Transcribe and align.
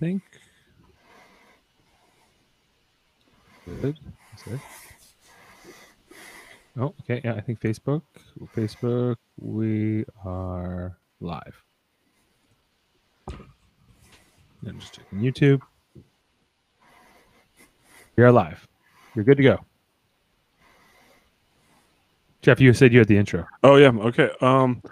think. 0.00 0.22
Good. 3.82 3.98
Oh, 6.78 6.94
okay. 7.02 7.20
Yeah, 7.22 7.34
I 7.34 7.40
think 7.42 7.60
Facebook. 7.60 8.02
Facebook, 8.56 9.16
we 9.38 10.04
are 10.24 10.96
live. 11.20 11.62
I'm 14.66 14.78
just 14.80 14.94
checking 14.94 15.20
YouTube. 15.20 15.60
We 18.16 18.24
are 18.24 18.32
live. 18.32 18.66
You're 19.14 19.24
good 19.24 19.36
to 19.36 19.42
go. 19.42 19.58
Jeff, 22.42 22.60
you 22.60 22.72
said 22.72 22.92
you 22.92 23.00
had 23.00 23.08
the 23.08 23.18
intro. 23.18 23.46
Oh 23.62 23.76
yeah, 23.76 23.90
okay. 23.90 24.30
Um, 24.40 24.82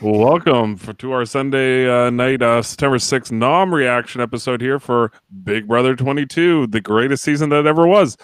welcome 0.00 0.76
for, 0.76 0.92
to 0.94 1.12
our 1.12 1.24
Sunday 1.24 1.88
uh, 1.88 2.10
night, 2.10 2.42
uh, 2.42 2.62
September 2.62 2.98
sixth 2.98 3.32
Nom 3.32 3.74
reaction 3.74 4.20
episode 4.20 4.60
here 4.60 4.78
for 4.78 5.12
Big 5.44 5.66
Brother 5.66 5.96
22, 5.96 6.68
the 6.68 6.80
greatest 6.80 7.22
season 7.22 7.48
that 7.50 7.66
ever 7.66 7.86
was. 7.86 8.16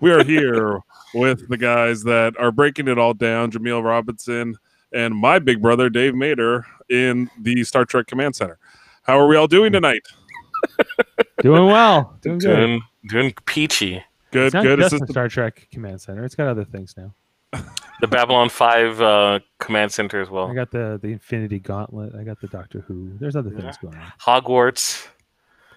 We 0.00 0.10
are 0.10 0.24
here 0.24 0.80
with 1.14 1.48
the 1.48 1.56
guys 1.56 2.02
that 2.04 2.34
are 2.38 2.50
breaking 2.50 2.88
it 2.88 2.98
all 2.98 3.14
down: 3.14 3.50
Jameel 3.50 3.84
Robinson 3.84 4.56
and 4.92 5.14
my 5.14 5.38
big 5.38 5.62
brother 5.62 5.88
Dave 5.88 6.14
Mater 6.14 6.66
in 6.88 7.30
the 7.40 7.64
Star 7.64 7.84
Trek 7.84 8.06
Command 8.06 8.36
Center. 8.36 8.58
How 9.02 9.18
are 9.18 9.26
we 9.26 9.36
all 9.36 9.48
doing 9.48 9.72
tonight? 9.72 10.02
Doing 11.42 11.66
well. 11.66 12.16
Doing 12.22 12.38
good. 12.38 12.56
Doing 12.56 12.82
doing 13.08 13.34
peachy. 13.46 14.04
Good, 14.30 14.46
It's 14.46 14.54
not 14.54 14.62
good. 14.62 14.78
just 14.78 14.94
Is 14.94 15.00
the 15.00 15.08
Star 15.08 15.28
Trek 15.28 15.66
Command 15.72 16.00
Center. 16.00 16.24
It's 16.24 16.36
got 16.36 16.46
other 16.46 16.64
things 16.64 16.94
now. 16.96 17.12
The 18.02 18.08
Babylon 18.08 18.48
Five 18.48 19.00
uh, 19.00 19.38
command 19.60 19.92
center 19.92 20.20
as 20.20 20.28
well. 20.28 20.50
I 20.50 20.54
got 20.54 20.70
the 20.72 20.98
the 21.00 21.08
Infinity 21.08 21.60
Gauntlet. 21.60 22.14
I 22.14 22.24
got 22.24 22.40
the 22.40 22.48
Doctor 22.48 22.80
Who. 22.80 23.16
There's 23.18 23.36
other 23.36 23.50
things 23.50 23.76
Yeah. 23.82 23.90
going 23.90 23.96
on. 23.96 24.12
Hogwarts. 24.20 25.06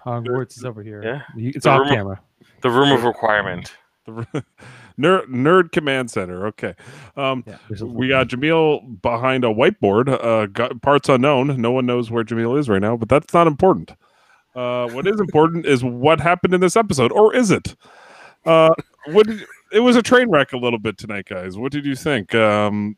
Hogwarts 0.03 0.57
is 0.57 0.65
over 0.65 0.81
here. 0.81 1.01
Yeah. 1.03 1.21
You- 1.35 1.51
It's 1.55 1.65
The 1.65 1.69
off 1.69 1.79
room- 1.81 1.89
camera. 1.89 2.21
The 2.61 2.69
room 2.71 2.91
of 2.91 3.03
requirement. 3.03 3.75
Nerd, 4.07 5.25
Nerd 5.27 5.71
Command 5.71 6.09
Center. 6.09 6.47
Okay. 6.47 6.73
Um, 7.15 7.43
Yeah. 7.47 7.57
we 7.83 8.07
got 8.09 8.27
Jameel 8.27 9.01
behind 9.03 9.43
a 9.43 9.47
whiteboard. 9.53 10.09
Uh, 10.09 10.47
got 10.47 10.81
parts 10.81 11.09
unknown. 11.09 11.59
No 11.61 11.71
one 11.71 11.85
knows 11.85 12.09
where 12.09 12.23
Jameel 12.23 12.57
is 12.57 12.67
right 12.69 12.81
now, 12.81 12.97
but 12.97 13.07
that's 13.09 13.33
not 13.35 13.45
important. 13.47 13.91
Uh, 14.55 14.87
what 14.89 15.05
is 15.05 15.19
important 15.19 15.65
is 15.65 15.83
what 15.83 16.21
happened 16.21 16.53
in 16.55 16.61
this 16.61 16.75
episode, 16.75 17.11
or 17.11 17.35
is 17.35 17.51
it? 17.51 17.75
Uh, 18.45 18.69
what 19.07 19.27
did, 19.27 19.45
it 19.75 19.81
was 19.81 19.95
a 19.95 20.01
train 20.01 20.29
wreck 20.29 20.53
a 20.53 20.57
little 20.57 20.79
bit 20.79 20.97
tonight, 20.97 21.25
guys. 21.25 21.57
What 21.57 21.71
did 21.71 21.85
you 21.85 21.95
think? 21.95 22.33
Um, 22.33 22.97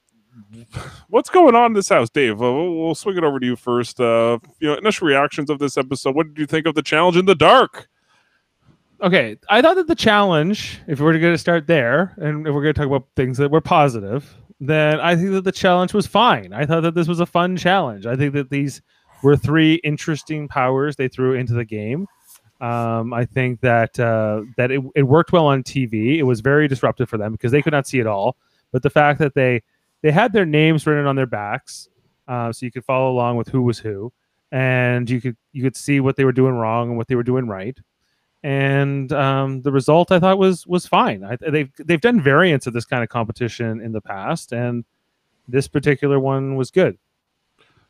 what's 1.09 1.30
going 1.30 1.56
on 1.56 1.67
in 1.67 1.73
this 1.73 1.89
house, 1.89 2.09
Dave? 2.09 2.42
Uh, 2.42 2.53
we'll, 2.53 2.95
swing 2.95 3.17
it 3.17 3.23
over 3.23 3.39
to 3.39 3.45
you 3.45 3.56
first. 3.56 4.00
Uh, 4.00 4.39
you 4.59 4.67
know, 4.67 4.75
initial 4.75 5.08
reactions 5.08 5.50
of 5.50 5.59
this 5.59 5.78
episode. 5.78 6.16
What 6.16 6.28
did 6.28 6.38
you 6.39 6.45
think 6.45 6.67
of 6.67 6.75
the 6.75 6.83
challenge 6.83 7.17
in 7.17 7.25
the 7.25 7.36
dark? 7.36 7.89
okay, 9.02 9.38
I 9.50 9.61
thought 9.61 9.75
that 9.75 9.88
the 9.88 9.95
challenge, 9.95 10.80
if 10.88 11.00
we're 11.00 11.17
going 11.20 11.33
to 11.33 11.38
start 11.38 11.67
there, 11.67 12.14
and 12.17 12.48
if 12.48 12.53
we're 12.53 12.64
going 12.64 12.73
to 12.73 12.80
talk 12.80 12.88
about 12.88 13.08
things 13.16 13.38
that 13.38 13.52
were 13.52 13.61
positive, 13.61 14.36
then 14.59 15.00
I 15.00 15.16
think 15.16 15.31
that 15.31 15.44
the 15.44 15.52
challenge 15.52 15.94
was 15.94 16.08
fine. 16.08 16.53
I 16.53 16.66
thought 16.66 16.81
that 16.81 16.95
this 16.95 17.08
was 17.08 17.20
a 17.20 17.25
fun 17.25 17.58
challenge. 17.58 18.05
I 18.05 18.16
think 18.16 18.33
that 18.33 18.50
these 18.50 18.81
were 19.23 19.36
three 19.36 19.75
interesting 19.83 20.48
powers 20.48 20.95
they 20.95 21.08
threw 21.08 21.33
into 21.33 21.53
the 21.53 21.66
game. 21.66 22.08
Um, 22.60 23.14
I 23.14 23.26
think 23.26 23.62
that 23.62 24.00
uh, 24.00 24.42
that 24.58 24.72
it, 24.72 24.82
it 24.96 25.04
worked 25.04 25.32
well 25.32 25.48
on 25.48 25.64
TV. 25.64 26.18
It 26.18 26.24
was 26.24 26.42
very 26.42 26.68
disruptive 26.68 27.10
for 27.10 27.18
them 27.18 27.32
because 27.32 27.52
they 27.52 27.62
could 27.62 27.74
not 27.74 27.88
see 27.88 28.00
it 28.00 28.08
all. 28.08 28.36
But 28.72 28.84
the 28.84 28.90
fact 28.90 29.20
that 29.20 29.36
they 29.36 29.62
they 30.02 30.12
had 30.12 30.34
their 30.34 30.46
names 30.46 30.86
written 30.88 31.06
on 31.06 31.16
their 31.16 31.28
backs, 31.28 31.88
uh, 32.28 32.52
so 32.52 32.66
you 32.66 32.72
could 32.72 32.86
follow 32.86 33.12
along 33.12 33.38
with 33.38 33.48
who 33.50 33.62
was 33.62 33.78
who, 33.78 34.12
and 34.52 35.10
you 35.10 35.22
could 35.22 35.38
you 35.52 35.62
could 35.62 35.76
see 35.76 36.00
what 36.00 36.16
they 36.16 36.26
were 36.26 36.32
doing 36.32 36.56
wrong 36.56 36.90
and 36.90 36.98
what 36.98 37.08
they 37.08 37.16
were 37.16 37.23
doing 37.23 37.48
right 37.48 37.78
and 38.44 39.12
um, 39.14 39.62
the 39.62 39.72
result 39.72 40.12
I 40.12 40.20
thought 40.20 40.38
was 40.38 40.66
was 40.67 40.86
fine. 40.86 41.23
I, 41.23 41.38
they've 41.50 41.72
they've 41.80 42.02
done 42.02 42.22
variants 42.22 42.67
of 42.67 42.73
this 42.73 42.86
kind 42.86 43.04
of 43.04 43.10
competition 43.10 43.82
in 43.82 43.92
the 43.92 44.02
past, 44.02 44.54
and 44.54 44.86
this 45.48 45.67
particular 45.67 46.20
one 46.20 46.56
was 46.56 46.72
good. 46.72 46.98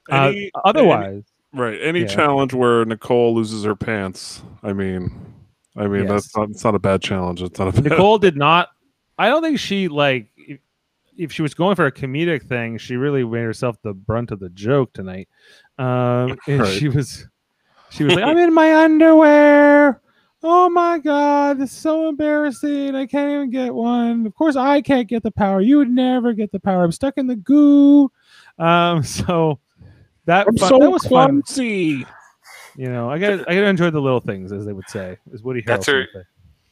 Uh, 0.10 0.32
otherwise, 0.64 1.26
Right. 1.54 1.80
Any 1.82 2.02
Yeah. 2.02 2.08
challenge 2.08 2.54
where 2.54 2.86
Nicole 2.86 3.34
loses 3.36 3.64
her 3.64 3.76
pants. 3.76 4.42
I 4.64 4.74
mean, 4.74 5.12
I 5.76 5.88
mean 5.88 6.02
Yes. 6.04 6.10
that's 6.10 6.38
not. 6.38 6.50
It's 6.50 6.64
not 6.64 6.76
a 6.76 6.80
bad 6.80 7.02
challenge. 7.02 7.42
It's 7.42 7.58
not 7.60 7.70
a 7.70 7.72
bad. 7.82 7.92
Nicole 7.92 8.18
did 8.18 8.36
not. 8.38 8.70
I 9.18 9.30
don't 9.30 9.42
think 9.42 9.60
she 9.60 9.88
like 9.88 10.28
if, 10.38 10.60
if 11.18 11.32
she 11.32 11.42
was 11.42 11.54
going 11.54 11.76
for 11.76 11.86
a 11.86 11.92
comedic 11.92 12.44
thing, 12.44 12.78
she 12.78 12.96
really 12.98 13.24
made 13.24 13.44
herself 13.44 13.78
the 13.82 13.94
brunt 13.94 14.32
of 14.32 14.40
the 14.40 14.50
joke 14.50 14.94
tonight. 14.94 15.30
Um, 15.80 16.38
and 16.48 16.62
Right. 16.62 16.74
she 16.78 16.90
was 16.90 17.28
she 17.90 18.04
was 18.04 18.14
like, 18.16 18.24
"I'm 18.26 18.38
in 18.38 18.54
my 18.54 18.76
underwear." 18.84 20.02
Oh 20.44 20.70
my 20.70 21.00
god, 21.00 21.58
this 21.58 21.72
is 21.72 21.78
so 21.78 22.10
embarrassing. 22.10 22.94
I 22.96 23.08
can't 23.08 23.32
even 23.32 23.50
get 23.50 23.74
one. 23.74 24.28
Of 24.28 24.36
course, 24.36 24.56
I 24.56 24.82
can't 24.82 25.08
get 25.08 25.24
the 25.24 25.32
power. 25.32 25.62
You 25.62 25.78
would 25.80 25.90
never 25.90 26.34
get 26.34 26.52
the 26.52 26.60
power. 26.60 26.84
I'm 26.84 26.92
stuck 26.92 27.18
in 27.18 27.26
the 27.26 27.36
goo. 27.36 28.12
Um, 28.60 29.02
so 29.04 29.60
that 30.28 30.48
I'm 30.48 30.56
fu- 30.58 30.68
so 30.68 30.78
that 30.80 30.90
was 30.90 31.06
fun. 31.08 31.42
You 31.60 32.06
know, 32.90 33.10
I 33.10 33.18
got 33.18 33.32
I 33.50 33.56
got 33.56 33.62
to 33.62 33.66
enjoy 33.66 33.90
the 33.90 34.00
little 34.02 34.20
things, 34.20 34.52
as 34.52 34.66
they 34.66 34.74
would 34.74 34.88
say. 34.90 35.18
Is 35.32 35.42
Woody 35.42 35.62
That's 35.66 35.88
her- 35.88 36.08
say. 36.14 36.22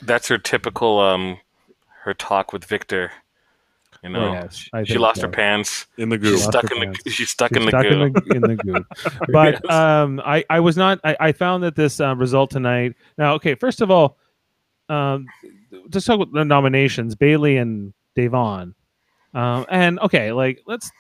That's 0.02 0.28
her 0.28 0.38
typical 0.38 1.00
um 1.00 1.38
her 2.04 2.14
talk 2.14 2.54
with 2.54 2.64
Victor. 2.66 3.12
You 4.04 4.10
know, 4.12 4.34
yes, 4.34 4.56
she, 4.56 4.70
she 4.86 4.98
lost 5.00 5.16
so. 5.22 5.24
her 5.26 5.32
pants. 5.34 5.88
in 5.98 6.10
the 6.10 6.18
goo. 6.20 6.30
She's 6.34 6.44
stuck 6.44 6.70
her 6.70 6.76
in 6.76 6.80
the 6.82 6.86
pants. 6.88 7.12
she's 7.12 7.30
stuck 7.32 7.50
She's 7.50 7.58
in 7.58 7.64
the 7.66 7.70
stuck 7.72 7.84
goo. 7.84 8.02
in 8.04 8.14
the 8.14 8.36
in 8.36 8.42
the 8.42 8.56
goo. 8.56 8.86
But 9.34 9.62
Yes. 9.64 9.74
um, 9.74 10.22
I 10.24 10.46
I 10.48 10.60
was 10.60 10.78
not. 10.78 11.00
I, 11.04 11.18
I 11.20 11.32
found 11.32 11.64
that 11.64 11.76
this 11.76 12.00
uh, 12.00 12.16
result 12.16 12.52
tonight. 12.52 12.94
Now, 13.18 13.34
okay, 13.36 13.56
first 13.56 13.82
of 13.82 13.90
all, 13.90 14.18
um, 14.90 15.26
just 15.90 16.06
talk 16.06 16.18
about 16.18 16.32
the 16.34 16.46
nominations: 16.46 17.16
Bailey 17.16 17.58
and 17.58 17.94
Davon. 18.16 18.76
Um, 19.34 19.66
and 19.70 20.00
okay, 20.02 20.32
like 20.34 20.62
let's. 20.68 20.92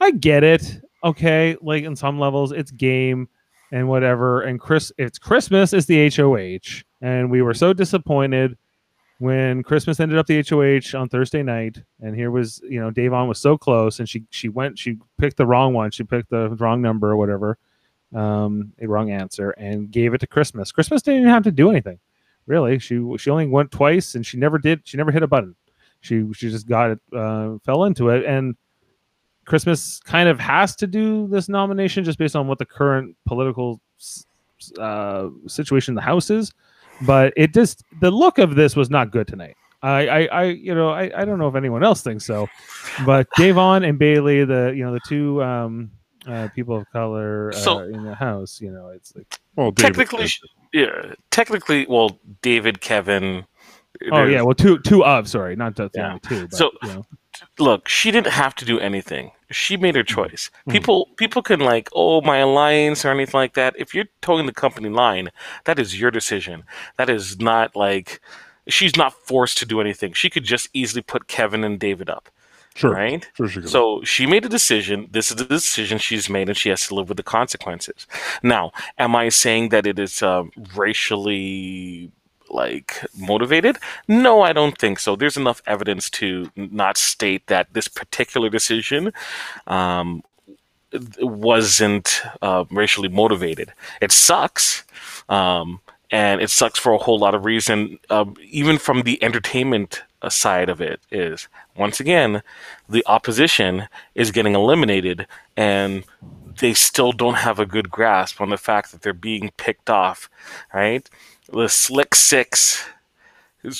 I 0.00 0.12
get 0.12 0.44
it. 0.44 0.80
Okay, 1.04 1.56
like 1.60 1.84
in 1.84 1.96
some 1.96 2.18
levels, 2.20 2.52
it's 2.52 2.70
game 2.70 3.28
and 3.72 3.88
whatever. 3.88 4.42
And 4.42 4.60
Chris, 4.60 4.92
it's 4.98 5.18
Christmas 5.18 5.72
is 5.72 5.86
the 5.86 6.10
HOH, 6.14 6.84
and 7.00 7.30
we 7.30 7.42
were 7.42 7.54
so 7.54 7.72
disappointed 7.72 8.56
when 9.18 9.62
Christmas 9.62 10.00
ended 10.00 10.18
up 10.18 10.26
the 10.26 10.44
HOH 10.48 10.98
on 10.98 11.08
Thursday 11.08 11.42
night, 11.42 11.82
and 12.00 12.14
here 12.14 12.30
was 12.30 12.60
you 12.68 12.80
know 12.80 12.90
Davon 12.90 13.28
was 13.28 13.40
so 13.40 13.56
close, 13.56 13.98
and 13.98 14.08
she 14.08 14.24
she 14.30 14.48
went 14.48 14.78
she 14.78 14.98
picked 15.18 15.36
the 15.36 15.46
wrong 15.46 15.74
one, 15.74 15.90
she 15.90 16.04
picked 16.04 16.30
the 16.30 16.50
wrong 16.50 16.82
number 16.82 17.10
or 17.10 17.16
whatever, 17.16 17.58
um, 18.14 18.72
a 18.80 18.86
wrong 18.86 19.10
answer, 19.10 19.50
and 19.50 19.90
gave 19.90 20.14
it 20.14 20.18
to 20.18 20.26
Christmas. 20.26 20.72
Christmas 20.72 21.02
didn't 21.02 21.28
have 21.28 21.44
to 21.44 21.52
do 21.52 21.70
anything, 21.70 21.98
really. 22.46 22.78
She 22.78 23.00
she 23.16 23.30
only 23.30 23.46
went 23.46 23.70
twice, 23.70 24.14
and 24.14 24.26
she 24.26 24.38
never 24.38 24.58
did. 24.58 24.80
She 24.84 24.96
never 24.96 25.10
hit 25.10 25.22
a 25.22 25.28
button. 25.28 25.56
She 26.00 26.26
she 26.32 26.50
just 26.50 26.68
got 26.68 26.90
it, 26.90 27.00
uh, 27.16 27.58
fell 27.64 27.84
into 27.84 28.08
it, 28.08 28.24
and 28.24 28.56
Christmas 29.46 30.00
kind 30.00 30.28
of 30.28 30.38
has 30.40 30.76
to 30.76 30.86
do 30.86 31.26
this 31.28 31.48
nomination 31.48 32.04
just 32.04 32.18
based 32.18 32.36
on 32.36 32.46
what 32.48 32.58
the 32.58 32.64
current 32.66 33.16
political 33.26 33.80
s- 33.98 34.24
s- 34.60 34.72
uh, 34.78 35.28
situation 35.46 35.92
in 35.92 35.96
the 35.96 36.02
House 36.02 36.30
is 36.30 36.52
but 37.06 37.32
it 37.36 37.52
just 37.52 37.82
the 38.00 38.10
look 38.10 38.38
of 38.38 38.54
this 38.54 38.76
was 38.76 38.88
not 38.88 39.10
good 39.10 39.26
tonight. 39.26 39.56
I, 39.82 40.06
I, 40.06 40.24
I 40.26 40.42
you 40.44 40.72
know, 40.72 40.90
I, 40.90 41.10
I 41.16 41.24
don't 41.24 41.38
know 41.40 41.48
if 41.48 41.56
anyone 41.56 41.82
else 41.82 42.00
thinks 42.02 42.24
so, 42.24 42.46
but 43.04 43.26
Davon 43.36 43.82
and 43.82 43.98
Bailey, 43.98 44.44
the 44.44 44.72
you 44.76 44.84
know 44.84 44.92
the 44.92 45.00
two 45.08 45.42
um, 45.42 45.90
uh, 46.28 46.46
people 46.54 46.76
of 46.76 46.88
color 46.92 47.50
uh, 47.52 47.56
So- 47.56 47.80
in 47.80 48.04
the 48.04 48.14
house, 48.14 48.60
you 48.60 48.70
know, 48.70 48.88
it's 48.90 49.16
like 49.16 49.40
Well, 49.56 49.72
David 49.72 49.94
technically, 49.96 50.26
did. 50.26 50.32
yeah. 50.72 51.14
Technically, 51.32 51.86
well, 51.88 52.20
David, 52.42 52.80
Kevin. 52.80 53.44
Oh 54.10 54.16
there's- 54.16 54.32
yeah, 54.32 54.42
well 54.42 54.54
two 54.54 54.78
two 54.80 55.04
of 55.04 55.28
sorry, 55.28 55.56
not 55.56 55.76
the 55.76 55.90
Yeah. 55.94 56.18
two. 56.22 56.46
But, 56.48 56.56
So- 56.56 56.70
you 56.82 56.88
know, 56.88 57.06
look, 57.58 57.88
she 57.88 58.10
didn't 58.10 58.32
have 58.32 58.54
to 58.56 58.64
do 58.64 58.78
anything. 58.78 59.30
She 59.50 59.76
made 59.76 59.94
her 59.96 60.02
choice. 60.02 60.50
Mhm. 60.68 60.72
People 60.72 61.08
people 61.16 61.42
can 61.42 61.60
like, 61.60 61.88
oh, 61.94 62.20
my 62.22 62.38
alliance 62.38 63.04
or 63.04 63.10
anything 63.10 63.38
like 63.38 63.54
that. 63.54 63.74
If 63.78 63.94
you're 63.94 64.06
towing 64.22 64.46
the 64.46 64.52
company 64.52 64.88
line, 64.88 65.30
that 65.64 65.78
is 65.78 65.98
your 66.00 66.10
decision. 66.10 66.64
That 66.96 67.10
is 67.10 67.38
not 67.38 67.74
like 67.76 68.20
she's 68.68 68.96
not 68.96 69.12
forced 69.12 69.58
to 69.58 69.66
do 69.66 69.80
anything. 69.80 70.12
She 70.14 70.30
could 70.30 70.44
just 70.44 70.68
easily 70.72 71.02
put 71.02 71.26
Kevin 71.26 71.64
and 71.64 71.78
David 71.80 72.08
up, 72.08 72.28
sure, 72.76 72.92
right? 72.92 73.28
sure, 73.36 73.48
she. 73.48 73.62
So 73.66 74.02
she 74.04 74.24
made 74.24 74.44
a 74.44 74.48
decision. 74.48 75.08
This 75.10 75.30
is 75.30 75.36
the 75.36 75.44
decision 75.44 75.98
she's 75.98 76.30
made, 76.30 76.48
and 76.48 76.56
she 76.56 76.68
has 76.70 76.86
to 76.88 76.94
live 76.94 77.08
with 77.08 77.16
the 77.18 77.24
consequences. 77.24 78.06
Now, 78.42 78.70
am 78.98 79.14
I 79.16 79.28
saying 79.30 79.70
that 79.70 79.86
it 79.86 79.98
is 79.98 80.22
um, 80.22 80.50
racially 80.76 82.10
like 82.52 83.04
motivated? 83.18 83.78
No, 84.06 84.42
I 84.42 84.52
don't 84.52 84.78
think 84.78 84.98
so. 84.98 85.16
There's 85.16 85.36
enough 85.36 85.62
evidence 85.66 86.10
to 86.10 86.50
not 86.56 86.96
state 86.96 87.46
that 87.46 87.72
this 87.72 87.88
particular 87.88 88.48
decision 88.48 89.12
um, 89.66 90.22
wasn't 91.20 92.22
uh, 92.40 92.64
racially 92.70 93.08
motivated. 93.08 93.72
It 94.00 94.12
sucks. 94.12 94.84
Um, 95.28 95.80
and 96.10 96.42
it 96.42 96.50
sucks 96.50 96.78
for 96.78 96.92
a 96.92 96.98
whole 96.98 97.18
lot 97.18 97.34
of 97.34 97.46
reason, 97.46 97.98
um, 98.10 98.36
even 98.42 98.76
from 98.76 99.02
the 99.02 99.22
entertainment 99.24 100.02
uh, 100.22 100.28
side 100.28 100.68
of 100.68 100.80
it 100.80 101.00
is 101.10 101.48
once 101.76 101.98
again 101.98 102.42
the 102.88 103.02
opposition 103.06 103.88
is 104.14 104.30
getting 104.30 104.54
eliminated 104.54 105.26
and 105.56 106.04
they 106.60 106.72
still 106.72 107.12
don't 107.12 107.34
have 107.34 107.58
a 107.58 107.66
good 107.66 107.90
grasp 107.90 108.40
on 108.40 108.50
the 108.50 108.56
fact 108.56 108.92
that 108.92 109.02
they're 109.02 109.12
being 109.12 109.50
picked 109.56 109.90
off 109.90 110.30
right 110.72 111.10
the 111.50 111.68
slick 111.68 112.14
six 112.14 112.84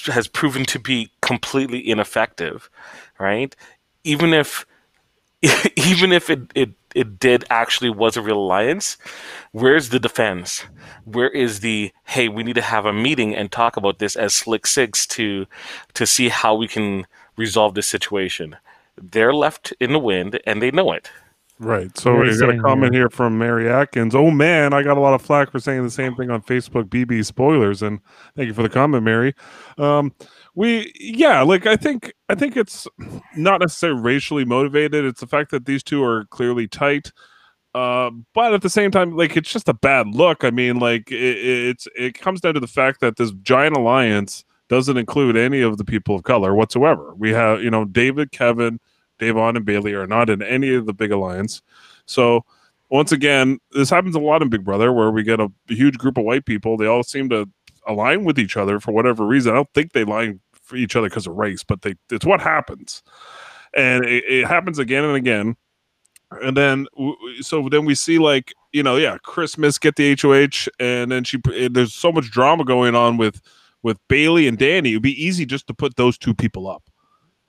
has 0.06 0.28
proven 0.28 0.64
to 0.64 0.78
be 0.78 1.10
completely 1.20 1.88
ineffective 1.88 2.70
right? 3.18 3.54
Even 4.04 4.34
if 4.34 4.66
even 5.76 6.12
if 6.12 6.30
it, 6.30 6.40
it 6.54 6.70
it 6.94 7.18
did 7.18 7.44
actually 7.50 7.90
was 7.90 8.16
a 8.16 8.22
real 8.22 8.38
alliance 8.38 8.98
where's 9.52 9.90
the 9.90 10.00
defense? 10.00 10.64
Where 11.04 11.30
is 11.30 11.60
the 11.60 11.92
hey 12.04 12.28
we 12.28 12.42
need 12.42 12.56
to 12.56 12.62
have 12.62 12.86
a 12.86 12.92
meeting 12.92 13.34
and 13.34 13.50
talk 13.50 13.76
about 13.76 13.98
this 13.98 14.16
as 14.16 14.34
slick 14.34 14.66
six 14.66 15.06
to 15.08 15.46
to 15.94 16.06
see 16.06 16.28
how 16.28 16.54
we 16.54 16.68
can 16.68 17.06
resolve 17.36 17.74
this 17.74 17.88
situation? 17.88 18.56
They're 19.00 19.34
left 19.34 19.72
in 19.80 19.92
the 19.92 19.98
wind 19.98 20.40
and 20.46 20.62
they 20.62 20.70
know 20.70 20.92
it 20.92 21.10
Right. 21.58 21.96
So 21.96 22.16
we 22.16 22.36
got 22.36 22.50
a 22.50 22.58
comment 22.58 22.92
here 22.92 23.08
from 23.08 23.38
Mary 23.38 23.70
Atkins. 23.70 24.14
Oh 24.14 24.30
man, 24.30 24.72
I 24.72 24.82
got 24.82 24.96
a 24.96 25.00
lot 25.00 25.14
of 25.14 25.22
flack 25.22 25.52
for 25.52 25.60
saying 25.60 25.84
the 25.84 25.90
same 25.90 26.16
thing 26.16 26.28
on 26.28 26.42
Facebook. 26.42 26.84
BB 26.84 27.24
spoilers, 27.24 27.82
and 27.82 28.00
thank 28.36 28.48
you 28.48 28.54
for 28.54 28.62
the 28.62 28.68
comment, 28.68 29.04
Mary. 29.04 29.34
Um, 29.78 30.12
we 30.54 30.92
yeah, 30.98 31.42
like 31.42 31.66
I 31.66 31.76
think 31.76 32.12
I 32.28 32.34
think 32.34 32.56
it's 32.56 32.88
not 33.36 33.60
necessarily 33.60 34.00
racially 34.00 34.44
motivated. 34.44 35.04
It's 35.04 35.20
the 35.20 35.26
fact 35.26 35.50
that 35.52 35.66
these 35.66 35.82
two 35.82 36.02
are 36.02 36.24
clearly 36.26 36.66
tight. 36.66 37.12
Uh, 37.74 38.10
but 38.34 38.52
at 38.52 38.62
the 38.62 38.68
same 38.68 38.90
time, 38.90 39.16
like 39.16 39.36
it's 39.36 39.50
just 39.50 39.68
a 39.68 39.74
bad 39.74 40.08
look. 40.08 40.44
I 40.44 40.50
mean, 40.50 40.78
like 40.78 41.12
it, 41.12 41.16
it's 41.16 41.86
it 41.96 42.18
comes 42.18 42.40
down 42.40 42.54
to 42.54 42.60
the 42.60 42.66
fact 42.66 43.00
that 43.00 43.16
this 43.16 43.30
giant 43.42 43.76
alliance 43.76 44.44
doesn't 44.68 44.96
include 44.96 45.36
any 45.36 45.60
of 45.60 45.78
the 45.78 45.84
people 45.84 46.16
of 46.16 46.22
color 46.24 46.54
whatsoever. 46.54 47.14
We 47.16 47.30
have 47.30 47.62
you 47.62 47.70
know 47.70 47.84
David, 47.84 48.32
Kevin, 48.32 48.80
Davon 49.22 49.56
and 49.56 49.64
Bailey 49.64 49.94
are 49.94 50.06
not 50.06 50.28
in 50.28 50.42
any 50.42 50.74
of 50.74 50.86
the 50.86 50.92
big 50.92 51.12
alliance. 51.12 51.62
So 52.06 52.44
once 52.90 53.12
again, 53.12 53.58
this 53.70 53.88
happens 53.88 54.14
a 54.14 54.20
lot 54.20 54.42
in 54.42 54.48
Big 54.48 54.64
Brother 54.64 54.92
where 54.92 55.10
we 55.10 55.22
get 55.22 55.40
a, 55.40 55.50
huge 55.68 55.96
group 55.96 56.18
of 56.18 56.24
white 56.24 56.44
people. 56.44 56.76
They 56.76 56.86
all 56.86 57.02
seem 57.02 57.28
to 57.30 57.48
align 57.86 58.24
with 58.24 58.38
each 58.38 58.56
other 58.56 58.80
for 58.80 58.92
whatever 58.92 59.24
reason. 59.26 59.52
I 59.52 59.56
don't 59.56 59.72
think 59.74 59.92
they 59.92 60.02
align 60.02 60.40
for 60.62 60.76
each 60.76 60.96
other 60.96 61.08
because 61.08 61.26
of 61.26 61.34
race, 61.34 61.64
but 61.64 61.82
they 61.82 61.94
it's 62.10 62.26
what 62.26 62.40
happens. 62.40 63.02
And 63.74 64.04
it, 64.04 64.24
it 64.24 64.46
happens 64.46 64.78
again 64.78 65.04
and 65.04 65.16
again. 65.16 65.56
And 66.42 66.56
then 66.56 66.86
so 67.40 67.68
then 67.70 67.84
we 67.84 67.94
see 67.94 68.18
like, 68.18 68.52
you 68.72 68.82
know, 68.82 68.96
yeah, 68.96 69.18
Christmas 69.22 69.78
get 69.78 69.96
the 69.96 70.16
HOH 70.20 70.68
and 70.78 71.12
then 71.12 71.24
she 71.24 71.38
and 71.54 71.74
there's 71.74 71.94
so 71.94 72.12
much 72.12 72.30
drama 72.30 72.64
going 72.64 72.94
on 72.94 73.16
with 73.16 73.40
with 73.82 73.98
Bailey 74.08 74.48
and 74.48 74.58
Danny. 74.58 74.90
It'd 74.90 75.02
be 75.02 75.24
easy 75.24 75.46
just 75.46 75.66
to 75.68 75.74
put 75.74 75.96
those 75.96 76.18
two 76.18 76.34
people 76.34 76.68
up 76.68 76.82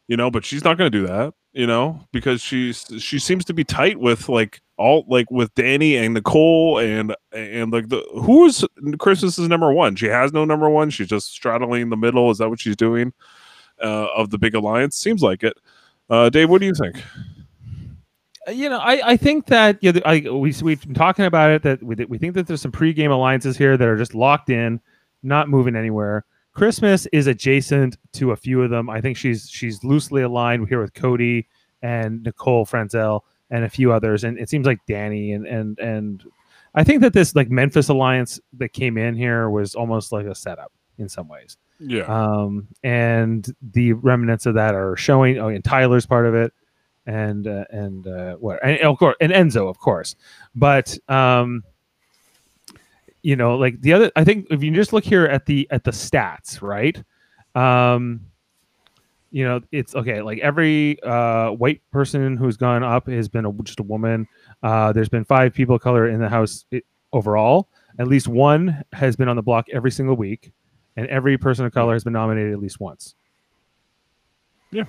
you 0.08 0.18
know 0.18 0.30
but 0.30 0.44
she's 0.46 0.64
not 0.64 0.78
going 0.78 0.92
to 0.92 0.98
do 1.00 1.06
that 1.08 1.34
you 1.54 1.66
know 1.68 2.00
because 2.12 2.42
she's 2.42 2.86
she 3.00 3.18
seems 3.20 3.46
to 3.46 3.54
be 3.54 3.64
tight 3.64 4.00
with 4.00 4.28
like 4.28 4.62
all 4.78 5.06
like 5.08 5.30
with 5.32 5.54
danny 5.56 5.96
and 5.96 6.14
nicole 6.14 6.80
and 6.80 7.16
and 7.32 7.72
like 7.72 7.88
the 7.90 8.02
who's 8.22 8.66
Christmas 9.00 9.38
is 9.38 9.48
number 9.48 9.72
one? 9.72 9.96
She 9.96 10.08
has 10.08 10.34
no 10.34 10.46
number 10.46 10.70
one. 10.70 10.90
She's 10.90 11.08
just 11.08 11.32
straddling 11.32 11.90
the 11.90 11.96
middle. 11.98 12.32
Is 12.32 12.40
that 12.40 12.50
what 12.50 12.60
she's 12.60 12.76
doing 12.76 13.14
uh, 13.82 14.08
of 14.16 14.30
the 14.32 14.38
big 14.38 14.56
alliance? 14.56 14.98
Seems 14.98 15.22
like 15.22 15.44
it. 15.44 15.58
Uh 16.10 16.30
dave 16.30 16.50
what 16.50 16.60
do 16.60 16.66
you 16.68 16.74
think? 16.74 17.02
Uh, 18.48 18.52
you 18.52 18.70
know, 18.70 18.80
I, 18.80 19.12
I 19.12 19.18
think 19.18 19.46
that 19.48 19.78
yeah, 19.82 19.92
the- 19.92 20.08
I, 20.08 20.20
we 20.30 20.54
we've 20.62 20.82
been 20.82 20.94
talking 20.94 21.26
about 21.26 21.52
it 21.52 21.62
that 21.64 21.82
we 21.82 21.96
we 22.06 22.18
think 22.18 22.34
that 22.34 22.48
there's 22.48 22.62
some 22.62 22.72
pregame 22.72 23.12
alliances 23.12 23.56
here 23.58 23.78
that 23.78 23.88
are 23.88 23.98
just 23.98 24.16
locked 24.16 24.50
in, 24.50 24.82
not 25.22 25.50
moving 25.50 25.76
anywhere. 25.76 26.26
Christmas 26.54 27.08
is 27.08 27.28
adjacent 27.28 27.98
to 28.14 28.32
a 28.32 28.36
few 28.36 28.62
of 28.62 28.70
them. 28.70 28.90
I 28.90 29.02
think 29.02 29.18
she's 29.18 29.50
she's 29.50 29.84
loosely 29.84 30.22
aligned 30.22 30.68
here 30.70 30.82
with 30.82 30.94
Cody 30.94 31.48
and 31.82 32.24
Nicole 32.24 32.66
Franzel 32.66 33.26
and 33.50 33.64
a 33.64 33.70
few 33.70 33.92
others, 33.92 34.24
and 34.24 34.38
it 34.40 34.50
seems 34.50 34.66
like 34.66 34.80
Danny 34.88 35.34
and 35.34 35.46
and 35.48 35.80
and 35.80 36.24
I 36.76 36.84
think 36.84 37.02
that 37.02 37.14
this 37.14 37.36
like 37.36 37.50
Memphis 37.50 37.90
alliance 37.90 38.40
that 38.58 38.74
came 38.74 38.98
in 38.98 39.16
here 39.16 39.50
was 39.50 39.76
almost 39.76 40.12
like 40.12 40.26
a 40.26 40.36
setup 40.36 40.72
in 40.98 41.10
some 41.10 41.28
ways 41.28 41.58
yeah 41.80 42.04
um, 42.04 42.68
and 42.84 43.54
the 43.74 43.94
remnants 43.94 44.46
of 44.46 44.56
that 44.56 44.76
are 44.76 44.96
showing. 44.96 45.38
Oh, 45.38 45.50
and 45.50 45.64
Tyler's 45.64 46.06
part 46.06 46.26
of 46.26 46.36
it, 46.36 46.54
and 47.06 47.48
uh, 47.48 47.66
and 47.70 48.08
uh, 48.08 48.36
what 48.36 48.60
and 48.64 48.80
of 48.82 48.98
course 48.98 49.16
and 49.20 49.32
Enzo, 49.32 49.70
of 49.70 49.80
course. 49.80 50.16
But 50.56 50.98
um, 51.10 51.64
you 53.24 53.36
know, 53.36 53.56
like 53.56 53.82
the 53.82 53.94
other, 53.94 54.12
I 54.16 54.24
think 54.24 54.48
if 54.52 54.62
you 54.62 54.72
just 54.72 54.94
look 54.94 55.04
here 55.04 55.26
at 55.26 55.46
the 55.46 55.68
at 55.72 55.84
the 55.84 55.92
stats, 55.92 56.62
right? 56.62 57.02
Um, 57.56 58.22
you 59.32 59.44
know, 59.44 59.62
it's 59.72 59.96
okay. 59.96 60.22
Like 60.22 60.40
every 60.40 61.02
uh, 61.02 61.52
white 61.52 61.82
person 61.92 62.38
who's 62.38 62.58
gone 62.58 62.84
up 62.84 63.08
has 63.08 63.28
been 63.28 63.46
a, 63.46 63.52
just 63.64 63.80
a 63.80 63.84
woman. 63.84 64.28
Uh, 64.62 64.94
there's 64.94 65.10
been 65.10 65.26
five 65.26 65.54
people 65.54 65.76
of 65.76 65.82
color 65.82 66.08
in 66.08 66.20
the 66.20 66.30
house 66.30 66.66
i 66.72 66.82
overall. 67.14 67.70
At 67.98 68.08
least 68.08 68.28
one 68.28 68.84
has 68.92 69.16
been 69.16 69.28
on 69.28 69.36
the 69.36 69.42
block 69.42 69.68
every 69.72 69.92
single 69.92 70.16
week 70.16 70.52
and 70.96 71.08
every 71.08 71.38
person 71.38 71.66
of 71.66 71.74
color 71.74 71.94
has 71.94 72.04
been 72.04 72.14
nominated 72.14 72.54
at 72.54 72.60
least 72.60 72.80
once. 72.80 73.16
Yeah, 74.72 74.86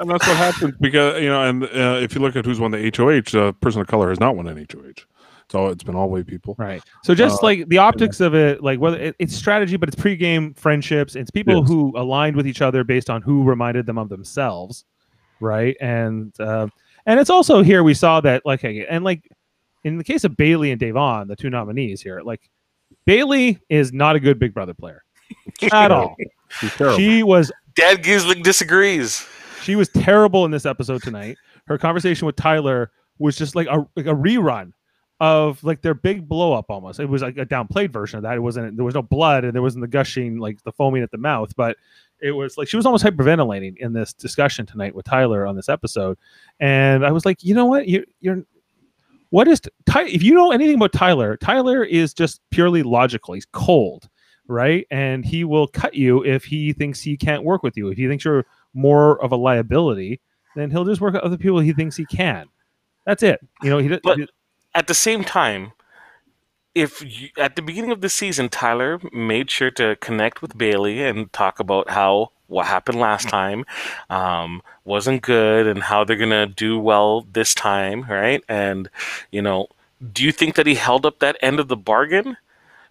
and 0.00 0.10
that's 0.10 0.26
what 0.26 0.36
happens 0.36 0.74
because 0.80 1.22
you 1.22 1.28
know, 1.28 1.42
and 1.42 1.64
uh, 1.64 1.98
if 2.00 2.14
you 2.14 2.20
look 2.20 2.36
at 2.36 2.44
who's 2.44 2.58
won 2.58 2.70
the 2.70 2.92
HOH, 2.94 3.38
uh, 3.38 3.52
person 3.52 3.80
of 3.80 3.86
color 3.86 4.08
has 4.08 4.20
not 4.20 4.36
won 4.36 4.46
an 4.46 4.66
HOH. 4.70 5.06
So 5.52 5.66
it's 5.66 5.84
been 5.84 5.94
all 5.94 6.08
white 6.08 6.26
people. 6.26 6.54
Right. 6.58 6.82
So 7.04 7.14
just 7.14 7.42
Uh, 7.42 7.46
like 7.46 7.68
the 7.68 7.76
optics 7.76 8.20
of 8.20 8.34
it, 8.34 8.62
like 8.62 8.80
whether 8.80 8.98
it, 8.98 9.16
it's 9.18 9.34
strategy, 9.36 9.76
but 9.76 9.86
it's 9.90 10.00
pregame 10.00 10.56
friendships. 10.58 11.14
It's 11.14 11.30
people 11.30 11.58
Yes. 11.58 11.68
who 11.68 11.92
aligned 11.94 12.36
with 12.36 12.46
each 12.46 12.62
other 12.62 12.84
based 12.84 13.10
on 13.10 13.20
who 13.20 13.44
reminded 13.44 13.84
them 13.84 13.98
of 13.98 14.08
themselves, 14.08 14.86
right? 15.40 15.76
And 15.78 16.32
uh, 16.40 16.68
and 17.04 17.20
it's 17.20 17.28
also 17.28 17.62
here 17.62 17.82
we 17.82 17.92
saw 17.92 18.22
that 18.22 18.46
like 18.46 18.64
and 18.64 19.04
like 19.04 19.28
in 19.84 19.98
the 19.98 20.04
case 20.04 20.24
of 20.24 20.38
Bailey 20.38 20.70
and 20.70 20.80
Davon, 20.80 21.28
the 21.28 21.36
two 21.36 21.50
nominees 21.50 22.00
here, 22.00 22.22
like 22.22 22.48
Bailey 23.04 23.58
is 23.68 23.92
not 23.92 24.16
a 24.16 24.20
good 24.20 24.38
Big 24.38 24.54
Brother 24.54 24.72
player 24.72 25.02
at 25.72 25.90
all. 25.90 26.16
She 26.96 27.22
was 27.22 27.52
dad 27.74 28.02
gislick 28.02 28.42
disagrees 28.42 29.26
She 29.62 29.76
was 29.76 29.90
terrible 29.90 30.46
in 30.46 30.50
this 30.50 30.64
episode 30.64 31.02
tonight. 31.02 31.36
Her 31.66 31.76
conversation 31.76 32.24
with 32.24 32.36
Tyler 32.36 32.90
was 33.18 33.36
just 33.36 33.54
like 33.54 33.66
a 33.66 33.86
like 33.96 34.06
a 34.06 34.14
rerun 34.14 34.72
of 35.20 35.62
like 35.62 35.82
their 35.82 35.94
big 35.94 36.28
blow 36.28 36.52
up 36.52 36.66
almost. 36.68 36.98
It 36.98 37.06
was 37.08 37.22
like 37.22 37.38
a 37.38 37.46
downplayed 37.46 37.92
version 37.92 38.16
of 38.16 38.22
that. 38.24 38.34
It 38.34 38.40
wasn't 38.40 38.76
there 38.76 38.84
was 38.84 38.94
no 38.94 39.02
blood 39.02 39.44
and 39.44 39.54
there 39.54 39.62
wasn't 39.62 39.82
the 39.82 39.88
gushing 39.88 40.38
like 40.38 40.62
the 40.64 40.72
foaming 40.72 41.02
at 41.02 41.10
the 41.10 41.18
mouth, 41.18 41.54
but 41.56 41.76
it 42.20 42.32
was 42.32 42.56
like 42.58 42.68
she 42.68 42.76
was 42.76 42.86
almost 42.86 43.04
hyperventilating 43.04 43.76
in 43.78 43.92
this 43.92 44.12
discussion 44.12 44.66
tonight 44.66 44.94
with 44.94 45.04
Tyler 45.04 45.46
on 45.46 45.54
this 45.56 45.68
episode. 45.68 46.18
And 46.60 47.06
I 47.06 47.12
was 47.12 47.24
like, 47.24 47.42
you 47.44 47.54
know 47.54 47.66
what? 47.66 47.86
You 47.88 48.04
you're 48.20 48.42
what 49.30 49.48
is 49.48 49.60
Ty 49.86 50.04
if 50.08 50.22
you 50.22 50.34
know 50.34 50.50
anything 50.50 50.74
about 50.74 50.92
Tyler, 50.92 51.36
Tyler 51.36 51.84
is 51.84 52.12
just 52.12 52.40
purely 52.50 52.82
logical. 52.82 53.34
He's 53.34 53.46
cold, 53.46 54.08
right? 54.48 54.86
And 54.90 55.24
he 55.24 55.44
will 55.44 55.68
cut 55.68 55.94
you 55.94 56.24
if 56.24 56.44
he 56.44 56.72
thinks 56.72 57.00
he 57.00 57.16
can't 57.16 57.44
work 57.44 57.62
with 57.62 57.76
you. 57.76 57.88
If 57.88 57.96
he 57.96 58.08
thinks 58.08 58.24
you're 58.24 58.44
more 58.74 59.22
of 59.22 59.32
a 59.32 59.36
liability, 59.36 60.20
then 60.56 60.70
he'll 60.70 60.84
just 60.84 61.00
work 61.00 61.14
with 61.14 61.22
other 61.22 61.38
people 61.38 61.60
he 61.60 61.72
thinks 61.72 61.96
he 61.96 62.06
can. 62.06 62.46
That's 63.06 63.22
it. 63.22 63.40
You 63.62 63.70
know, 63.70 63.78
he 63.78 63.88
But- 64.02 64.18
at 64.74 64.86
the 64.86 64.94
same 64.94 65.24
time, 65.24 65.72
if 66.74 67.02
you, 67.02 67.28
at 67.36 67.56
the 67.56 67.62
beginning 67.62 67.90
of 67.90 68.00
the 68.00 68.08
season, 68.08 68.48
Tyler 68.48 69.00
made 69.12 69.50
sure 69.50 69.70
to 69.72 69.96
connect 69.96 70.40
with 70.40 70.56
Bailey 70.56 71.02
and 71.02 71.32
talk 71.32 71.60
about 71.60 71.90
how 71.90 72.30
what 72.46 72.66
happened 72.66 72.98
last 72.98 73.28
time 73.28 73.64
um, 74.10 74.62
wasn't 74.84 75.22
good 75.22 75.66
and 75.66 75.82
how 75.84 76.04
they're 76.04 76.16
gonna 76.16 76.46
do 76.46 76.78
well 76.78 77.26
this 77.32 77.54
time, 77.54 78.02
right? 78.08 78.42
And 78.48 78.88
you 79.30 79.42
know, 79.42 79.68
do 80.12 80.24
you 80.24 80.32
think 80.32 80.54
that 80.54 80.66
he 80.66 80.74
held 80.74 81.06
up 81.06 81.18
that 81.18 81.36
end 81.40 81.60
of 81.60 81.68
the 81.68 81.76
bargain? 81.76 82.36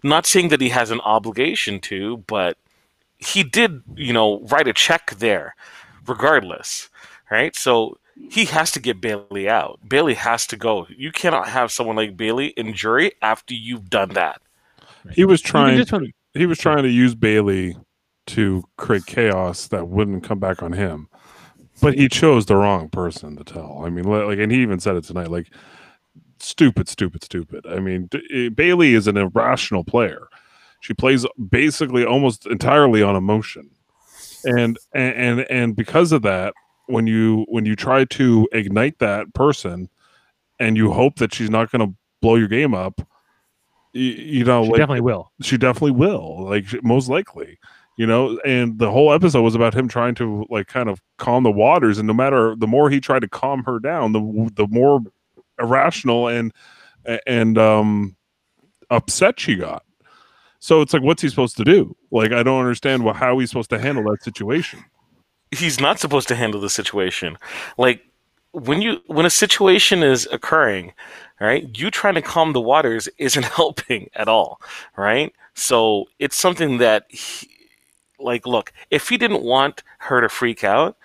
Not 0.02 0.26
saying 0.26 0.48
that 0.48 0.60
he 0.60 0.70
has 0.70 0.90
an 0.90 1.00
obligation 1.00 1.78
to, 1.80 2.18
but 2.26 2.56
he 3.18 3.44
did, 3.44 3.82
you 3.94 4.12
know, 4.12 4.40
write 4.40 4.66
a 4.66 4.72
check 4.72 5.14
there, 5.18 5.54
regardless, 6.06 6.88
right? 7.30 7.54
So 7.54 7.98
he 8.30 8.44
has 8.46 8.70
to 8.72 8.80
get 8.80 9.00
Bailey 9.00 9.48
out. 9.48 9.80
Bailey 9.86 10.14
has 10.14 10.46
to 10.48 10.56
go. 10.56 10.86
You 10.88 11.12
cannot 11.12 11.48
have 11.48 11.70
someone 11.72 11.96
like 11.96 12.16
Bailey 12.16 12.48
in 12.48 12.74
jury 12.74 13.12
after 13.22 13.54
you've 13.54 13.90
done 13.90 14.10
that. 14.10 14.40
he 15.12 15.24
was 15.24 15.40
trying. 15.40 15.76
just 15.76 15.90
from- 15.90 16.12
he 16.34 16.46
was 16.46 16.58
trying 16.58 16.82
to 16.84 16.88
use 16.88 17.14
Bailey 17.14 17.76
to 18.28 18.64
create 18.78 19.04
chaos 19.04 19.68
that 19.68 19.88
wouldn't 19.88 20.24
come 20.24 20.38
back 20.38 20.62
on 20.62 20.72
him. 20.72 21.08
But 21.82 21.94
he 21.94 22.08
chose 22.08 22.46
the 22.46 22.56
wrong 22.56 22.88
person 22.88 23.36
to 23.36 23.44
tell. 23.44 23.82
I 23.84 23.90
mean, 23.90 24.04
like, 24.04 24.38
and 24.38 24.52
he 24.52 24.62
even 24.62 24.78
said 24.78 24.94
it 24.96 25.04
tonight. 25.04 25.30
Like, 25.30 25.48
stupid, 26.38 26.88
stupid, 26.88 27.24
stupid. 27.24 27.66
I 27.66 27.80
mean, 27.80 28.06
D- 28.06 28.22
eh, 28.32 28.48
Bailey 28.50 28.94
is 28.94 29.08
an 29.08 29.16
irrational 29.16 29.82
player. 29.82 30.28
She 30.80 30.94
plays 30.94 31.26
basically 31.50 32.04
almost 32.04 32.46
entirely 32.46 33.02
on 33.02 33.16
emotion, 33.16 33.70
and 34.44 34.78
and 34.94 35.14
and, 35.14 35.40
and 35.50 35.76
because 35.76 36.12
of 36.12 36.22
that, 36.22 36.54
when 36.92 37.06
you 37.06 37.44
when 37.48 37.66
you 37.66 37.74
try 37.74 38.04
to 38.04 38.48
ignite 38.52 38.98
that 39.00 39.32
person, 39.34 39.88
and 40.58 40.76
you 40.76 40.92
hope 40.92 41.16
that 41.16 41.34
she's 41.34 41.50
not 41.50 41.70
going 41.70 41.86
to 41.86 41.94
blow 42.20 42.36
your 42.36 42.48
game 42.48 42.74
up, 42.74 43.00
you, 43.92 44.12
you 44.12 44.44
know, 44.44 44.64
she 44.64 44.70
like, 44.70 44.78
definitely 44.78 45.00
will. 45.00 45.32
she 45.42 45.56
definitely 45.56 45.90
will 45.90 46.44
like 46.44 46.66
most 46.82 47.08
likely 47.08 47.58
you 47.96 48.06
know? 48.06 48.38
And 48.44 48.78
the 48.78 48.90
whole 48.90 49.12
episode 49.12 49.42
was 49.42 49.54
about 49.54 49.74
him 49.74 49.88
trying 49.88 50.14
to 50.16 50.46
like 50.50 50.66
kind 50.66 50.88
of 50.88 51.00
calm 51.18 51.42
the 51.44 51.50
waters 51.50 51.98
and 51.98 52.06
no 52.06 52.14
matter 52.14 52.56
the 52.56 52.66
more 52.66 52.90
he 52.90 53.00
tried 53.00 53.20
to 53.20 53.28
calm 53.28 53.62
her 53.64 53.78
down 53.78 54.12
the 54.12 54.50
the 54.54 54.66
more 54.68 55.00
irrational 55.60 56.28
and 56.28 56.52
and 57.26 57.58
um 57.58 58.16
upset 58.90 59.38
she 59.38 59.56
got. 59.56 59.84
So 60.58 60.80
it's 60.80 60.92
like 60.92 61.02
what's 61.02 61.22
he 61.22 61.28
supposed 61.28 61.56
to 61.58 61.64
do? 61.64 61.96
Like 62.10 62.32
i 62.32 62.42
don't 62.42 62.60
understand 62.60 63.08
how 63.14 63.38
he's 63.38 63.50
supposed 63.50 63.70
to 63.70 63.78
handle 63.78 64.04
that 64.10 64.22
situation 64.22 64.84
he's 65.52 65.78
not 65.78 66.00
supposed 66.00 66.28
to 66.28 66.34
handle 66.34 66.60
the 66.60 66.70
situation. 66.70 67.38
Like 67.78 68.04
when 68.52 68.82
you 68.82 69.00
when 69.06 69.26
a 69.26 69.30
situation 69.30 70.02
is 70.02 70.26
occurring, 70.32 70.92
right? 71.40 71.68
You 71.78 71.90
trying 71.90 72.14
to 72.14 72.22
calm 72.22 72.52
the 72.52 72.60
waters 72.60 73.08
isn't 73.18 73.44
helping 73.60 74.10
at 74.14 74.28
all, 74.28 74.60
right? 74.96 75.32
So 75.54 76.06
it's 76.18 76.36
something 76.36 76.78
that 76.78 77.04
he, 77.08 77.48
like 78.18 78.46
look, 78.46 78.72
if 78.90 79.08
he 79.08 79.16
didn't 79.18 79.42
want 79.42 79.82
her 79.98 80.20
to 80.20 80.28
freak 80.28 80.64
out, 80.64 80.96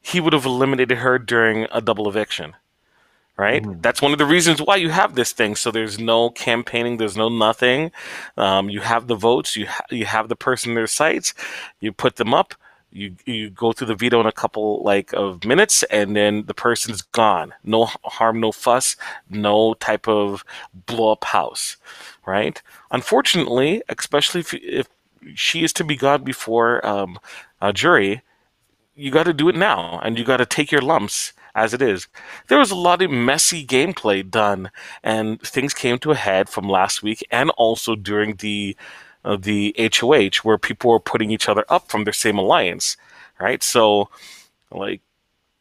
he 0.00 0.20
would 0.20 0.32
have 0.32 0.44
eliminated 0.44 0.98
her 0.98 1.18
during 1.18 1.66
a 1.72 1.80
double 1.80 2.08
eviction. 2.08 2.54
Right? 3.36 3.62
Mm. 3.62 3.80
That's 3.80 4.02
one 4.02 4.12
of 4.12 4.18
the 4.18 4.26
reasons 4.26 4.60
why 4.60 4.76
you 4.76 4.90
have 4.90 5.14
this 5.14 5.32
thing. 5.32 5.56
So 5.56 5.70
there's 5.70 5.98
no 5.98 6.28
campaigning, 6.28 6.98
there's 6.98 7.16
no 7.16 7.30
nothing. 7.30 7.90
Um, 8.36 8.68
you 8.68 8.80
have 8.80 9.06
the 9.06 9.14
votes, 9.14 9.56
you 9.56 9.66
ha- 9.66 9.86
you 9.90 10.04
have 10.04 10.28
the 10.28 10.36
person 10.36 10.72
in 10.72 10.74
their 10.74 10.86
sights, 10.86 11.32
you 11.80 11.90
put 11.90 12.16
them 12.16 12.34
up, 12.34 12.54
you 12.92 13.14
you 13.24 13.50
go 13.50 13.72
through 13.72 13.86
the 13.86 13.94
veto 13.94 14.20
in 14.20 14.26
a 14.26 14.32
couple 14.32 14.82
like 14.82 15.12
of 15.12 15.44
minutes 15.44 15.82
and 15.84 16.16
then 16.16 16.44
the 16.46 16.54
person's 16.54 17.02
gone. 17.02 17.54
No 17.64 17.86
harm 18.04 18.40
no 18.40 18.52
fuss 18.52 18.96
no 19.28 19.74
type 19.74 20.08
of 20.08 20.44
blow 20.86 21.12
up 21.12 21.24
house 21.24 21.76
right? 22.26 22.60
Unfortunately 22.90 23.82
especially 23.88 24.40
if, 24.40 24.54
if 24.54 24.88
she 25.34 25.62
is 25.64 25.72
to 25.74 25.84
be 25.84 25.96
gone 25.96 26.24
before 26.24 26.84
um, 26.86 27.18
a 27.60 27.72
jury 27.72 28.22
you 28.94 29.10
got 29.10 29.24
to 29.24 29.32
do 29.32 29.48
it 29.48 29.56
now 29.56 29.98
and 30.02 30.18
you 30.18 30.24
got 30.24 30.38
to 30.38 30.46
take 30.46 30.70
your 30.70 30.82
lumps 30.82 31.32
as 31.54 31.74
it 31.74 31.82
is. 31.82 32.06
There 32.48 32.58
was 32.58 32.70
a 32.70 32.76
lot 32.76 33.02
of 33.02 33.10
messy 33.10 33.64
gameplay 33.66 34.28
done 34.28 34.70
and 35.02 35.40
things 35.40 35.74
came 35.74 35.98
to 35.98 36.10
a 36.10 36.16
head 36.16 36.48
from 36.48 36.68
last 36.68 37.02
week 37.02 37.26
and 37.30 37.50
also 37.50 37.96
during 37.96 38.36
the 38.36 38.76
of 39.24 39.42
the 39.42 39.74
HOH 39.78 40.42
where 40.42 40.58
people 40.58 40.90
were 40.90 41.00
putting 41.00 41.30
each 41.30 41.48
other 41.48 41.64
up 41.68 41.90
from 41.90 42.04
their 42.04 42.12
same 42.12 42.38
alliance, 42.38 42.96
right? 43.38 43.62
So, 43.62 44.08
like, 44.70 45.00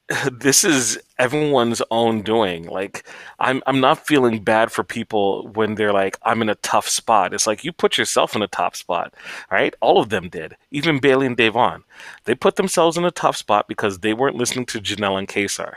this 0.31 0.63
is 0.63 0.99
everyone's 1.19 1.81
own 1.91 2.21
doing. 2.21 2.67
Like, 2.67 3.05
I'm 3.39 3.61
I'm 3.67 3.79
not 3.79 4.05
feeling 4.07 4.43
bad 4.43 4.71
for 4.71 4.83
people 4.83 5.47
when 5.53 5.75
they're 5.75 5.93
like, 5.93 6.17
I'm 6.23 6.41
in 6.41 6.49
a 6.49 6.55
tough 6.55 6.87
spot. 6.87 7.33
It's 7.33 7.47
like 7.47 7.63
you 7.63 7.71
put 7.71 7.97
yourself 7.97 8.35
in 8.35 8.41
a 8.41 8.47
top 8.47 8.75
spot, 8.75 9.13
right? 9.51 9.73
All 9.81 9.99
of 9.99 10.09
them 10.09 10.29
did. 10.29 10.55
Even 10.71 10.99
Bailey 10.99 11.27
and 11.27 11.37
Davon, 11.37 11.83
they 12.25 12.35
put 12.35 12.55
themselves 12.55 12.97
in 12.97 13.05
a 13.05 13.11
tough 13.11 13.37
spot 13.37 13.67
because 13.67 13.99
they 13.99 14.13
weren't 14.13 14.37
listening 14.37 14.65
to 14.67 14.79
Janelle 14.81 15.19
and 15.19 15.27
Kaysar 15.27 15.75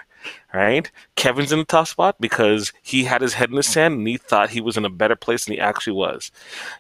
right? 0.53 0.91
Kevin's 1.17 1.53
in 1.53 1.59
a 1.61 1.65
tough 1.65 1.89
spot 1.89 2.17
because 2.21 2.73
he 2.83 3.05
had 3.05 3.23
his 3.23 3.35
head 3.35 3.51
in 3.51 3.57
the 3.57 3.63
sand 3.63 3.95
and 3.95 4.09
he 4.09 4.17
thought 4.17 4.51
he 4.51 4.61
was 4.61 4.77
in 4.77 4.85
a 4.85 4.91
better 4.91 5.17
place 5.17 5.45
than 5.45 5.55
he 5.55 5.61
actually 5.61 5.95
was. 5.95 6.31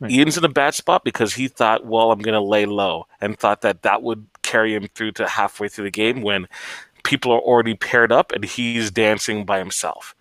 Right. 0.00 0.10
Ian's 0.10 0.36
in 0.38 0.44
a 0.44 0.48
bad 0.48 0.74
spot 0.74 1.04
because 1.04 1.34
he 1.34 1.48
thought, 1.48 1.84
well, 1.86 2.12
I'm 2.12 2.20
going 2.20 2.34
to 2.34 2.40
lay 2.40 2.66
low 2.66 3.06
and 3.20 3.38
thought 3.38 3.62
that 3.62 3.82
that 3.82 4.02
would 4.02 4.26
carry 4.42 4.74
him 4.74 4.88
through 4.94 5.12
to 5.12 5.26
halfway 5.28 5.68
through 5.68 5.84
the 5.84 5.90
game 5.90 6.22
when 6.22 6.48
people 7.04 7.32
are 7.32 7.40
already 7.40 7.74
paired 7.74 8.12
up 8.12 8.32
and 8.32 8.44
he's 8.44 8.90
dancing 8.90 9.44
by 9.44 9.58
himself. 9.58 10.14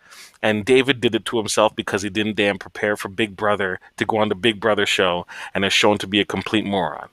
And 0.44 0.66
David 0.66 1.02
did 1.02 1.14
it 1.14 1.26
to 1.26 1.38
himself 1.38 1.76
because 1.76 2.02
he 2.02 2.10
didn't 2.10 2.36
damn 2.36 2.58
prepare 2.58 2.98
for 2.98 3.10
Big 3.10 3.36
Brother 3.36 3.80
to 3.98 4.06
go 4.06 4.18
on 4.18 4.30
the 4.30 4.36
Big 4.36 4.60
Brother 4.60 4.86
show 4.88 5.28
and 5.54 5.64
is 5.64 5.74
shown 5.74 5.98
to 6.00 6.08
be 6.08 6.20
a 6.20 6.26
complete 6.26 6.66
moron. 6.66 7.10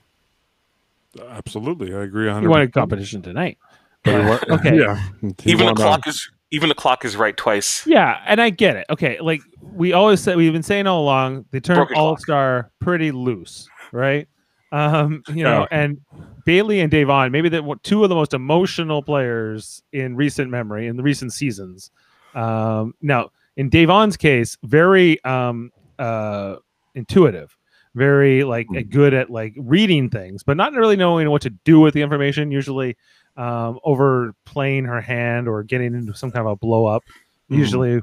absolutely 1.29 1.93
i 1.93 2.01
agree 2.01 2.25
100 2.25 2.41
He 2.41 2.47
wanted 2.47 2.73
competition 2.73 3.21
tonight. 3.21 3.57
okay 4.07 4.53
Okay. 4.53 4.79
yeah 4.79 5.01
He 5.41 5.51
Even 5.51 5.59
the 5.59 5.63
wanted- 5.65 5.77
clock 5.77 6.07
is 6.07 6.29
even 6.51 6.69
the 6.69 6.75
clock 6.75 7.05
is 7.05 7.15
right 7.15 7.37
twice. 7.37 7.85
Yeah, 7.85 8.19
and 8.25 8.41
I 8.41 8.49
get 8.49 8.75
it. 8.75 8.87
Okay, 8.89 9.19
like 9.21 9.41
we 9.61 9.93
always 9.93 10.19
said, 10.19 10.35
we've 10.35 10.51
been 10.51 10.63
saying 10.63 10.87
all 10.87 11.03
along, 11.03 11.45
the 11.51 11.61
term 11.61 11.75
Broken 11.75 11.93
clock. 11.93 12.03
All 12.03 12.17
Star 12.17 12.71
pretty 12.81 13.11
loose, 13.11 13.69
right? 13.91 14.27
Um, 14.71 15.21
you 15.27 15.43
know, 15.43 15.67
Yeah. 15.71 15.77
and 15.83 15.99
Bailey 16.45 16.79
and 16.79 16.89
Davon, 16.89 17.31
maybe 17.31 17.49
the 17.49 17.77
two 17.83 18.01
of 18.03 18.09
the 18.09 18.15
most 18.15 18.33
emotional 18.33 19.03
players 19.03 19.83
in 19.93 20.15
recent 20.15 20.49
memory 20.49 20.87
in 20.87 20.97
the 20.97 21.03
recent 21.03 21.33
seasons. 21.33 21.91
Um, 22.33 22.95
now, 22.99 23.29
in 23.55 23.69
Davon's 23.69 24.17
case, 24.17 24.57
very 24.63 25.23
um, 25.23 25.69
uh, 25.99 26.55
intuitive, 26.95 27.55
very 27.93 28.43
like 28.43 28.65
Hmm. 28.69 28.79
good 28.89 29.13
at 29.13 29.29
like 29.29 29.53
reading 29.55 30.09
things, 30.09 30.41
but 30.41 30.57
not 30.57 30.73
really 30.73 30.95
knowing 30.95 31.29
what 31.29 31.43
to 31.43 31.51
do 31.51 31.79
with 31.79 31.93
the 31.93 32.01
information. 32.01 32.49
Usually, 32.49 32.97
um, 33.39 33.79
overplaying 33.85 34.83
her 34.83 34.99
hand 34.99 35.47
or 35.47 35.63
getting 35.63 35.95
into 35.95 36.13
some 36.13 36.29
kind 36.29 36.45
of 36.45 36.51
a 36.51 36.55
blow 36.57 36.85
up. 36.85 37.03
Mhm. 37.49 37.57
Usually, 37.57 38.01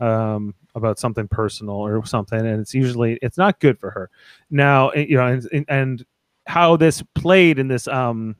um, 0.00 0.54
about 0.74 0.98
something 0.98 1.28
personal 1.28 1.74
or 1.74 2.04
something, 2.06 2.38
and 2.38 2.60
it's 2.60 2.74
usually 2.74 3.18
it's 3.20 3.36
not 3.36 3.60
good 3.60 3.78
for 3.78 3.90
her. 3.90 4.10
Now, 4.50 4.88
eh, 4.90 5.06
you 5.08 5.16
know, 5.16 5.26
and, 5.26 5.46
and, 5.52 5.64
and 5.68 6.06
how 6.46 6.76
this 6.76 7.02
played 7.14 7.58
in 7.58 7.68
this 7.68 7.86
um 7.86 8.34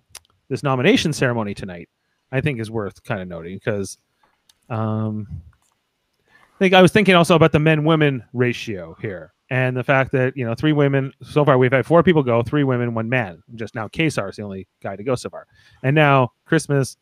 this 0.48 0.62
nomination 0.62 1.12
ceremony 1.12 1.52
tonight, 1.54 1.88
I 2.32 2.40
think 2.40 2.60
is 2.60 2.70
worth 2.70 3.04
kind 3.04 3.20
of 3.20 3.28
noting 3.28 3.56
because 3.56 3.98
um, 4.70 5.26
I 6.26 6.58
think 6.58 6.74
I 6.74 6.82
was 6.82 6.90
thinking 6.90 7.14
also 7.14 7.36
about 7.36 7.52
the 7.52 7.58
men 7.58 7.84
women 7.84 8.24
ratio 8.32 8.96
here 9.00 9.32
and 9.50 9.76
the 9.76 9.84
fact 9.84 10.12
that 10.12 10.36
you 10.36 10.44
know 10.44 10.54
three 10.54 10.72
women 10.72 11.12
so 11.22 11.44
far 11.44 11.56
we've 11.58 11.72
had 11.72 11.86
four 11.86 12.02
people 12.02 12.22
go, 12.22 12.42
three 12.42 12.64
women, 12.64 12.94
one 12.94 13.08
man. 13.08 13.42
Just 13.54 13.74
now, 13.74 13.88
Kaysar 13.88 14.30
is 14.30 14.36
the 14.36 14.42
only 14.42 14.66
guy 14.82 14.96
to 14.96 15.02
go 15.02 15.14
so 15.14 15.30
far, 15.30 15.46
and 15.82 15.94
now 15.94 16.32
Christmas, 16.44 16.96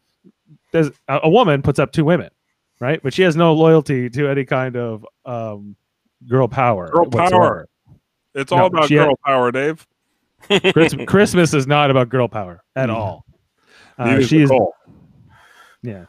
there's 0.73 0.91
a, 1.09 1.21
a 1.25 1.29
woman 1.29 1.63
puts 1.63 1.79
up 1.79 1.93
two 1.93 2.05
women, 2.05 2.31
right? 2.81 3.01
But 3.03 3.15
she 3.15 3.23
has 3.23 3.37
no 3.37 3.53
loyalty 3.55 4.09
to 4.11 4.29
any 4.29 4.45
kind 4.45 4.77
of 4.77 5.07
um, 5.25 5.77
girl 6.29 6.49
power. 6.49 6.89
Girl 6.91 7.07
power. 7.07 7.23
whatsoever. 7.23 7.69
it's 8.35 8.53
all 8.53 8.67
about 8.67 8.89
she 8.89 8.95
had- 8.95 9.07
girl 9.07 9.19
power 9.25 9.51
dave 9.53 9.87
Christ- 10.73 10.97
Christmas 11.07 11.53
is 11.55 11.67
not 11.67 11.91
about 11.91 12.09
girl 12.09 12.29
power 12.29 12.63
at 12.77 12.89
Mhm. 12.89 12.95
all. 12.95 13.25
Uh, 13.99 14.19
is 14.21 14.31
yeah. 15.83 16.05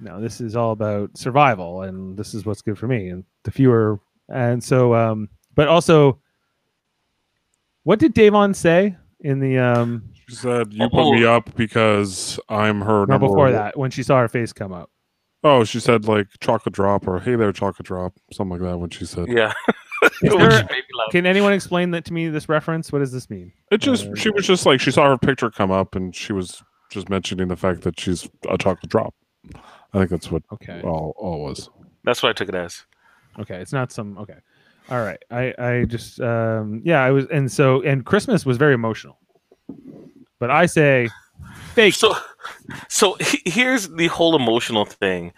No, 0.00 0.20
this 0.20 0.40
is 0.40 0.54
all 0.56 0.72
about 0.72 1.16
survival, 1.16 1.82
and 1.82 2.16
this 2.16 2.34
is 2.34 2.44
what's 2.44 2.62
good 2.62 2.78
for 2.78 2.86
me. 2.86 3.08
And 3.08 3.24
the 3.44 3.50
fewer, 3.50 3.98
and 4.28 4.62
so, 4.62 4.94
um, 4.94 5.28
but 5.54 5.68
also, 5.68 6.20
what 7.84 7.98
did 7.98 8.14
Davon 8.14 8.54
say 8.54 8.96
in 9.20 9.40
the 9.40 9.58
um? 9.58 10.10
She 10.28 10.34
said, 10.36 10.72
"You 10.72 10.88
put 10.88 11.12
me 11.12 11.24
up 11.24 11.54
because 11.54 12.38
I'm 12.48 12.80
her." 12.80 13.06
No, 13.06 13.18
before 13.18 13.36
one." 13.36 13.52
that, 13.52 13.78
when 13.78 13.90
she 13.90 14.02
saw 14.02 14.20
her 14.20 14.28
face 14.28 14.52
come 14.52 14.72
up. 14.72 14.90
Oh, 15.42 15.62
she 15.64 15.78
said 15.80 16.06
like 16.08 16.28
chocolate 16.40 16.74
drop 16.74 17.06
or 17.06 17.20
hey 17.20 17.36
there 17.36 17.52
chocolate 17.52 17.86
drop, 17.86 18.14
something 18.32 18.58
like 18.58 18.70
that. 18.70 18.78
When 18.78 18.88
she 18.90 19.04
said 19.04 19.28
Yeah. 19.28 19.52
Is 20.22 20.32
there- 20.32 20.38
made 20.38 20.70
me 20.70 20.82
laugh. 20.98 21.10
Can 21.12 21.26
anyone 21.26 21.52
explain 21.52 21.90
that 21.90 22.06
to 22.06 22.12
me? 22.14 22.28
This 22.28 22.48
reference. 22.48 22.90
What 22.92 23.00
does 23.00 23.12
this 23.12 23.28
mean? 23.28 23.52
it, 23.70 23.78
just 23.78 24.06
Uh, 24.06 24.14
she 24.14 24.30
was 24.30 24.46
just 24.46 24.64
like 24.64 24.80
she 24.80 24.90
saw 24.90 25.06
her 25.08 25.18
picture 25.18 25.50
come 25.50 25.70
up 25.70 25.94
and 25.94 26.14
she 26.16 26.32
was 26.32 26.62
just 26.90 27.10
mentioning 27.10 27.48
the 27.48 27.56
fact 27.56 27.82
that 27.82 28.00
she's 28.00 28.26
a 28.48 28.56
chocolate 28.56 28.90
drop. 28.90 29.14
I 29.92 29.98
think 29.98 30.08
that's 30.10 30.30
what 30.30 30.42
Okay. 30.52 30.80
all 30.82 31.14
all 31.18 31.42
was. 31.42 31.68
That's 32.04 32.22
what 32.22 32.30
I 32.30 32.32
took 32.32 32.48
it 32.48 32.54
as. 32.54 32.84
Okay. 33.40 33.56
It's 33.56 33.72
not 33.72 33.92
some. 33.92 34.18
Okay. 34.18 34.38
All 34.90 35.02
right. 35.02 35.22
I 35.30 35.54
I 35.58 35.84
just 35.86 36.20
um 36.20 36.82
yeah 36.84 37.02
I 37.02 37.10
was 37.10 37.26
and 37.32 37.50
so 37.50 37.80
and 37.82 38.04
Christmas 38.04 38.44
was 38.44 38.56
very 38.56 38.74
emotional, 38.74 39.18
but 40.38 40.50
I 40.50 40.66
say 40.66 41.08
fake. 41.74 41.94
So, 41.94 42.14
so 42.88 43.16
here's 43.20 43.88
the 43.88 44.08
whole 44.08 44.36
emotional 44.36 44.84
thing. 44.84 45.32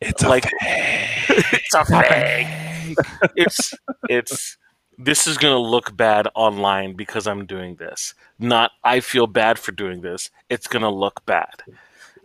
It's 0.00 0.22
like 0.22 0.44
it's 0.60 1.74
a 1.74 1.84
fake. 1.84 2.96
It's 3.36 3.74
it's 4.08 4.56
this 4.98 5.26
is 5.26 5.38
gonna 5.38 5.58
look 5.58 5.96
bad 5.96 6.28
online 6.34 6.94
because 6.94 7.26
I'm 7.26 7.46
doing 7.46 7.76
this. 7.76 8.14
Not 8.38 8.72
I 8.84 9.00
feel 9.00 9.26
bad 9.26 9.58
for 9.58 9.72
doing 9.72 10.00
this. 10.00 10.30
It's 10.48 10.66
gonna 10.66 10.90
look 10.90 11.24
bad, 11.26 11.62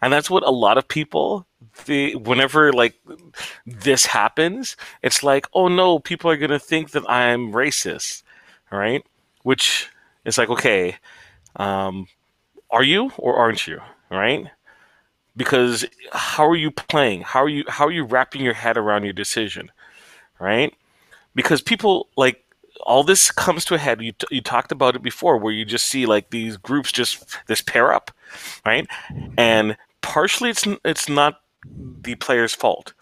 and 0.01 0.12
that's 0.12 0.30
what 0.30 0.44
a 0.44 0.51
lot 0.51 0.77
of 0.77 0.88
people. 0.88 1.48
The 1.86 2.15
whenever 2.15 2.72
like 2.72 2.96
this 3.65 4.06
happens, 4.06 4.77
it's 5.01 5.24
like, 5.24 5.48
oh 5.53 5.68
no, 5.68 6.00
people 6.00 6.30
are 6.30 6.38
gonna 6.38 6.60
think 6.60 6.92
that 6.92 7.10
I'm 7.10 7.51
racist, 7.51 8.24
right? 8.72 9.03
Which 9.44 9.89
is 10.25 10.38
like, 10.38 10.50
okay, 10.50 10.98
um, 11.58 12.08
are 12.72 12.84
you 12.84 13.12
or 13.18 13.36
aren't 13.38 13.68
you, 13.68 13.82
right? 14.12 14.48
because 15.36 15.86
how 16.12 16.46
are 16.48 16.56
you 16.56 16.72
playing 16.72 17.22
how 17.22 17.42
are 17.44 17.50
you 17.50 17.63
how 17.68 17.86
are 17.88 17.92
you 17.92 18.03
wrapping 18.03 18.42
your 18.42 18.53
head 18.53 18.77
around 18.77 19.03
your 19.03 19.13
decision 19.13 19.72
right 20.39 20.74
because 21.36 21.62
people 21.62 22.08
like 22.18 22.44
all 22.86 23.03
this 23.03 23.32
comes 23.32 23.65
to 23.65 23.75
a 23.75 23.77
head 23.77 24.01
you, 24.01 24.12
t- 24.12 24.27
you 24.32 24.42
talked 24.42 24.72
about 24.72 24.96
it 24.96 25.03
before 25.03 25.38
where 25.38 25.53
you 25.53 25.65
just 25.65 25.86
see 25.88 26.06
like 26.06 26.30
these 26.30 26.58
groups 26.58 26.92
just 26.92 27.38
this 27.48 27.62
pair 27.62 27.94
up 27.94 28.12
right 28.65 28.88
and 29.38 29.77
partially 30.01 30.50
it's 30.50 30.68
it's 30.86 31.10
not 31.10 31.42
the 32.01 32.15
player's 32.15 32.53
fault 32.53 32.93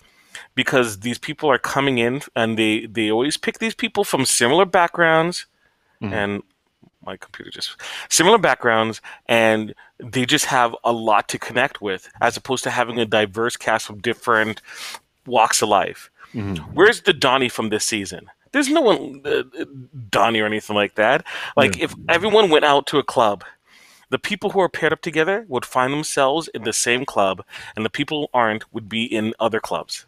because 0.55 0.99
these 0.99 1.17
people 1.17 1.49
are 1.49 1.57
coming 1.57 1.97
in 1.97 2.21
and 2.35 2.57
they 2.57 2.85
they 2.85 3.11
always 3.11 3.37
pick 3.37 3.59
these 3.59 3.75
people 3.75 4.03
from 4.03 4.25
similar 4.25 4.65
backgrounds 4.65 5.45
Mhm. 6.01 6.13
and 6.13 6.43
my 7.03 7.17
computer 7.17 7.49
just 7.51 7.75
similar 8.09 8.37
backgrounds, 8.37 9.01
and 9.27 9.73
they 9.97 10.25
just 10.25 10.45
have 10.45 10.75
a 10.83 10.91
lot 10.91 11.27
to 11.29 11.39
connect 11.39 11.81
with, 11.81 12.07
as 12.21 12.37
opposed 12.37 12.63
to 12.63 12.69
having 12.69 12.99
a 12.99 13.05
diverse 13.05 13.57
cast 13.57 13.89
of 13.89 14.01
different 14.03 14.61
walks 15.25 15.61
of 15.63 15.69
life. 15.69 16.09
Mhm. 16.33 16.57
Where's 16.73 17.01
the 17.01 17.13
Donnie 17.13 17.49
from 17.49 17.69
this 17.69 17.85
season? 17.85 18.29
There's 18.51 18.69
no 18.69 18.81
one 18.81 19.21
uh, 19.25 19.43
Donnie 20.11 20.41
or 20.41 20.45
anything 20.45 20.75
like 20.75 20.95
that. 20.95 21.25
Like 21.55 21.79
if 21.79 21.93
everyone 22.09 22.49
went 22.49 22.65
out 22.65 22.85
to 22.87 22.99
a 22.99 23.03
club, 23.03 23.43
the 24.11 24.19
people 24.19 24.51
who 24.51 24.59
are 24.59 24.69
paired 24.69 24.93
up 24.93 25.01
together 25.01 25.45
would 25.47 25.65
find 25.65 25.91
themselves 25.91 26.47
in 26.53 26.63
the 26.63 26.73
same 26.73 27.03
club, 27.05 27.43
and 27.75 27.83
the 27.83 27.89
people 27.89 28.21
who 28.21 28.27
aren't 28.37 28.71
would 28.73 28.87
be 28.87 29.03
in 29.05 29.33
other 29.39 29.59
clubs. 29.59 30.05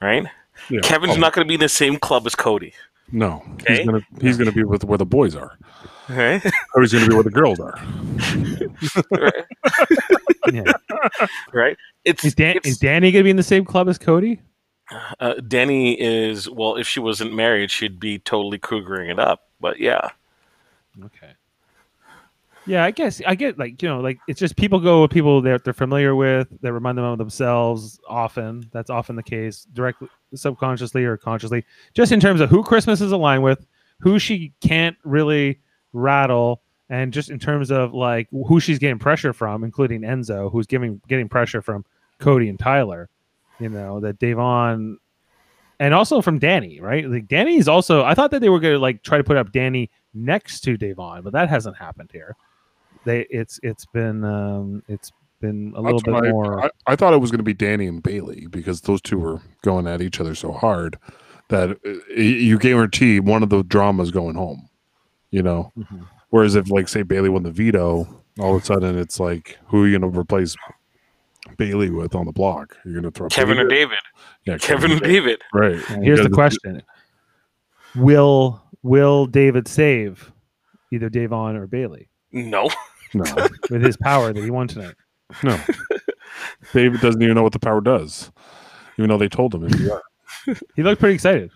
Right? 0.00 0.24
Yeah. 0.70 0.80
Kevin's 0.82 1.18
not 1.18 1.32
going 1.34 1.44
to 1.44 1.48
be 1.48 1.54
in 1.54 1.60
the 1.60 1.68
same 1.68 1.98
club 1.98 2.26
as 2.26 2.34
Cody. 2.34 2.72
No, 3.12 3.42
Okay. 3.54 3.76
he's 3.76 3.86
gonna 3.86 4.00
he's 4.20 4.36
gonna 4.36 4.50
be 4.52 4.64
with 4.64 4.82
where 4.82 4.98
the 4.98 5.06
boys 5.06 5.36
are. 5.36 5.56
Okay, 6.10 6.40
Or 6.74 6.82
he's 6.82 6.92
gonna 6.92 7.06
be 7.06 7.14
where 7.14 7.22
the 7.22 7.30
girls 7.30 7.60
are. 7.60 7.78
right? 9.12 9.44
Yeah. 10.52 10.72
right? 11.52 11.76
It's, 12.04 12.24
Is, 12.24 12.34
Dan- 12.34 12.56
it's 12.56 12.68
is 12.68 12.78
Danny 12.78 13.12
gonna 13.12 13.24
be 13.24 13.30
in 13.30 13.36
the 13.36 13.42
same 13.42 13.64
club 13.64 13.88
as 13.88 13.96
Cody? 13.98 14.40
uh, 15.20 15.34
Danny 15.46 16.00
is 16.00 16.48
well. 16.50 16.76
If 16.76 16.86
she 16.88 17.00
wasn't 17.00 17.34
married, 17.34 17.70
she'd 17.70 17.98
be 18.00 18.18
totally 18.18 18.58
cougering 18.58 19.10
it 19.10 19.18
up. 19.18 19.48
But 19.60 19.78
yeah, 19.80 19.98
Okay. 20.04 20.14
Yeah, 22.66 22.84
I 22.84 22.90
guess 22.90 23.22
I 23.24 23.36
get 23.36 23.58
like 23.58 23.80
you 23.80 23.88
know 23.88 24.00
like 24.00 24.18
it's 24.26 24.40
just 24.40 24.56
people 24.56 24.80
go 24.80 25.02
with 25.02 25.12
people 25.12 25.40
that 25.42 25.62
they're 25.62 25.72
familiar 25.72 26.16
with 26.16 26.48
that 26.62 26.72
remind 26.72 26.98
them 26.98 27.04
of 27.04 27.16
themselves. 27.18 28.00
Often 28.08 28.68
that's 28.72 28.90
often 28.90 29.14
the 29.14 29.22
case, 29.22 29.66
directly, 29.72 30.08
subconsciously 30.34 31.04
or 31.04 31.16
consciously. 31.16 31.64
Just 31.94 32.10
in 32.10 32.18
terms 32.18 32.40
of 32.40 32.50
who 32.50 32.64
Christmas 32.64 33.00
is 33.00 33.12
aligned 33.12 33.44
with, 33.44 33.64
who 34.00 34.18
she 34.18 34.52
can't 34.60 34.96
really 35.04 35.60
rattle, 35.92 36.60
and 36.88 37.12
just 37.12 37.30
in 37.30 37.38
terms 37.38 37.70
of 37.70 37.94
like 37.94 38.28
who 38.30 38.58
she's 38.58 38.80
getting 38.80 38.98
pressure 38.98 39.32
from, 39.32 39.62
including 39.62 40.00
Enzo, 40.00 40.50
who's 40.50 40.66
giving 40.66 41.00
getting 41.06 41.28
pressure 41.28 41.62
from 41.62 41.84
Cody 42.18 42.48
and 42.48 42.58
Tyler. 42.58 43.08
You 43.60 43.68
know 43.68 44.00
that 44.00 44.18
Davon, 44.18 44.98
and 45.78 45.94
also 45.94 46.20
from 46.20 46.40
Danny, 46.40 46.80
right? 46.80 47.08
Like 47.08 47.28
Danny's 47.28 47.68
also. 47.68 48.04
I 48.04 48.14
thought 48.14 48.32
that 48.32 48.40
they 48.40 48.48
were 48.48 48.60
gonna 48.60 48.78
like 48.78 49.04
try 49.04 49.18
to 49.18 49.24
put 49.24 49.36
up 49.36 49.52
Danny 49.52 49.88
next 50.12 50.62
to 50.62 50.76
Davon, 50.76 51.22
but 51.22 51.32
that 51.32 51.48
hasn't 51.48 51.76
happened 51.76 52.10
here. 52.12 52.34
They 53.06 53.26
it's 53.30 53.58
it's 53.62 53.86
been 53.86 54.22
um 54.24 54.82
it's 54.88 55.10
been 55.40 55.72
a 55.76 55.80
little 55.80 56.00
That's 56.00 56.02
bit 56.02 56.12
why 56.14 56.30
more. 56.30 56.64
I, 56.64 56.70
I 56.88 56.96
thought 56.96 57.14
it 57.14 57.18
was 57.20 57.30
going 57.30 57.38
to 57.38 57.44
be 57.44 57.54
Danny 57.54 57.86
and 57.86 58.02
Bailey 58.02 58.46
because 58.50 58.82
those 58.82 59.00
two 59.00 59.18
were 59.18 59.40
going 59.62 59.86
at 59.86 60.02
each 60.02 60.20
other 60.20 60.34
so 60.34 60.52
hard 60.52 60.98
that 61.48 61.70
uh, 61.86 62.12
you 62.20 62.58
guarantee 62.58 63.20
one 63.20 63.42
of 63.42 63.48
the 63.48 63.62
dramas 63.62 64.10
going 64.10 64.34
home. 64.34 64.68
You 65.30 65.42
know, 65.42 65.72
Mhm. 65.78 66.06
whereas 66.30 66.54
if 66.56 66.68
like 66.70 66.88
say 66.88 67.02
Bailey 67.02 67.28
won 67.28 67.42
the 67.44 67.50
veto, 67.50 68.22
all 68.40 68.56
of 68.56 68.62
a 68.62 68.64
sudden 68.64 68.98
it's 68.98 69.18
like 69.20 69.56
who 69.68 69.82
are 69.84 69.86
you 69.88 69.98
going 69.98 70.12
to 70.12 70.18
replace 70.18 70.56
Bailey 71.58 71.90
with 71.90 72.14
on 72.14 72.26
the 72.26 72.32
block? 72.32 72.76
You're 72.84 72.94
going 73.00 73.04
to 73.04 73.10
throw 73.12 73.28
Kevin 73.28 73.58
or 73.58 73.68
David? 73.68 73.98
Yeah, 74.46 74.58
Kevin 74.58 74.92
or 74.92 74.98
David? 75.00 75.42
Right. 75.54 75.78
And 75.90 76.04
here's 76.04 76.22
the 76.22 76.30
question: 76.30 76.82
Will 77.94 78.62
will 78.82 79.26
David 79.26 79.68
save 79.68 80.32
either 80.92 81.08
Davon 81.08 81.56
or 81.56 81.66
Bailey 81.66 82.08
No. 82.32 82.68
No, 83.14 83.24
with 83.70 83.82
his 83.82 83.96
power 83.96 84.32
that 84.32 84.42
he 84.42 84.50
won 84.50 84.68
tonight? 84.68 84.94
no. 85.42 85.58
David 86.72 87.00
doesn't 87.00 87.22
even 87.22 87.34
know 87.34 87.42
what 87.42 87.52
the 87.52 87.58
power 87.58 87.80
does, 87.80 88.30
even 88.98 89.08
though 89.08 89.18
they 89.18 89.28
told 89.28 89.54
him. 89.54 89.64
in 89.64 90.56
He 90.74 90.82
looked 90.82 91.00
pretty 91.00 91.14
excited. 91.14 91.50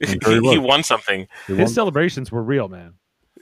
he, 0.00 0.18
very 0.22 0.40
he 0.40 0.58
won 0.58 0.82
something. 0.82 1.26
They 1.48 1.54
His 1.54 1.66
won- 1.66 1.74
celebrations 1.74 2.32
were 2.32 2.42
real, 2.42 2.68
man. 2.68 2.94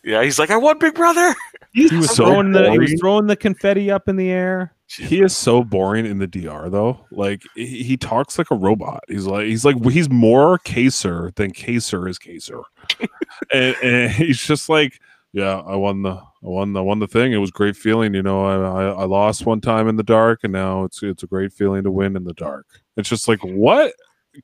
Yeah, 0.03 0.23
he's 0.23 0.39
like, 0.39 0.51
I 0.51 0.57
won, 0.57 0.79
Big 0.79 0.95
Brother. 0.95 1.35
He 1.73 1.95
was 1.95 2.15
so 2.15 2.25
throwing 2.25 2.53
the 2.53 2.71
he 2.73 2.79
was 2.79 2.95
throwing 2.99 3.27
the 3.27 3.37
confetti 3.37 3.91
up 3.91 4.09
in 4.09 4.17
the 4.17 4.31
air. 4.31 4.75
He 4.89 5.21
is 5.21 5.37
so 5.37 5.63
boring 5.63 6.05
in 6.05 6.19
the 6.19 6.27
DR 6.27 6.69
though. 6.69 7.07
Like 7.13 7.43
he, 7.55 7.83
he 7.85 7.97
talks 7.97 8.39
like 8.39 8.51
a 8.51 8.57
robot. 8.57 9.05
He's 9.09 9.27
like 9.27 9.45
he's 9.47 9.65
like 9.65 9.77
he's 9.91 10.11
more 10.11 10.59
Kaysar 10.61 11.35
than 11.37 11.53
Kaysar 11.53 12.09
is 12.09 12.19
Kaysar, 12.19 12.63
and, 13.53 13.77
and 13.83 14.11
he's 14.11 14.41
just 14.43 14.69
like, 14.69 14.99
yeah, 15.33 15.61
I 15.61 15.77
won 15.77 16.03
the 16.03 16.11
I 16.13 16.23
won 16.43 16.73
the 16.73 16.83
won 16.83 16.99
the 16.99 17.07
thing. 17.07 17.33
It 17.33 17.39
was 17.39 17.51
a 17.51 17.53
great 17.53 17.77
feeling. 17.77 18.15
You 18.15 18.23
know, 18.23 18.45
I, 18.45 18.83
I 18.83 18.85
I 19.03 19.05
lost 19.05 19.47
one 19.47 19.61
time 19.61 19.89
in 19.89 19.97
the 19.97 20.03
dark, 20.03 20.41
and 20.45 20.53
now 20.53 20.85
it's 20.85 21.03
it's 21.03 21.23
a 21.23 21.27
great 21.27 21.53
feeling 21.53 21.83
to 21.85 21.91
win 21.91 22.17
in 22.17 22.25
the 22.25 22.33
dark. 22.35 22.67
It's 22.97 23.09
just 23.09 23.29
like 23.29 23.41
what. 23.43 23.93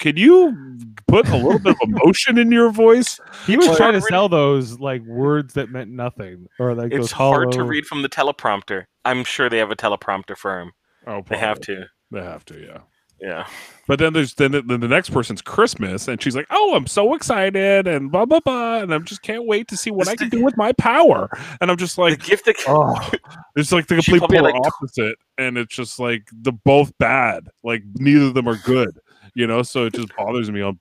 Can 0.01 0.17
you 0.17 0.79
put 1.07 1.29
a 1.29 1.37
little 1.37 1.61
bit 1.61 1.77
of 1.81 1.89
emotion 1.89 2.39
in 2.39 2.51
your 2.51 2.71
voice? 2.71 3.21
He 3.47 3.57
was 3.57 3.69
Well, 3.69 3.77
trying 3.77 3.93
to 3.93 3.99
really- 3.99 4.09
sell 4.09 4.29
those 4.29 4.81
like 4.81 5.01
words 5.05 5.55
that 5.55 5.71
meant 5.71 5.93
nothing, 5.93 6.49
or 6.59 6.75
like 6.75 6.87
It's 6.93 6.97
those 6.99 7.13
hard 7.13 7.53
to 7.53 7.63
read 7.63 7.87
from 7.87 8.03
the 8.03 8.09
teleprompter. 8.09 8.87
I'm 9.05 9.23
sure 9.23 9.49
they 9.49 9.59
have 9.59 9.71
a 9.71 9.77
teleprompter 9.77 10.37
firm. 10.37 10.69
him. 10.69 10.73
Oh, 11.07 11.23
They 11.29 11.39
have 11.39 11.61
to. 11.61 11.87
They 12.11 12.21
have 12.21 12.45
to. 12.47 12.61
Yeah. 12.61 12.79
Yeah. 13.21 13.47
But 13.89 13.99
then 13.99 14.13
there's 14.13 14.35
then, 14.35 14.53
then 14.53 14.81
the 14.81 14.89
next 14.89 15.11
person's 15.11 15.41
Christmas, 15.41 16.09
and 16.09 16.21
she's 16.21 16.35
like, 16.37 16.47
"Oh, 16.51 16.75
I'm 16.75 16.87
so 16.87 17.15
excited," 17.15 17.87
and 17.87 18.11
blah 18.11 18.27
blah 18.27 18.41
blah, 18.41 18.79
and 18.81 18.93
I'm 18.93 19.05
just 19.05 19.23
can't 19.23 19.47
wait 19.47 19.69
to 19.69 19.77
see 19.77 19.91
what 19.91 20.09
I 20.09 20.17
can 20.17 20.29
the- 20.29 20.39
do 20.39 20.45
with 20.45 20.57
my 20.57 20.73
power. 20.73 21.31
And 21.61 21.71
I'm 21.71 21.77
just 21.77 21.97
The 21.97 22.03
like, 22.03 22.23
gift 22.25 22.45
that 22.47 22.57
oh, 22.67 23.11
it's 23.55 23.73
like 23.73 23.87
the 23.87 23.95
complete 23.95 24.23
polar 24.23 24.43
like, 24.53 24.55
opposite, 24.57 25.17
and 25.39 25.57
it's 25.57 25.75
just 25.75 25.99
like 25.99 26.29
the 26.33 26.53
both 26.53 26.93
bad. 26.99 27.49
Like 27.63 27.85
neither 27.95 28.27
of 28.27 28.35
them 28.35 28.49
are 28.49 28.57
good, 28.59 28.99
you 29.35 29.47
know. 29.47 29.63
So 29.63 29.87
it 29.87 29.95
just 29.95 30.15
bothers 30.17 30.51
me 30.51 30.61
on 30.63 30.79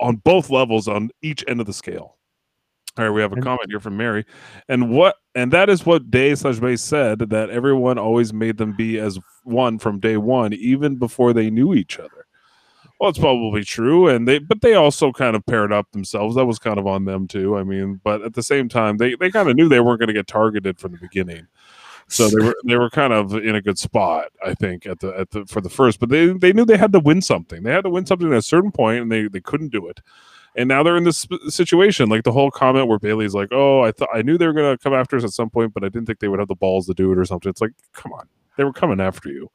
on 0.00 0.16
both 0.16 0.50
levels 0.50 0.88
on 0.88 1.10
each 1.22 1.44
end 1.48 1.60
of 1.60 1.66
the 1.66 1.72
scale. 1.72 2.16
All 2.98 3.04
right, 3.04 3.10
we 3.10 3.20
have 3.20 3.32
a 3.32 3.40
comment 3.40 3.70
here 3.70 3.78
from 3.80 3.96
Mary, 3.96 4.24
and 4.68 4.90
what 4.90 5.16
and 5.34 5.52
that 5.52 5.68
is 5.68 5.86
what 5.86 6.10
Day 6.10 6.34
slash 6.34 6.58
Base 6.58 6.82
said 6.82 7.20
that 7.20 7.48
everyone 7.50 7.98
always 7.98 8.32
made 8.32 8.56
them 8.56 8.74
be 8.76 8.98
as 8.98 9.18
one 9.44 9.78
from 9.78 10.00
day 10.00 10.16
one, 10.16 10.52
even 10.52 10.96
before 10.96 11.32
they 11.32 11.50
knew 11.50 11.72
each 11.72 11.98
other. 11.98 12.26
Well, 12.98 13.08
it's 13.08 13.18
probably 13.18 13.64
true, 13.64 14.08
and 14.08 14.26
they 14.26 14.38
but 14.38 14.60
they 14.60 14.74
also 14.74 15.12
kind 15.12 15.36
of 15.36 15.46
paired 15.46 15.72
up 15.72 15.90
themselves. 15.92 16.34
That 16.36 16.46
was 16.46 16.58
kind 16.58 16.78
of 16.78 16.86
on 16.86 17.04
them 17.04 17.28
too. 17.28 17.56
I 17.56 17.62
mean, 17.62 18.00
but 18.02 18.22
at 18.22 18.34
the 18.34 18.42
same 18.42 18.68
time, 18.68 18.96
they 18.98 19.14
they 19.14 19.30
kind 19.30 19.48
of 19.48 19.56
knew 19.56 19.68
they 19.68 19.80
weren't 19.80 20.00
going 20.00 20.08
to 20.08 20.12
get 20.12 20.26
targeted 20.26 20.78
from 20.78 20.92
the 20.92 20.98
beginning, 20.98 21.46
so 22.08 22.28
they 22.28 22.44
were 22.44 22.56
they 22.66 22.76
were 22.76 22.90
kind 22.90 23.12
of 23.12 23.34
in 23.34 23.54
a 23.54 23.62
good 23.62 23.78
spot, 23.78 24.26
I 24.44 24.52
think, 24.54 24.84
at 24.84 24.98
the 24.98 25.16
at 25.18 25.30
the 25.30 25.46
for 25.46 25.60
the 25.60 25.70
first. 25.70 26.00
But 26.00 26.10
they 26.10 26.26
they 26.26 26.52
knew 26.52 26.64
they 26.64 26.76
had 26.76 26.92
to 26.92 27.00
win 27.00 27.22
something. 27.22 27.62
They 27.62 27.72
had 27.72 27.84
to 27.84 27.90
win 27.90 28.04
something 28.04 28.30
at 28.32 28.38
a 28.38 28.42
certain 28.42 28.72
point, 28.72 29.00
and 29.00 29.10
they 29.10 29.28
they 29.28 29.40
couldn't 29.40 29.72
do 29.72 29.86
it. 29.86 30.00
And 30.56 30.68
now 30.68 30.82
they're 30.82 30.96
in 30.96 31.04
this 31.04 31.26
situation, 31.48 32.08
like 32.08 32.24
the 32.24 32.32
whole 32.32 32.50
comment 32.50 32.88
where 32.88 32.98
Bailey's 32.98 33.34
like, 33.34 33.48
"Oh, 33.52 33.82
I 33.82 33.92
thought 33.92 34.08
I 34.12 34.22
knew 34.22 34.36
they 34.36 34.46
were 34.46 34.52
going 34.52 34.76
to 34.76 34.82
come 34.82 34.94
after 34.94 35.16
us 35.16 35.24
at 35.24 35.30
some 35.30 35.48
point, 35.48 35.72
but 35.72 35.84
I 35.84 35.88
didn't 35.88 36.06
think 36.06 36.18
they 36.18 36.28
would 36.28 36.40
have 36.40 36.48
the 36.48 36.56
balls 36.56 36.86
to 36.86 36.94
do 36.94 37.12
it 37.12 37.18
or 37.18 37.24
something." 37.24 37.48
It's 37.48 37.60
like, 37.60 37.72
come 37.92 38.12
on, 38.12 38.28
they 38.56 38.64
were 38.64 38.72
coming 38.72 39.00
after 39.00 39.28
you. 39.28 39.48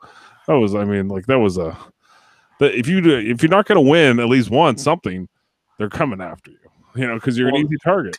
That 0.48 0.54
was, 0.54 0.74
I 0.74 0.86
mean, 0.86 1.08
like 1.08 1.26
that 1.26 1.40
was 1.40 1.58
a. 1.58 1.78
That 2.60 2.74
if 2.74 2.88
you 2.88 3.02
do, 3.02 3.18
if 3.18 3.44
you're 3.44 3.50
not 3.50 3.66
going 3.66 3.84
to 3.84 3.90
win 3.90 4.20
at 4.20 4.30
least 4.30 4.50
one 4.50 4.78
something, 4.78 5.28
they're 5.78 5.90
coming 5.90 6.22
after 6.22 6.52
you. 6.52 6.58
You 6.96 7.08
know, 7.08 7.16
because 7.16 7.38
you're 7.38 7.50
an 7.50 7.58
easy 7.58 7.78
target. 7.84 8.18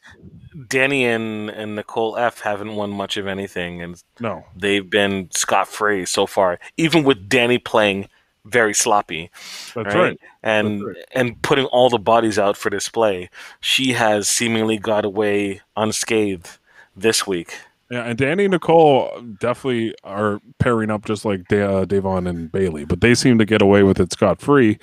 Danny 0.69 1.07
and, 1.07 1.49
and 1.51 1.77
Nicole 1.77 2.17
F 2.17 2.41
haven't 2.41 2.77
won 2.77 2.91
much 2.91 3.17
of 3.17 3.27
anything, 3.27 3.81
and 3.81 4.03
No, 4.21 4.45
they've 4.55 4.89
been 4.89 5.31
scot 5.31 5.67
free 5.69 6.05
so 6.05 6.27
far. 6.27 6.59
Even 6.77 7.03
with 7.05 7.29
Danny 7.29 7.59
playing 7.59 8.09
very 8.47 8.75
sloppy, 8.75 9.31
that's 9.75 9.95
right? 9.95 9.95
right. 9.95 10.21
And 10.43 10.81
That's 10.81 10.97
right. 10.97 11.05
and 11.13 11.43
putting 11.43 11.67
all 11.67 11.91
the 11.91 11.99
bodies 11.99 12.39
out 12.39 12.57
for 12.57 12.71
display, 12.71 13.29
she 13.61 13.93
has 13.93 14.29
seemingly 14.29 14.79
got 14.79 15.05
away 15.05 15.61
unscathed 15.77 16.59
this 16.97 17.27
week. 17.27 17.59
Yeah, 17.91 18.03
and 18.03 18.19
Danny 18.19 18.45
and 18.47 18.53
Nicole 18.53 19.21
definitely 19.39 19.95
are 20.03 20.41
pairing 20.59 20.91
up 20.91 21.05
just 21.05 21.25
like 21.25 21.47
da- 21.49 21.83
uh, 21.83 21.85
Davon 21.85 22.27
and 22.27 22.51
Bailey, 22.51 22.85
but 22.85 23.01
they 23.01 23.15
seem 23.15 23.39
to 23.39 23.45
get 23.45 23.63
away 23.63 23.83
with 23.85 24.01
it 24.01 24.13
scot 24.13 24.41
free 24.41 24.79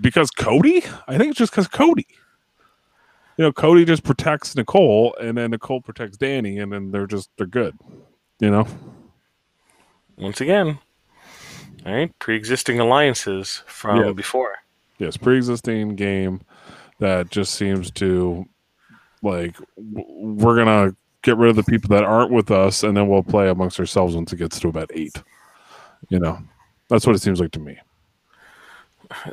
because 0.00 0.30
Cody. 0.30 0.84
I 1.08 1.18
think 1.18 1.30
it's 1.30 1.38
just 1.38 1.52
because 1.52 1.66
Cody. 1.68 2.06
You 3.38 3.44
know, 3.44 3.52
Cody 3.52 3.84
just 3.84 4.04
protects 4.04 4.54
Nicole, 4.54 5.16
and 5.20 5.36
then 5.38 5.50
Nicole 5.50 5.80
protects 5.80 6.16
Danny, 6.16 6.58
and 6.58 6.70
then 6.72 6.90
they're 6.90 7.06
just 7.06 7.30
they're 7.38 7.46
good. 7.46 7.76
You 8.38 8.50
know, 8.50 8.66
Once 10.16 10.40
again, 10.40 10.78
all 11.86 11.92
right, 11.92 12.16
pre-existing 12.18 12.80
alliances 12.80 13.62
from 13.66 14.04
Yeah. 14.04 14.12
before. 14.12 14.56
yes, 14.98 15.16
pre-existing 15.16 15.96
game 15.96 16.40
that 17.00 17.30
just 17.30 17.54
seems 17.54 17.90
to 17.92 18.46
like 19.22 19.56
we're 19.76 20.56
gonna 20.56 20.94
get 21.22 21.36
rid 21.36 21.50
of 21.50 21.56
the 21.56 21.62
people 21.64 21.88
that 21.88 22.04
aren't 22.04 22.30
with 22.32 22.50
us, 22.50 22.82
and 22.82 22.96
then 22.96 23.08
we'll 23.08 23.22
play 23.22 23.48
amongst 23.48 23.78
ourselves 23.80 24.14
once 24.14 24.32
it 24.32 24.36
gets 24.36 24.58
to 24.60 24.68
about 24.68 24.90
eight. 24.94 25.22
You 26.08 26.18
know, 26.18 26.38
that's 26.88 27.06
what 27.06 27.14
it 27.16 27.20
seems 27.20 27.40
like 27.40 27.52
to 27.52 27.60
me. 27.60 27.78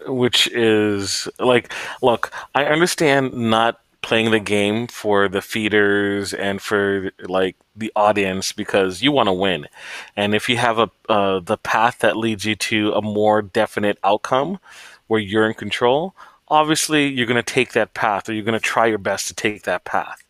which 0.08 0.48
is 0.48 1.28
like 1.40 1.72
look 2.02 2.32
i 2.54 2.66
understand 2.66 3.32
not 3.34 3.80
playing 4.10 4.32
the 4.32 4.40
game 4.40 4.88
for 4.88 5.28
the 5.28 5.42
feeders 5.42 6.34
and 6.34 6.62
for 6.62 7.12
like 7.22 7.56
the 7.76 7.92
audience 7.96 8.52
because 8.52 9.02
you 9.02 9.12
want 9.12 9.28
to 9.28 9.34
win 9.34 9.68
and 10.16 10.34
if 10.34 10.50
you 10.50 10.58
have 10.58 10.80
a 10.80 10.90
uh, 11.08 11.40
the 11.40 11.58
path 11.58 12.00
that 12.00 12.18
leads 12.18 12.44
you 12.44 12.56
to 12.56 12.92
a 12.94 13.02
more 13.02 13.42
definite 13.42 14.00
outcome 14.04 14.60
where 15.08 15.20
you're 15.20 15.48
in 15.48 15.54
control 15.54 16.16
obviously 16.48 17.08
you're 17.08 17.28
going 17.28 17.36
to 17.36 17.54
take 17.54 17.74
that 17.74 17.94
path 17.94 18.28
or 18.28 18.34
you're 18.34 18.44
going 18.44 18.60
to 18.60 18.60
try 18.60 18.88
your 18.88 18.98
best 18.98 19.28
to 19.28 19.34
take 19.34 19.62
that 19.64 19.86
path 19.86 20.24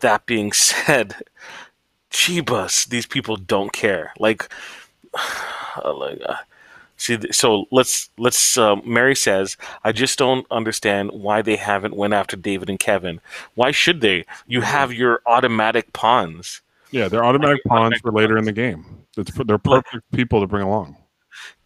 that 0.00 0.26
being 0.26 0.52
said, 0.52 1.16
Chibas, 2.10 2.88
these 2.88 3.06
people 3.06 3.36
don't 3.36 3.72
care. 3.72 4.12
Like, 4.18 4.48
like 5.84 6.20
uh, 6.26 6.36
see, 6.98 7.18
so 7.32 7.64
let's 7.70 8.10
let's. 8.18 8.58
Uh, 8.58 8.76
Mary 8.84 9.16
says, 9.16 9.56
I 9.84 9.92
just 9.92 10.18
don't 10.18 10.46
understand 10.50 11.10
why 11.12 11.40
they 11.40 11.56
haven't 11.56 11.96
went 11.96 12.12
after 12.12 12.36
David 12.36 12.68
and 12.68 12.78
Kevin. 12.78 13.20
Why 13.54 13.70
should 13.70 14.00
they? 14.02 14.26
You 14.46 14.60
have 14.60 14.92
your 14.92 15.22
automatic 15.26 15.92
pawns. 15.94 16.60
Yeah, 16.90 17.08
they're 17.08 17.24
automatic 17.24 17.60
Like, 17.64 17.70
pawns 17.70 17.80
automatic 17.80 18.02
for 18.02 18.12
later 18.12 18.36
in 18.36 18.44
the 18.44 18.52
game. 18.52 18.84
It's 19.16 19.32
they're 19.32 19.58
perfect 19.58 20.10
people 20.12 20.40
to 20.40 20.46
bring 20.46 20.62
along. 20.62 20.96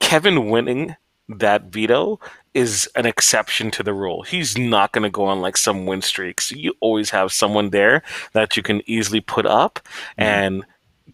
Kevin 0.00 0.48
winning 0.48 0.96
that 1.28 1.64
veto 1.64 2.20
is 2.54 2.88
an 2.94 3.06
exception 3.06 3.70
to 3.70 3.82
the 3.82 3.94
rule. 3.94 4.22
He's 4.22 4.58
not 4.58 4.92
going 4.92 5.04
to 5.04 5.10
go 5.10 5.24
on 5.24 5.40
like 5.40 5.56
some 5.56 5.86
win 5.86 6.02
streaks. 6.02 6.50
You 6.50 6.74
always 6.80 7.10
have 7.10 7.32
someone 7.32 7.70
there 7.70 8.02
that 8.32 8.56
you 8.56 8.62
can 8.62 8.82
easily 8.86 9.20
put 9.20 9.46
up 9.46 9.80
and 10.18 10.64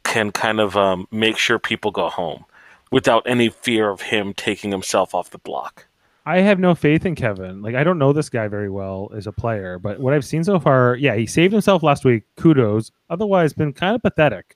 can 0.03 0.33
kind 0.33 0.61
of 0.61 0.77
um, 0.77 1.07
make 1.11 1.39
sure 1.39 1.59
people 1.59 1.91
go 1.91 2.09
home 2.09 2.45
without 2.91 3.23
any 3.27 3.49
fear 3.49 3.91
of 3.91 4.03
him 4.03 4.35
taking 4.35 4.71
himself 4.71 5.15
off 5.15 5.31
the 5.31 5.39
block. 5.39 5.87
I 6.27 6.41
have 6.41 6.59
no 6.59 6.75
faith 6.75 7.07
in 7.07 7.15
Kevin. 7.15 7.63
Like 7.63 7.75
I 7.75 7.83
don't 7.83 7.99
know 7.99 8.13
this 8.13 8.29
guy 8.29 8.49
very 8.49 8.69
well 8.69 9.11
as 9.17 9.27
a 9.27 9.33
player, 9.33 9.79
but 9.79 9.99
what 9.99 10.13
I've 10.13 10.27
seen 10.27 10.45
so 10.45 10.61
far, 10.61 10.95
yeah, 10.97 11.15
he 11.15 11.27
saved 11.27 11.53
himself 11.53 11.83
last 11.83 12.05
week. 12.05 12.25
Kudos. 12.37 12.93
Otherwise, 13.09 13.55
been 13.55 13.73
kind 13.73 13.95
of 13.95 14.03
pathetic 14.03 14.55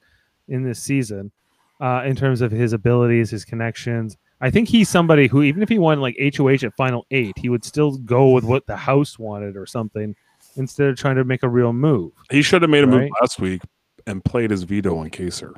in 0.49 0.62
this 0.62 0.79
season 0.81 1.33
uh, 1.81 2.03
in 2.05 2.14
terms 2.14 2.42
of 2.42 2.51
his 2.51 2.75
abilities, 2.75 3.31
his 3.31 3.45
connections. 3.45 4.18
I 4.42 4.51
think 4.51 4.68
he's 4.68 4.88
somebody 4.88 5.29
who, 5.29 5.42
even 5.42 5.62
if 5.62 5.68
he 5.68 5.79
won 5.79 6.01
like 6.01 6.16
HOH 6.37 6.64
at 6.64 6.77
final 6.77 7.07
eight, 7.11 7.33
he 7.38 7.49
would 7.49 7.64
still 7.64 7.97
go 7.99 8.31
with 8.31 8.45
what 8.45 8.66
the 8.66 8.77
house 8.77 9.18
wanted 9.18 9.57
or 9.57 9.66
something 9.66 10.14
instead 10.57 10.88
of 10.88 10.97
trying 10.97 11.16
to 11.16 11.25
make 11.25 11.42
a 11.42 11.49
real 11.49 11.73
move. 11.73 12.12
He 12.31 12.42
should 12.42 12.61
have 12.62 12.71
made 12.71 12.85
a 12.85 12.87
move 12.87 13.09
last 13.21 13.40
week 13.40 13.62
and 14.07 14.23
played 14.25 14.51
his 14.51 14.64
veto 14.64 14.99
on 14.99 15.11
Kaysar. 15.11 15.55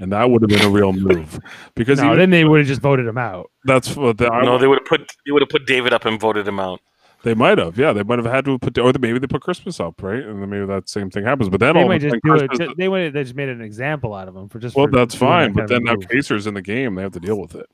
And 0.00 0.12
that 0.12 0.28
would 0.28 0.42
have 0.42 0.48
been 0.48 0.62
a 0.66 0.70
real 0.70 0.92
move 0.92 1.38
because 1.76 2.00
No, 2.00 2.10
he, 2.12 2.16
then 2.16 2.30
they 2.30 2.44
would 2.44 2.58
have 2.58 2.66
just 2.66 2.80
voted 2.80 3.06
him 3.06 3.16
out. 3.18 3.50
that's 3.64 3.94
what 3.96 4.18
the, 4.18 4.28
I, 4.28 4.44
no, 4.44 4.58
they 4.58 4.66
would 4.66 4.78
have 4.80 4.86
put 4.86 5.08
they 5.24 5.30
would 5.32 5.42
have 5.42 5.48
put 5.48 5.66
David 5.66 5.92
up 5.92 6.04
and 6.04 6.18
voted 6.20 6.46
him 6.48 6.58
out. 6.58 6.80
they 7.22 7.32
might 7.32 7.58
have. 7.58 7.78
Yeah, 7.78 7.92
they 7.92 8.02
might 8.02 8.18
have 8.18 8.26
had 8.26 8.44
to 8.46 8.58
put, 8.58 8.76
or 8.76 8.92
maybe 9.00 9.18
they 9.20 9.28
put 9.28 9.40
Christmas 9.42 9.78
up, 9.78 10.02
right? 10.02 10.22
And 10.22 10.42
then 10.42 10.50
maybe 10.50 10.66
that 10.66 10.88
same 10.88 11.10
thing 11.10 11.24
happens. 11.24 11.48
But 11.48 11.60
then 11.60 11.74
They 11.74 11.82
all 11.82 11.88
might 11.88 12.02
of 12.04 12.10
just 12.10 12.22
do 12.24 12.34
it. 12.34 12.48
Christmas- 12.48 12.68
ju- 12.70 12.74
They 12.76 12.88
would 12.88 13.12
they 13.12 13.22
just 13.22 13.36
made 13.36 13.48
an 13.48 13.60
example 13.62 14.14
out 14.14 14.26
of 14.26 14.34
him 14.36 14.48
for 14.48 14.58
just. 14.58 14.74
well, 14.74 14.86
for 14.86 14.90
that's 14.96 15.14
doing 15.16 15.30
that 15.30 15.36
fine. 15.44 15.52
But 15.52 15.68
then 15.68 15.84
now 15.84 15.94
move. 15.94 16.08
Kaysar's 16.08 16.46
in 16.48 16.54
the 16.54 16.60
game; 16.62 16.96
they 16.96 17.02
have 17.02 17.12
to 17.12 17.20
deal 17.20 17.38
with 17.40 17.54
it. 17.54 17.66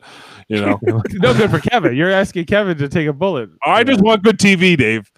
You 0.48 0.60
know, 0.60 0.78
no 0.84 1.32
good 1.34 1.50
for 1.50 1.58
Kevin. 1.58 1.96
You're 1.96 2.10
asking 2.12 2.44
Kevin 2.44 2.76
to 2.78 2.88
take 2.90 3.08
a 3.08 3.12
bullet. 3.14 3.48
I 3.64 3.82
just 3.82 3.98
that. 4.00 4.04
want 4.04 4.22
good 4.22 4.38
TV, 4.38 4.76
Dave. 4.76 5.10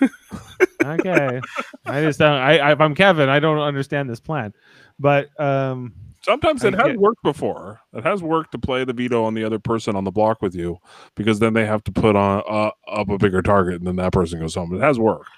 okay. 0.84 1.40
I 1.86 2.02
just 2.02 2.18
don't. 2.18 2.32
I, 2.38 2.58
I 2.58 2.72
if 2.72 2.80
I'm 2.80 2.94
Kevin, 2.94 3.28
I 3.28 3.40
don't 3.40 3.58
understand 3.58 4.10
this 4.10 4.20
plan. 4.20 4.52
But 4.98 5.28
um, 5.40 5.94
Sometimes 6.26 6.64
I 6.64 6.68
it 6.68 6.74
has 6.74 6.86
get- 6.88 6.98
worked 6.98 7.22
before. 7.22 7.80
It 7.94 8.02
has 8.04 8.22
worked 8.22 8.52
to 8.52 8.58
play 8.58 8.84
the 8.84 8.92
veto 8.92 9.24
on 9.24 9.34
the 9.34 9.44
other 9.44 9.58
person 9.60 9.94
on 9.96 10.04
the 10.04 10.10
block 10.10 10.42
with 10.42 10.54
you, 10.54 10.78
because 11.14 11.38
then 11.38 11.52
they 11.54 11.64
have 11.64 11.84
to 11.84 11.92
put 11.92 12.16
on 12.16 12.42
uh, 12.48 12.70
up 12.90 13.08
a 13.08 13.16
bigger 13.16 13.42
target, 13.42 13.76
and 13.76 13.86
then 13.86 13.96
that 13.96 14.12
person 14.12 14.40
goes 14.40 14.54
home. 14.56 14.74
It 14.74 14.80
has 14.80 14.98
worked, 14.98 15.30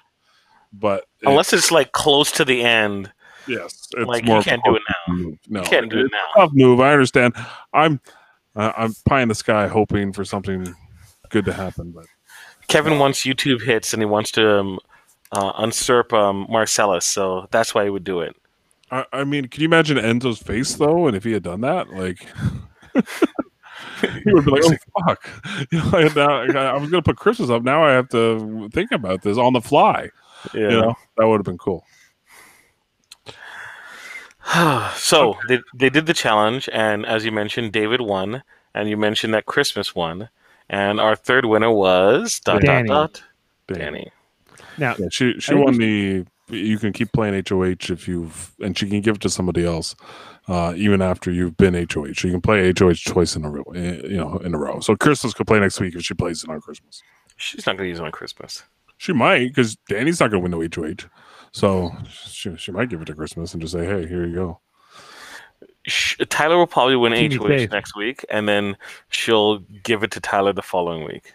but 0.73 1.05
it- 1.21 1.27
Unless 1.29 1.53
it's 1.53 1.71
like 1.71 1.91
close 1.91 2.31
to 2.33 2.43
the 2.43 2.63
end, 2.63 3.11
yes, 3.47 3.87
it's 3.95 4.07
like 4.07 4.25
more 4.25 4.37
you 4.37 4.43
can't 4.43 4.61
do 4.65 4.75
it 4.75 4.81
now. 4.89 5.13
move. 5.13 5.37
No, 5.47 5.59
You 5.61 5.65
can't 5.67 5.89
do 5.91 5.99
it 5.99 6.05
it's 6.05 6.13
a 6.13 6.15
now. 6.39 6.41
Tough 6.45 6.51
move. 6.53 6.79
I 6.79 6.91
understand. 6.91 7.33
I'm 7.73 8.01
uh, 8.55 8.71
I'm 8.75 8.93
pie 9.05 9.21
in 9.21 9.27
the 9.29 9.35
sky, 9.35 9.67
hoping 9.67 10.11
for 10.11 10.25
something 10.25 10.73
good 11.29 11.45
to 11.45 11.53
happen, 11.53 11.91
but 11.91 12.05
Kevin 12.67 12.97
wants 12.97 13.23
YouTube 13.23 13.61
hits 13.61 13.93
and 13.93 14.01
he 14.01 14.05
wants 14.07 14.31
to 14.31 14.59
um, 14.59 14.79
uh, 15.31 15.53
usurp 15.59 16.11
um, 16.13 16.47
Marcellus, 16.49 17.05
so 17.05 17.47
that's 17.51 17.75
why 17.75 17.83
he 17.83 17.89
would 17.91 18.03
do 18.03 18.21
it. 18.21 18.35
I, 18.91 19.05
I 19.13 19.23
mean, 19.23 19.47
can 19.47 19.61
you 19.61 19.67
imagine 19.67 19.97
Enzo's 19.97 20.39
face 20.39 20.75
though? 20.75 21.07
And 21.07 21.15
if 21.15 21.23
he 21.23 21.31
had 21.31 21.43
done 21.43 21.61
that, 21.61 21.89
like. 21.89 22.25
he 24.01 24.33
would 24.33 24.45
be 24.45 24.51
like, 24.51 24.63
"Oh 24.65 25.05
fuck!" 25.05 25.29
You 25.71 25.79
know, 25.79 25.97
and 25.97 26.15
now, 26.53 26.75
I 26.75 26.77
was 26.77 26.89
gonna 26.89 27.01
put 27.01 27.17
Christmas 27.17 27.49
up. 27.49 27.63
Now 27.63 27.83
I 27.83 27.91
have 27.91 28.09
to 28.09 28.69
think 28.73 28.91
about 28.91 29.21
this 29.21 29.37
on 29.37 29.53
the 29.53 29.61
fly. 29.61 30.09
Yeah. 30.53 30.61
You 30.61 30.81
know, 30.81 30.95
that 31.17 31.27
would 31.27 31.37
have 31.37 31.45
been 31.45 31.57
cool. 31.57 31.85
so 34.95 35.37
they 35.47 35.59
they 35.75 35.89
did 35.89 36.05
the 36.05 36.13
challenge, 36.13 36.69
and 36.71 37.05
as 37.05 37.25
you 37.25 37.31
mentioned, 37.31 37.71
David 37.71 38.01
won, 38.01 38.43
and 38.73 38.89
you 38.89 38.97
mentioned 38.97 39.33
that 39.33 39.45
Christmas 39.45 39.93
won, 39.93 40.29
and 40.69 40.99
our 40.99 41.15
third 41.15 41.45
winner 41.45 41.71
was 41.71 42.39
dot 42.39 42.61
Danny. 42.61 42.87
dot 42.87 43.13
dot 43.13 43.23
Damn. 43.67 43.93
Danny. 43.93 44.11
now 44.77 44.95
Yeah, 44.97 45.07
she 45.11 45.39
she 45.39 45.53
I 45.53 45.55
won 45.55 45.77
the. 45.77 46.25
You 46.49 46.77
can 46.77 46.93
keep 46.93 47.11
playing 47.11 47.43
HOH 47.47 47.91
if 47.91 48.07
you've, 48.07 48.53
and 48.59 48.77
she 48.77 48.87
can 48.87 49.01
give 49.01 49.15
it 49.15 49.21
to 49.21 49.29
somebody 49.29 49.65
else, 49.65 49.95
uh, 50.47 50.73
even 50.75 51.01
after 51.01 51.31
you've 51.31 51.57
been 51.57 51.73
HOH. 51.73 52.13
So 52.13 52.27
you 52.27 52.33
can 52.33 52.41
play 52.41 52.73
HOH 52.77 53.05
twice 53.05 53.35
in 53.35 53.45
a 53.45 53.49
row, 53.49 53.63
eh, 53.75 53.99
you 54.03 54.17
know, 54.17 54.37
in 54.37 54.53
a 54.53 54.57
row. 54.57 54.79
So 54.79 54.95
Crystal's 54.95 55.33
could 55.33 55.47
play 55.47 55.59
next 55.59 55.79
week 55.79 55.95
if 55.95 56.03
she 56.03 56.13
plays 56.13 56.43
it 56.43 56.49
on 56.49 56.59
Christmas. 56.61 57.01
She's 57.37 57.65
not 57.65 57.77
going 57.77 57.85
to 57.85 57.89
use 57.89 57.99
it 57.99 58.05
on 58.05 58.11
Christmas. 58.11 58.63
She 58.97 59.13
might 59.13 59.47
because 59.47 59.77
Danny's 59.87 60.19
not 60.19 60.29
going 60.29 60.43
to 60.43 60.49
win 60.49 60.69
the 60.69 60.75
HOH, 60.75 61.07
so 61.51 61.91
she 62.09 62.55
she 62.57 62.71
might 62.71 62.89
give 62.89 63.01
it 63.01 63.05
to 63.05 63.15
Christmas 63.15 63.53
and 63.53 63.61
just 63.61 63.73
say, 63.73 63.85
"Hey, 63.85 64.05
here 64.07 64.25
you 64.25 64.35
go." 64.35 64.59
Tyler 66.27 66.57
will 66.57 66.67
probably 66.67 66.95
win 66.95 67.13
Team 67.13 67.31
HOH 67.31 67.47
faith. 67.47 67.71
next 67.71 67.95
week, 67.95 68.25
and 68.29 68.47
then 68.47 68.75
she'll 69.09 69.59
give 69.83 70.03
it 70.03 70.11
to 70.11 70.19
Tyler 70.19 70.53
the 70.53 70.61
following 70.61 71.05
week. 71.05 71.33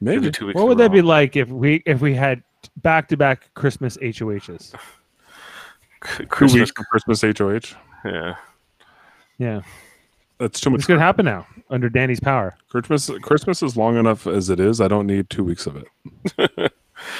Maybe 0.00 0.30
two 0.30 0.46
weeks 0.46 0.56
what 0.56 0.68
would 0.68 0.78
that 0.78 0.92
be 0.92 1.00
like 1.00 1.36
if 1.36 1.48
we 1.48 1.82
if 1.86 2.00
we 2.00 2.14
had 2.14 2.42
back 2.76 3.08
to 3.08 3.16
back 3.16 3.52
Christmas 3.54 3.96
HOHs? 4.02 4.74
Christmas. 6.00 6.70
for 6.70 6.84
Christmas 6.84 7.22
HOH. 7.22 7.76
Yeah. 8.04 8.34
Yeah, 9.38 9.62
That's 10.38 10.60
too 10.60 10.70
much. 10.70 10.78
It's 10.78 10.86
going 10.86 11.00
to 11.00 11.04
happen 11.04 11.24
now 11.24 11.46
under 11.70 11.88
Danny's 11.88 12.20
power. 12.20 12.56
Christmas 12.68 13.10
Christmas 13.22 13.62
is 13.62 13.76
long 13.76 13.96
enough 13.96 14.26
as 14.26 14.48
it 14.48 14.60
is. 14.60 14.80
I 14.80 14.88
don't 14.88 15.06
need 15.06 15.28
two 15.28 15.42
weeks 15.42 15.66
of 15.66 15.76
it 15.76 16.72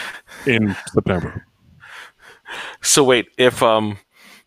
in 0.46 0.76
September. 0.92 1.46
So 2.83 3.02
wait, 3.02 3.26
if 3.37 3.62
um, 3.62 3.98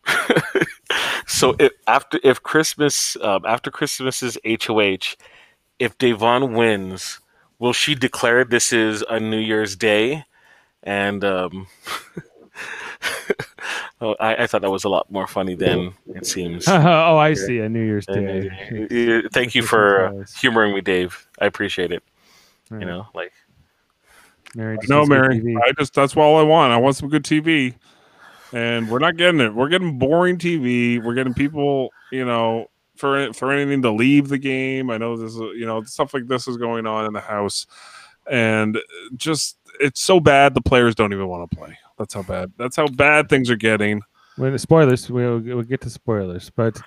so 1.28 1.56
if 1.60 1.74
after 1.88 2.20
if 2.24 2.42
Christmas 2.44 3.18
um, 3.22 3.44
after 3.46 3.70
Christmas's 3.70 4.38
HOH, 4.46 5.16
if 5.80 5.98
Devon 5.98 6.54
wins, 6.54 7.20
will 7.60 7.74
she 7.74 7.96
declare 7.96 8.46
this 8.46 8.72
is 8.72 9.04
a 9.10 9.20
New 9.20 9.40
Year's 9.40 9.76
Day? 9.76 10.24
And 10.84 11.24
um, 11.24 11.68
oh, 14.02 14.16
I, 14.20 14.44
I 14.44 14.48
thought 14.48 14.62
that 14.62 14.72
was 14.72 14.84
a 14.84 14.90
lot 14.90 15.12
more 15.12 15.28
funny 15.28 15.56
than 15.56 15.94
it 16.14 16.26
seems. 16.26 16.68
oh, 16.68 17.18
I 17.18 17.34
see. 17.34 17.60
A 17.60 17.70
New 17.70 17.84
Year's 17.84 18.06
Day. 18.06 18.50
uh, 19.26 19.30
Thank 19.34 19.56
you 19.56 19.64
for 19.64 20.08
uh, 20.08 20.26
humoring 20.40 20.74
me, 20.74 20.82
Dave. 20.82 21.28
I 21.40 21.46
appreciate 21.46 21.92
it. 21.92 22.04
You 22.72 22.80
know, 22.80 23.08
like 23.16 23.32
Mary. 24.56 24.78
just 24.78 24.90
No, 24.90 25.06
Mary. 25.06 25.56
I 25.66 25.72
just 25.74 25.94
that's 25.94 26.16
all 26.18 26.38
I 26.38 26.44
want. 26.44 26.74
I 26.74 26.78
want 26.78 26.96
some 26.96 27.10
good 27.10 27.24
TV. 27.24 27.76
And 28.54 28.90
we're 28.90 29.00
not 29.00 29.18
getting 29.18 29.42
it. 29.42 29.54
We're 29.54 29.70
getting 29.70 30.00
boring 30.00 30.38
TV. 30.38 31.04
We're 31.04 31.14
getting 31.14 31.34
people, 31.34 31.90
you 32.12 32.26
know, 32.26 32.70
for 32.96 33.32
for 33.34 33.52
anything 33.52 33.82
to 33.84 33.92
leave 33.92 34.30
the 34.30 34.38
game. 34.38 34.90
I 34.90 34.98
know 34.98 35.18
this 35.18 35.34
is 35.34 35.40
you 35.40 35.66
know, 35.66 35.84
stuff 35.84 36.14
like 36.14 36.28
this 36.28 36.48
is 36.48 36.58
going 36.58 36.88
on 36.88 37.06
in 37.06 37.14
the 37.14 37.22
house. 37.22 37.68
And 38.30 38.78
just 39.16 39.57
it's 39.80 40.02
so 40.02 40.20
bad 40.20 40.54
the 40.54 40.62
players 40.62 40.96
don't 40.96 41.14
even 41.14 41.28
want 41.28 41.50
to 41.50 41.58
play. 41.58 41.78
That's 41.98 42.14
how 42.14 42.24
bad. 42.24 42.52
That's 42.58 42.76
how 42.76 42.88
bad 42.88 43.30
things 43.30 43.50
are 43.50 43.56
getting. 43.56 44.02
When 44.36 44.52
the 44.52 44.60
spoilers, 44.60 45.10
we'll, 45.10 45.40
we'll 45.40 45.64
get 45.64 45.82
to 45.82 45.90
spoilers, 45.90 46.52
but 46.52 46.80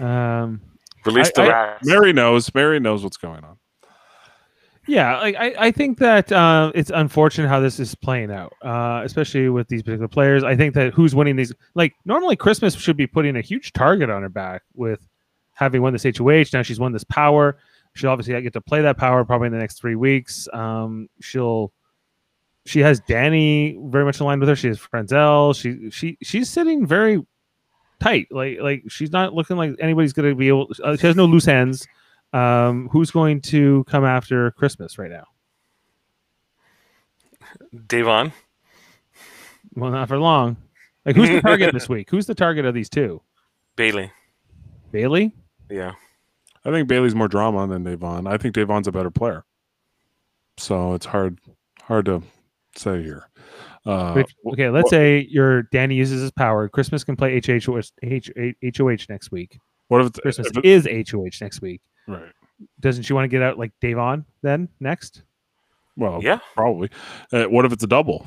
um, 0.00 0.60
release 1.06 1.30
the 1.34 1.42
I- 1.42 1.48
rats. 1.48 1.86
Mary 1.86 2.12
knows. 2.12 2.52
Mary 2.54 2.80
knows 2.80 3.04
what's 3.04 3.16
going 3.16 3.44
on. 3.44 3.56
Yeah, 4.88 5.18
like, 5.18 5.36
I, 5.36 5.54
I 5.58 5.70
think 5.70 5.98
that 5.98 6.32
uh, 6.32 6.72
it's 6.74 6.90
unfortunate 6.94 7.46
how 7.48 7.60
this 7.60 7.78
is 7.78 7.94
playing 7.94 8.30
out, 8.30 8.54
uh, 8.62 9.02
especially 9.04 9.50
with 9.50 9.68
these 9.68 9.82
particular 9.82 10.08
players. 10.08 10.42
I 10.42 10.56
think 10.56 10.72
that 10.74 10.94
who's 10.94 11.14
winning 11.14 11.36
these, 11.36 11.52
like 11.74 11.94
normally 12.06 12.36
Christmas 12.36 12.74
should 12.74 12.96
be 12.96 13.06
putting 13.06 13.36
a 13.36 13.42
huge 13.42 13.74
target 13.74 14.08
on 14.08 14.22
her 14.22 14.30
back 14.30 14.62
with 14.74 15.06
having 15.52 15.82
won 15.82 15.92
this 15.92 16.04
HOH. 16.04 16.46
Now 16.54 16.62
she's 16.62 16.80
won 16.80 16.92
this 16.92 17.04
power. 17.04 17.58
She'll 17.92 18.08
obviously 18.08 18.40
get 18.40 18.54
to 18.54 18.62
play 18.62 18.80
that 18.80 18.96
power 18.96 19.26
probably 19.26 19.48
in 19.48 19.52
the 19.52 19.58
next 19.58 19.78
three 19.78 19.94
weeks. 19.94 20.48
Um, 20.54 21.10
she'll, 21.20 21.70
she 22.68 22.80
has 22.80 23.00
Danny 23.00 23.78
very 23.86 24.04
much 24.04 24.20
aligned 24.20 24.40
with 24.40 24.48
her. 24.48 24.56
She 24.56 24.68
has 24.68 24.78
Franzel. 24.78 25.52
She 25.54 25.90
she 25.90 26.18
she's 26.22 26.50
sitting 26.50 26.86
very 26.86 27.24
tight. 28.00 28.28
Like 28.30 28.58
like 28.60 28.84
she's 28.88 29.10
not 29.10 29.34
looking 29.34 29.56
like 29.56 29.74
anybody's 29.80 30.12
going 30.12 30.28
to 30.28 30.34
be 30.34 30.48
able. 30.48 30.70
Uh, 30.82 30.96
she 30.96 31.06
has 31.06 31.16
no 31.16 31.24
loose 31.24 31.48
ends 31.48 31.86
um, 32.32 32.88
who's 32.90 33.10
going 33.10 33.40
to 33.40 33.84
come 33.84 34.04
after 34.04 34.50
Christmas 34.52 34.98
right 34.98 35.10
now? 35.10 35.24
Devon. 37.86 38.32
Well, 39.74 39.90
not 39.90 40.08
for 40.08 40.18
long. 40.18 40.56
Like, 41.04 41.16
who's 41.16 41.30
the 41.30 41.40
target 41.40 41.72
this 41.74 41.88
week? 41.88 42.10
Who's 42.10 42.26
the 42.26 42.34
target 42.34 42.64
of 42.64 42.74
these 42.74 42.88
two? 42.88 43.22
Bailey. 43.76 44.10
Bailey? 44.90 45.34
Yeah. 45.70 45.92
I 46.64 46.70
think 46.70 46.88
Bailey's 46.88 47.14
more 47.14 47.28
drama 47.28 47.66
than 47.66 47.84
Davon. 47.84 48.26
I 48.26 48.36
think 48.36 48.54
Davon's 48.54 48.88
a 48.88 48.92
better 48.92 49.10
player. 49.10 49.44
So 50.58 50.94
it's 50.94 51.06
hard 51.06 51.38
hard 51.82 52.06
to 52.06 52.22
say 52.78 53.02
here. 53.02 53.28
Uh, 53.86 54.14
But 54.14 54.20
if- 54.20 54.52
okay, 54.54 54.68
let's 54.70 54.84
what- 54.84 54.90
say 54.90 55.26
your 55.30 55.62
Danny 55.64 55.94
uses 55.94 56.20
his 56.22 56.30
power. 56.30 56.68
Christmas 56.68 57.04
can 57.04 57.16
play 57.16 57.36
HHOH, 57.40 57.92
H- 58.02 58.30
HOH 58.62 59.06
next 59.08 59.30
week. 59.30 59.58
what 59.88 60.00
if 60.02 60.08
it's 60.08 60.20
Christmas 60.20 60.48
if 60.48 60.56
it- 60.58 60.64
is 60.64 60.86
HOH 60.86 61.40
next 61.40 61.62
week. 61.62 61.80
right? 62.06 62.32
Doesn't 62.80 63.04
she 63.04 63.12
want 63.12 63.24
to 63.24 63.28
get 63.28 63.40
out 63.42 63.58
like 63.58 63.72
Davon 63.80 64.24
then 64.42 64.68
next? 64.80 65.22
Well, 65.96 66.20
Yeah. 66.22 66.38
probably. 66.54 66.90
Uh, 67.32 67.44
what 67.44 67.64
if 67.64 67.72
it's 67.72 67.84
a 67.84 67.86
double? 67.88 68.26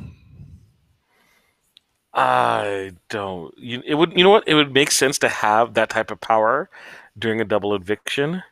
I 2.13 2.91
don't. 3.09 3.53
You, 3.57 3.81
it 3.85 3.95
would. 3.95 4.17
You 4.17 4.23
know 4.23 4.29
what? 4.31 4.47
It 4.47 4.55
would 4.55 4.73
make 4.73 4.91
sense 4.91 5.17
to 5.19 5.29
have 5.29 5.73
that 5.75 5.89
type 5.89 6.11
of 6.11 6.19
power 6.19 6.69
during 7.17 7.39
a 7.39 7.45
double 7.45 7.73
eviction, 7.73 8.31
Throw 8.31 8.37
in 8.39 8.43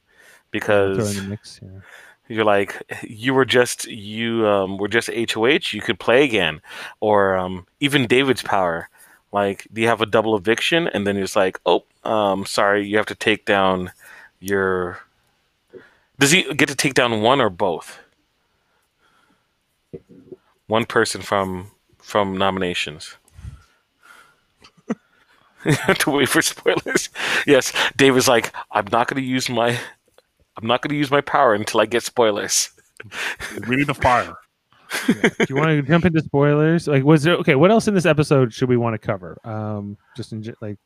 because 0.52 1.16
the 1.18 1.24
mix. 1.24 1.60
Yeah. 1.62 1.80
You're 2.30 2.46
like 2.46 2.82
you 3.04 3.34
were 3.34 3.46
just 3.46 3.88
you 3.88 4.48
um, 4.48 4.78
were 4.78 4.88
just 4.88 5.10
HOH. 5.10 5.74
You 5.74 5.82
could 5.82 6.00
play 6.00 6.24
again, 6.24 6.62
or 7.02 7.36
um, 7.36 7.68
even 7.80 8.08
David's 8.08 8.42
power. 8.44 8.90
Like, 9.32 9.68
do 9.74 9.82
you 9.82 9.88
have 9.88 10.02
a 10.02 10.08
double 10.08 10.36
eviction, 10.36 10.88
and 10.88 11.06
then 11.06 11.18
it's 11.18 11.36
like, 11.36 11.60
oh, 11.66 11.84
um, 12.04 12.46
sorry, 12.46 12.88
you 12.88 12.98
have 12.98 13.06
to 13.08 13.16
take 13.16 13.46
down 13.46 13.92
your. 14.40 15.00
Does 16.18 16.32
he 16.32 16.54
get 16.54 16.70
to 16.70 16.76
take 16.76 16.94
down 16.94 17.22
one 17.22 17.42
or 17.42 17.50
both? 17.50 18.00
One 20.68 20.86
person 20.86 21.22
from 21.22 21.72
from 21.98 22.38
nominations. 22.38 23.18
You 25.66 25.74
have 25.84 25.98
to 26.00 26.12
wait 26.12 26.30
for 26.30 26.42
spoilers. 26.42 27.10
Yes, 27.46 27.74
Dave 27.98 28.16
is 28.16 28.28
like, 28.28 28.54
I'm 28.72 28.88
not 28.92 29.08
going 29.08 29.22
to 29.22 29.28
use 29.28 29.50
my, 29.50 29.78
I'm 30.58 30.68
not 30.68 30.82
going 30.82 30.90
to 30.90 30.98
use 30.98 31.12
my 31.12 31.22
power 31.22 31.54
until 31.54 31.80
I 31.82 31.86
get 31.86 32.04
spoilers. 32.04 32.72
We 33.68 33.78
need 33.78 33.90
a 33.90 33.94
fire. 33.94 34.36
Do 35.08 35.46
you 35.48 35.56
want 35.56 35.70
to 35.70 35.82
jump 35.84 36.04
into 36.04 36.20
spoilers? 36.22 36.86
Like, 36.86 37.04
was 37.06 37.24
there 37.24 37.36
okay? 37.36 37.56
What 37.56 37.72
else 37.72 37.88
in 37.88 37.94
this 37.94 38.06
episode 38.06 38.54
should 38.54 38.68
we 38.68 38.76
want 38.76 38.94
to 38.94 38.98
cover? 38.98 39.38
Um, 39.46 39.98
just 40.18 40.34
in, 40.34 40.42
like, 40.62 40.78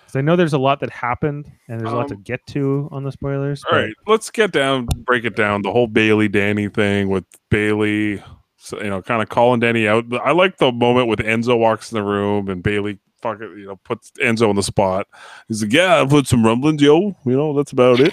because 0.00 0.16
I 0.16 0.22
know 0.22 0.34
there's 0.34 0.54
a 0.54 0.58
lot 0.58 0.80
that 0.80 0.90
happened 0.90 1.50
and 1.68 1.80
there's 1.80 1.92
a 1.92 1.94
lot 1.94 2.08
to 2.08 2.14
Um, 2.14 2.22
get 2.22 2.44
to 2.48 2.88
on 2.90 3.04
the 3.04 3.12
spoilers. 3.12 3.62
All 3.70 3.78
right, 3.78 3.94
let's 4.08 4.28
get 4.30 4.50
down, 4.50 4.86
break 5.04 5.24
it 5.24 5.36
down. 5.36 5.62
The 5.62 5.70
whole 5.70 5.86
Bailey 5.86 6.28
Danny 6.28 6.68
thing 6.68 7.08
with 7.08 7.24
Bailey, 7.48 8.22
so, 8.56 8.82
you 8.82 8.90
know, 8.90 9.00
kind 9.02 9.22
of 9.22 9.28
calling 9.28 9.60
Danny 9.60 9.86
out. 9.86 10.04
I 10.24 10.32
like 10.32 10.56
the 10.58 10.72
moment 10.72 11.06
with 11.06 11.20
Enzo 11.20 11.56
walks 11.56 11.92
in 11.92 11.96
the 11.96 12.02
room 12.04 12.48
and 12.48 12.62
Bailey 12.62 12.98
fucking, 13.22 13.54
you 13.58 13.66
know, 13.66 13.76
puts 13.76 14.10
Enzo 14.22 14.48
on 14.48 14.56
the 14.56 14.62
spot. 14.62 15.06
He's 15.48 15.62
like, 15.62 15.72
"Yeah, 15.72 16.00
I've 16.00 16.10
heard 16.10 16.26
some 16.26 16.44
rumblings, 16.44 16.82
yo. 16.82 17.16
You 17.24 17.36
know, 17.36 17.54
that's 17.54 17.72
about 17.72 18.00
it." 18.00 18.12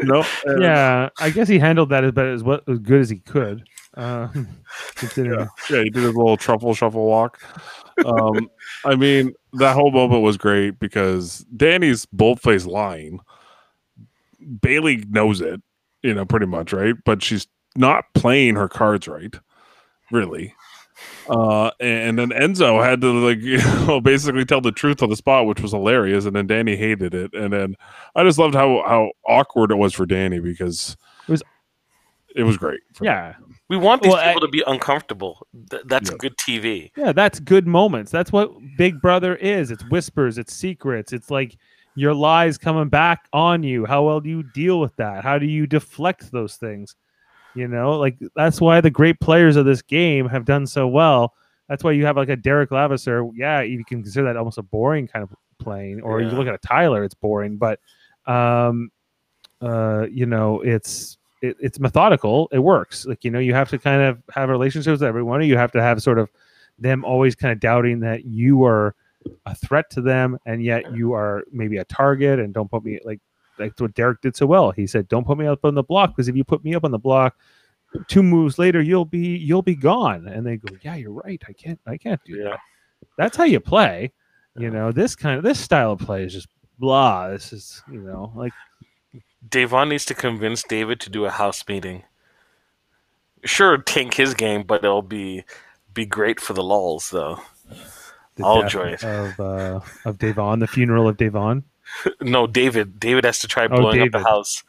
you 0.00 0.06
know, 0.06 0.24
and- 0.46 0.62
yeah, 0.62 1.10
I 1.20 1.30
guess 1.30 1.48
he 1.48 1.58
handled 1.58 1.90
that 1.90 2.04
as, 2.04 2.12
but 2.12 2.26
as, 2.26 2.42
what, 2.42 2.68
as 2.68 2.78
good 2.78 3.00
as 3.00 3.10
he 3.10 3.18
could. 3.18 3.68
Um, 3.94 4.48
considering, 4.94 5.48
yeah, 5.70 5.82
he 5.82 5.90
did 5.90 6.02
his 6.02 6.14
little 6.14 6.36
truffle 6.36 6.74
shuffle 6.74 7.04
walk. 7.06 7.40
Um, 8.04 8.48
I 8.84 8.94
mean, 8.94 9.34
that 9.54 9.74
whole 9.74 9.90
moment 9.90 10.22
was 10.22 10.36
great 10.36 10.78
because 10.78 11.44
Danny's 11.56 12.06
bold-faced 12.06 12.66
lying. 12.66 13.18
Bailey 14.62 15.04
knows 15.10 15.40
it, 15.40 15.60
you 16.02 16.14
know, 16.14 16.24
pretty 16.24 16.46
much, 16.46 16.72
right? 16.72 16.94
But 17.04 17.22
she's 17.22 17.46
not 17.76 18.04
playing 18.14 18.54
her 18.54 18.68
cards 18.68 19.06
right, 19.06 19.34
really. 20.10 20.54
Uh, 21.30 21.70
and 21.80 22.18
then 22.18 22.30
Enzo 22.30 22.84
had 22.84 23.00
to 23.02 23.12
like, 23.12 23.38
you 23.42 23.58
know, 23.86 24.00
basically 24.00 24.44
tell 24.44 24.60
the 24.60 24.72
truth 24.72 25.02
on 25.02 25.08
the 25.10 25.16
spot, 25.16 25.46
which 25.46 25.60
was 25.60 25.72
hilarious. 25.72 26.24
And 26.24 26.34
then 26.34 26.46
Danny 26.46 26.76
hated 26.76 27.14
it. 27.14 27.32
And 27.34 27.52
then 27.52 27.76
I 28.16 28.24
just 28.24 28.38
loved 28.38 28.54
how 28.54 28.82
how 28.86 29.12
awkward 29.26 29.70
it 29.70 29.76
was 29.76 29.94
for 29.94 30.06
Danny 30.06 30.40
because 30.40 30.96
It 31.28 31.32
was- 31.32 31.42
it 32.36 32.42
was 32.44 32.56
great. 32.56 32.80
for 32.94 33.04
yeah, 33.04 33.34
We 33.68 33.76
want 33.76 34.02
these 34.02 34.12
Well, 34.12 34.20
I- 34.20 34.28
people 34.34 34.40
to 34.42 34.48
be 34.48 34.62
uncomfortable. 34.66 35.46
Th- 35.70 35.82
that's 35.86 36.10
Yeah. 36.10 36.16
good 36.18 36.36
TV. 36.36 36.90
yeah, 36.96 37.12
that's 37.12 37.38
good 37.40 37.66
moments. 37.66 38.10
That's 38.10 38.32
what 38.32 38.50
Big 38.76 39.00
Brother 39.00 39.34
is. 39.36 39.70
It's 39.70 39.84
whispers. 39.90 40.38
It's 40.38 40.52
secrets. 40.54 41.12
It's 41.12 41.30
like 41.30 41.56
your 41.96 42.14
lies 42.14 42.56
coming 42.58 42.88
back 42.88 43.28
on 43.32 43.62
you. 43.64 43.84
How 43.84 44.04
well 44.04 44.20
do 44.20 44.28
you 44.30 44.42
deal 44.54 44.78
with 44.80 44.94
that? 44.96 45.22
How 45.24 45.38
do 45.38 45.46
you 45.46 45.66
deflect 45.66 46.30
those 46.32 46.56
things? 46.56 46.94
You 47.54 47.68
know, 47.68 47.98
like 47.98 48.16
that's 48.36 48.60
why 48.60 48.80
the 48.80 48.90
great 48.90 49.20
players 49.20 49.56
of 49.56 49.64
this 49.64 49.82
game 49.82 50.28
have 50.28 50.44
done 50.44 50.66
so 50.66 50.86
well. 50.86 51.34
That's 51.68 51.84
why 51.84 51.92
you 51.92 52.06
have 52.06 52.16
like 52.16 52.28
a 52.28 52.36
Derrick 52.36 52.70
Levasseur. 52.70 53.28
Yeah, 53.34 53.62
you 53.62 53.84
can 53.84 54.02
consider 54.02 54.26
that 54.26 54.36
almost 54.36 54.58
a 54.58 54.62
boring 54.62 55.06
kind 55.06 55.22
of 55.22 55.34
playing, 55.58 56.00
or 56.00 56.20
you 56.20 56.28
look 56.28 56.48
at 56.48 56.54
a 56.54 56.58
Tyler, 56.58 57.04
it's 57.04 57.14
boring. 57.14 57.56
But, 57.56 57.78
um, 58.26 58.90
uh, 59.60 60.06
you 60.10 60.26
know, 60.26 60.60
it's 60.62 61.18
it, 61.42 61.56
it's 61.60 61.78
methodical. 61.78 62.48
It 62.52 62.58
works. 62.58 63.06
Like 63.06 63.24
you 63.24 63.30
know, 63.30 63.38
you 63.38 63.54
have 63.54 63.70
to 63.70 63.78
kind 63.78 64.02
of 64.02 64.22
have 64.32 64.48
relationships 64.48 65.00
with 65.00 65.02
everyone. 65.02 65.42
You 65.42 65.56
have 65.56 65.72
to 65.72 65.82
have 65.82 66.02
sort 66.02 66.18
of 66.18 66.28
them 66.78 67.04
always 67.04 67.34
kind 67.34 67.52
of 67.52 67.60
doubting 67.60 68.00
that 68.00 68.24
you 68.24 68.64
are 68.64 68.94
a 69.46 69.54
threat 69.54 69.90
to 69.90 70.00
them, 70.00 70.38
and 70.46 70.62
yet 70.62 70.92
you 70.94 71.12
are 71.12 71.44
maybe 71.52 71.76
a 71.76 71.84
target. 71.84 72.38
And 72.38 72.52
don't 72.52 72.70
put 72.70 72.84
me 72.84 72.98
like 73.04 73.20
like 73.58 73.78
what 73.78 73.94
Derrick 73.94 74.20
did 74.20 74.36
so 74.36 74.46
well. 74.46 74.70
He 74.70 74.86
said, 74.86 75.08
"Don't 75.08 75.26
put 75.26 75.38
me 75.38 75.46
up 75.46 75.64
on 75.64 75.74
the 75.74 75.82
block 75.82 76.10
because 76.16 76.28
if 76.28 76.36
you 76.36 76.44
put 76.44 76.64
me 76.64 76.74
up 76.74 76.84
on 76.84 76.90
the 76.90 76.98
block, 76.98 77.36
two 78.08 78.22
moves 78.22 78.58
later 78.58 78.80
you'll 78.80 79.04
be 79.04 79.36
you'll 79.36 79.62
be 79.62 79.74
gone." 79.74 80.26
And 80.28 80.46
they 80.46 80.56
go, 80.56 80.74
"Yeah, 80.82 80.94
you're 80.96 81.12
right. 81.12 81.42
I 81.48 81.52
can't 81.52 81.80
I 81.86 81.96
can't 81.96 82.20
do 82.24 82.36
Yeah. 82.36 82.50
that." 82.50 82.58
That's 83.18 83.36
how 83.36 83.44
you 83.44 83.60
play. 83.60 84.12
You 84.56 84.70
know, 84.70 84.92
this 84.92 85.14
kind 85.16 85.36
of 85.38 85.44
this 85.44 85.58
style 85.60 85.92
of 85.92 86.00
play 86.00 86.24
is 86.24 86.32
just 86.32 86.48
blah. 86.78 87.28
This 87.28 87.52
is 87.52 87.82
you 87.90 88.00
know 88.00 88.32
like 88.34 88.52
Davon 89.48 89.88
needs 89.88 90.04
to 90.06 90.14
convince 90.14 90.62
David 90.62 91.00
to 91.00 91.10
do 91.10 91.24
a 91.24 91.30
house 91.30 91.64
meeting. 91.68 92.02
Sure, 93.44 93.78
tank 93.78 94.14
his 94.14 94.34
game, 94.34 94.62
but 94.64 94.84
it'll 94.84 95.00
be 95.02 95.44
be 95.94 96.04
great 96.04 96.40
for 96.40 96.52
the 96.52 96.62
lulls, 96.62 97.08
though. 97.10 97.40
the 98.36 98.44
I'll 98.44 98.62
enjoy 98.62 98.88
it. 98.90 99.02
of 99.04 99.40
uh, 99.40 99.80
of 100.04 100.18
Davon, 100.18 100.58
the 100.58 100.66
funeral 100.66 101.08
of 101.08 101.16
Davon. 101.16 101.64
No, 102.20 102.46
David. 102.46 102.98
David 103.00 103.24
has 103.24 103.38
to 103.40 103.48
try 103.48 103.64
Oh, 103.64 103.68
blowing 103.68 104.02
up 104.02 104.10
the 104.12 104.20
house. 104.20 104.62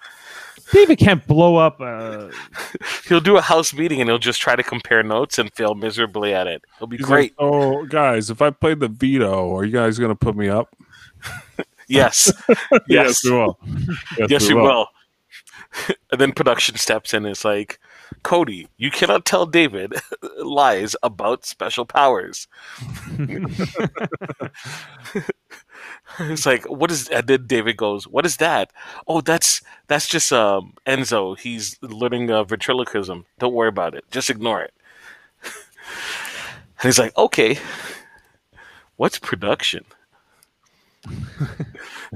David 0.73 0.97
can't 0.99 1.25
blow 1.27 1.57
up. 1.57 1.81
Uh, 1.81 2.29
He'll 3.07 3.19
do 3.19 3.38
a 3.38 3.41
house 3.41 3.73
meeting 3.73 3.99
and 3.99 4.10
he'll 4.10 4.17
just 4.19 4.39
try 4.39 4.55
to 4.55 4.63
compare 4.63 5.03
notes 5.03 5.38
and 5.38 5.51
fail 5.53 5.75
miserably 5.75 6.34
at 6.34 6.47
it. 6.47 6.63
It'll 6.77 6.88
be 6.88 6.97
He's 6.97 7.05
great. 7.05 7.31
like, 7.31 7.36
oh, 7.39 7.86
guys, 7.86 8.29
if 8.29 8.41
I 8.41 8.51
play 8.51 8.73
the 8.75 8.88
veto, 8.88 9.53
are 9.55 9.65
you 9.65 9.71
guys 9.73 9.99
going 9.99 10.12
to 10.12 10.15
put 10.15 10.36
me 10.36 10.47
up? 10.49 10.75
Yes. 11.88 12.31
yes. 12.88 13.21
we 13.25 13.31
will. 13.31 13.60
Yes, 14.29 14.47
we 14.47 14.53
will. 14.53 14.88
And 16.10 16.21
then 16.21 16.31
production 16.31 16.77
steps 16.77 17.13
in. 17.13 17.25
And 17.25 17.31
it's 17.31 17.43
like, 17.43 17.79
Cody, 18.23 18.69
you 18.77 18.91
cannot 18.91 19.25
tell 19.25 19.45
David 19.45 19.93
lies 20.38 20.95
about 21.03 21.45
special 21.45 21.86
powers. 21.86 22.47
it's 26.20 26.46
like, 26.46 26.65
what 26.65 26.91
is? 26.91 27.08
And 27.10 27.28
then 27.28 27.48
David 27.48 27.78
goes, 27.78 28.08
"What 28.08 28.26
is 28.26 28.38
that? 28.38 28.72
Oh, 29.08 29.22
that's 29.22 29.62
that's 29.88 30.08
just 30.08 30.32
um, 30.32 30.74
Enzo. 30.86 31.38
He's 31.38 31.78
learning 31.82 32.32
uh, 32.32 32.44
ventriloquism. 32.44 33.26
Don't 33.39 33.54
worry 33.54 33.70
about 33.70 33.96
it. 33.96 34.06
Just 34.12 34.30
ignore 34.30 34.62
it." 34.62 34.74
and 35.44 35.54
he's 36.84 37.00
like, 37.00 37.17
"Okay, 37.17 37.58
what's 38.98 39.20
production?" 39.20 39.86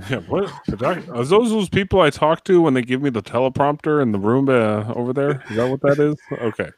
Yeah, 0.09 0.17
what? 0.27 0.51
Are 0.83 1.23
those 1.23 1.49
those 1.49 1.69
people 1.69 2.01
I 2.01 2.09
talk 2.09 2.43
to 2.45 2.61
when 2.61 2.73
they 2.73 2.81
give 2.81 3.01
me 3.01 3.09
the 3.09 3.21
teleprompter 3.21 4.01
in 4.01 4.11
the 4.11 4.19
room 4.19 4.49
uh, 4.49 4.93
over 4.93 5.13
there? 5.13 5.41
Is 5.49 5.55
that 5.55 5.69
what 5.69 5.81
that 5.81 5.99
is? 5.99 6.15
Okay, 6.33 6.69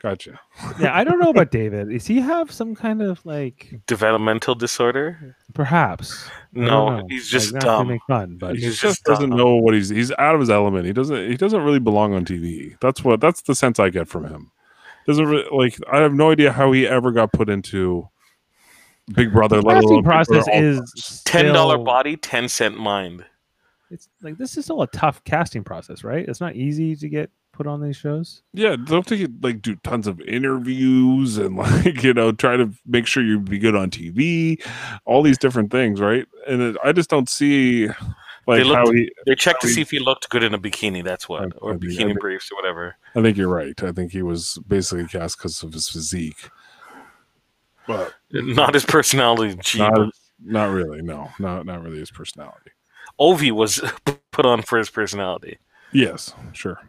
gotcha. 0.00 0.38
yeah, 0.78 0.94
I 0.94 1.04
don't 1.04 1.18
know 1.18 1.30
about 1.30 1.50
David. 1.50 1.88
Does 1.88 2.06
he 2.06 2.20
have 2.20 2.52
some 2.52 2.74
kind 2.74 3.00
of 3.00 3.24
like 3.24 3.80
Developmental 3.86 4.54
disorder? 4.54 5.36
Perhaps? 5.54 6.28
No, 6.52 7.06
he's 7.08 7.28
just 7.28 7.52
not 7.54 7.60
to 7.60 7.66
dumb. 7.66 7.88
make 7.88 8.00
fun, 8.06 8.36
but 8.36 8.56
he 8.56 8.62
he's 8.62 8.72
just 8.80 8.82
just 8.82 9.04
doesn't 9.04 9.30
dumb. 9.30 9.38
know 9.38 9.54
what 9.56 9.74
he's 9.74 9.88
he's 9.88 10.12
out 10.18 10.34
of 10.34 10.40
his 10.40 10.50
element. 10.50 10.86
He 10.86 10.92
doesn't 10.92 11.30
he 11.30 11.36
doesn't 11.36 11.62
really 11.62 11.78
belong 11.80 12.14
on 12.14 12.24
TV. 12.24 12.76
That's 12.80 13.02
what 13.02 13.20
that's 13.20 13.42
the 13.42 13.54
sense 13.54 13.78
I 13.80 13.90
get 13.90 14.08
from 14.08 14.26
him. 14.26 14.50
Doesn't 15.06 15.26
really, 15.26 15.44
like 15.50 15.78
I 15.90 15.98
have 15.98 16.14
no 16.14 16.30
idea 16.30 16.52
how 16.52 16.72
he 16.72 16.86
ever 16.86 17.12
got 17.12 17.32
put 17.32 17.48
into 17.48 18.08
Big 19.14 19.32
Brother. 19.32 19.60
the 19.60 19.66
Let 19.66 19.74
casting 19.74 19.90
alone 19.90 20.02
Big 20.02 20.04
process 20.04 20.46
is 20.52 21.22
Ten 21.24 21.52
dollar 21.52 21.78
body, 21.78 22.16
ten 22.16 22.48
cent 22.48 22.78
mind. 22.78 23.24
It's 23.90 24.08
like 24.22 24.38
this 24.38 24.56
is 24.56 24.64
still 24.64 24.82
a 24.82 24.86
tough 24.88 25.22
casting 25.24 25.64
process, 25.64 26.04
right? 26.04 26.26
It's 26.28 26.40
not 26.40 26.56
easy 26.56 26.96
to 26.96 27.08
get 27.08 27.30
put 27.54 27.66
on 27.66 27.80
these 27.80 27.96
shows. 27.96 28.42
Yeah, 28.52 28.76
don't 28.76 29.06
think 29.06 29.30
like 29.42 29.62
do 29.62 29.76
tons 29.76 30.06
of 30.06 30.20
interviews 30.22 31.38
and 31.38 31.56
like 31.58 32.02
you 32.02 32.12
know 32.12 32.32
try 32.32 32.56
to 32.56 32.70
make 32.86 33.06
sure 33.06 33.22
you 33.22 33.38
be 33.40 33.58
good 33.58 33.74
on 33.76 33.90
TV, 33.90 34.62
all 35.04 35.22
these 35.22 35.38
different 35.38 35.70
things, 35.70 36.00
right? 36.00 36.26
And 36.48 36.60
it, 36.62 36.76
I 36.84 36.92
just 36.92 37.10
don't 37.10 37.28
see 37.28 37.88
like 38.46 38.64
look- 38.64 38.76
how 38.76 38.90
he. 38.90 39.10
They 39.26 39.34
checked 39.34 39.62
to 39.62 39.66
I 39.66 39.68
mean- 39.68 39.74
see 39.76 39.80
if 39.80 39.90
he 39.90 39.98
looked 40.00 40.28
good 40.28 40.42
in 40.42 40.52
a 40.54 40.58
bikini. 40.58 41.02
That's 41.04 41.28
what, 41.28 41.42
I- 41.42 41.56
or 41.58 41.72
I 41.74 41.76
bikini 41.76 42.00
I 42.02 42.04
mean- 42.06 42.16
briefs 42.18 42.50
or 42.52 42.56
whatever. 42.56 42.96
I 43.14 43.22
think 43.22 43.36
you're 43.36 43.48
right. 43.48 43.80
I 43.82 43.92
think 43.92 44.12
he 44.12 44.22
was 44.22 44.58
basically 44.66 45.06
cast 45.06 45.38
because 45.38 45.62
of 45.62 45.72
his 45.72 45.88
physique, 45.88 46.50
but 47.86 48.12
Not 48.32 48.74
his 48.74 48.84
personality. 48.84 49.56
Gee, 49.62 49.78
not 49.78 50.10
not 50.44 50.70
really. 50.72 51.00
No, 51.02 51.30
not 51.38 51.64
not 51.66 51.82
really 51.82 51.98
his 52.00 52.10
personality. 52.10 52.70
Ovi 53.20 53.52
was 53.52 53.80
put 54.32 54.44
on 54.44 54.62
for 54.62 54.78
his 54.78 54.90
personality. 54.90 55.58
Yes, 55.92 56.34
sure. 56.52 56.80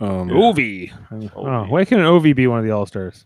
Um, 0.00 0.28
Ovi. 0.28 0.92
Oh, 1.10 1.16
Ovi. 1.16 1.68
why 1.70 1.84
can't 1.84 2.00
an 2.02 2.06
Ovi 2.06 2.34
be 2.34 2.46
one 2.46 2.58
of 2.58 2.64
the 2.64 2.70
All 2.70 2.86
Stars? 2.86 3.24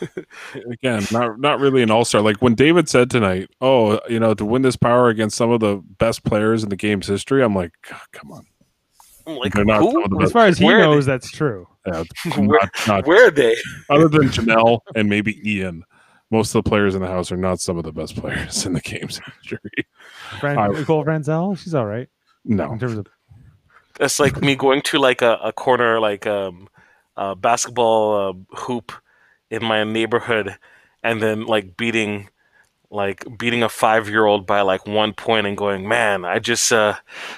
again, 0.70 1.02
not 1.12 1.38
not 1.38 1.60
really 1.60 1.82
an 1.82 1.90
all 1.90 2.04
star. 2.06 2.22
Like 2.22 2.40
when 2.40 2.54
David 2.54 2.88
said 2.88 3.10
tonight, 3.10 3.50
"Oh, 3.60 4.00
you 4.08 4.18
know, 4.18 4.32
to 4.34 4.44
win 4.44 4.62
this 4.62 4.76
power 4.76 5.08
against 5.08 5.36
some 5.36 5.50
of 5.50 5.60
the 5.60 5.82
best 5.98 6.24
players 6.24 6.62
in 6.62 6.70
the 6.70 6.76
game's 6.76 7.06
history," 7.06 7.42
I'm 7.42 7.54
like, 7.54 7.72
"God, 7.88 8.00
come 8.12 8.32
on. 8.32 8.46
Like 9.26 9.52
They're 9.52 9.64
not 9.64 9.80
who? 9.80 9.92
some 9.92 10.04
of 10.04 10.10
the 10.10 10.20
As 10.22 10.32
far 10.32 10.46
as 10.46 10.58
he 10.58 10.64
Where 10.64 10.78
knows, 10.80 11.04
that's 11.06 11.30
true. 11.30 11.66
Yeah, 11.86 12.04
Where- 12.36 12.46
not, 12.62 12.70
not 12.86 13.06
Where 13.06 13.28
are 13.28 13.30
they? 13.30 13.54
other 13.90 14.08
than 14.08 14.22
Janelle 14.28 14.80
and 14.94 15.08
maybe 15.08 15.38
Ian. 15.50 15.84
Most 16.30 16.54
of 16.54 16.64
the 16.64 16.68
players 16.70 16.94
in 16.94 17.02
the 17.02 17.06
house 17.08 17.30
are 17.30 17.36
not 17.36 17.60
some 17.60 17.76
of 17.76 17.84
the 17.84 17.92
best 17.92 18.16
players 18.16 18.64
in 18.66 18.72
the 18.72 18.80
game's 18.80 19.20
history. 19.42 19.58
Fran- 20.40 20.58
I- 20.58 20.68
Nicole 20.68 21.04
Franzel, 21.04 21.54
she's 21.56 21.74
all 21.74 21.86
right 21.86 22.08
No, 22.44 22.72
in 22.72 22.78
terms 22.78 22.96
of. 22.98 23.06
That's 23.98 24.18
like 24.18 24.40
me 24.42 24.56
going 24.56 24.82
to 24.82 24.98
like 24.98 25.22
a, 25.22 25.34
a 25.42 25.52
corner 25.52 26.00
like 26.00 26.26
um 26.26 26.68
uh, 27.16 27.34
basketball 27.34 28.28
uh, 28.30 28.56
hoop 28.58 28.92
in 29.50 29.64
my 29.64 29.84
neighborhood, 29.84 30.56
and 31.02 31.22
then 31.22 31.46
like 31.46 31.76
beating 31.76 32.28
like 32.90 33.24
beating 33.38 33.62
a 33.62 33.68
five 33.68 34.08
year 34.08 34.24
old 34.26 34.46
by 34.46 34.60
like 34.62 34.86
one 34.86 35.12
point 35.12 35.46
and 35.46 35.56
going, 35.56 35.86
man, 35.88 36.24
I 36.24 36.38
just 36.38 36.72
uh, 36.72 36.94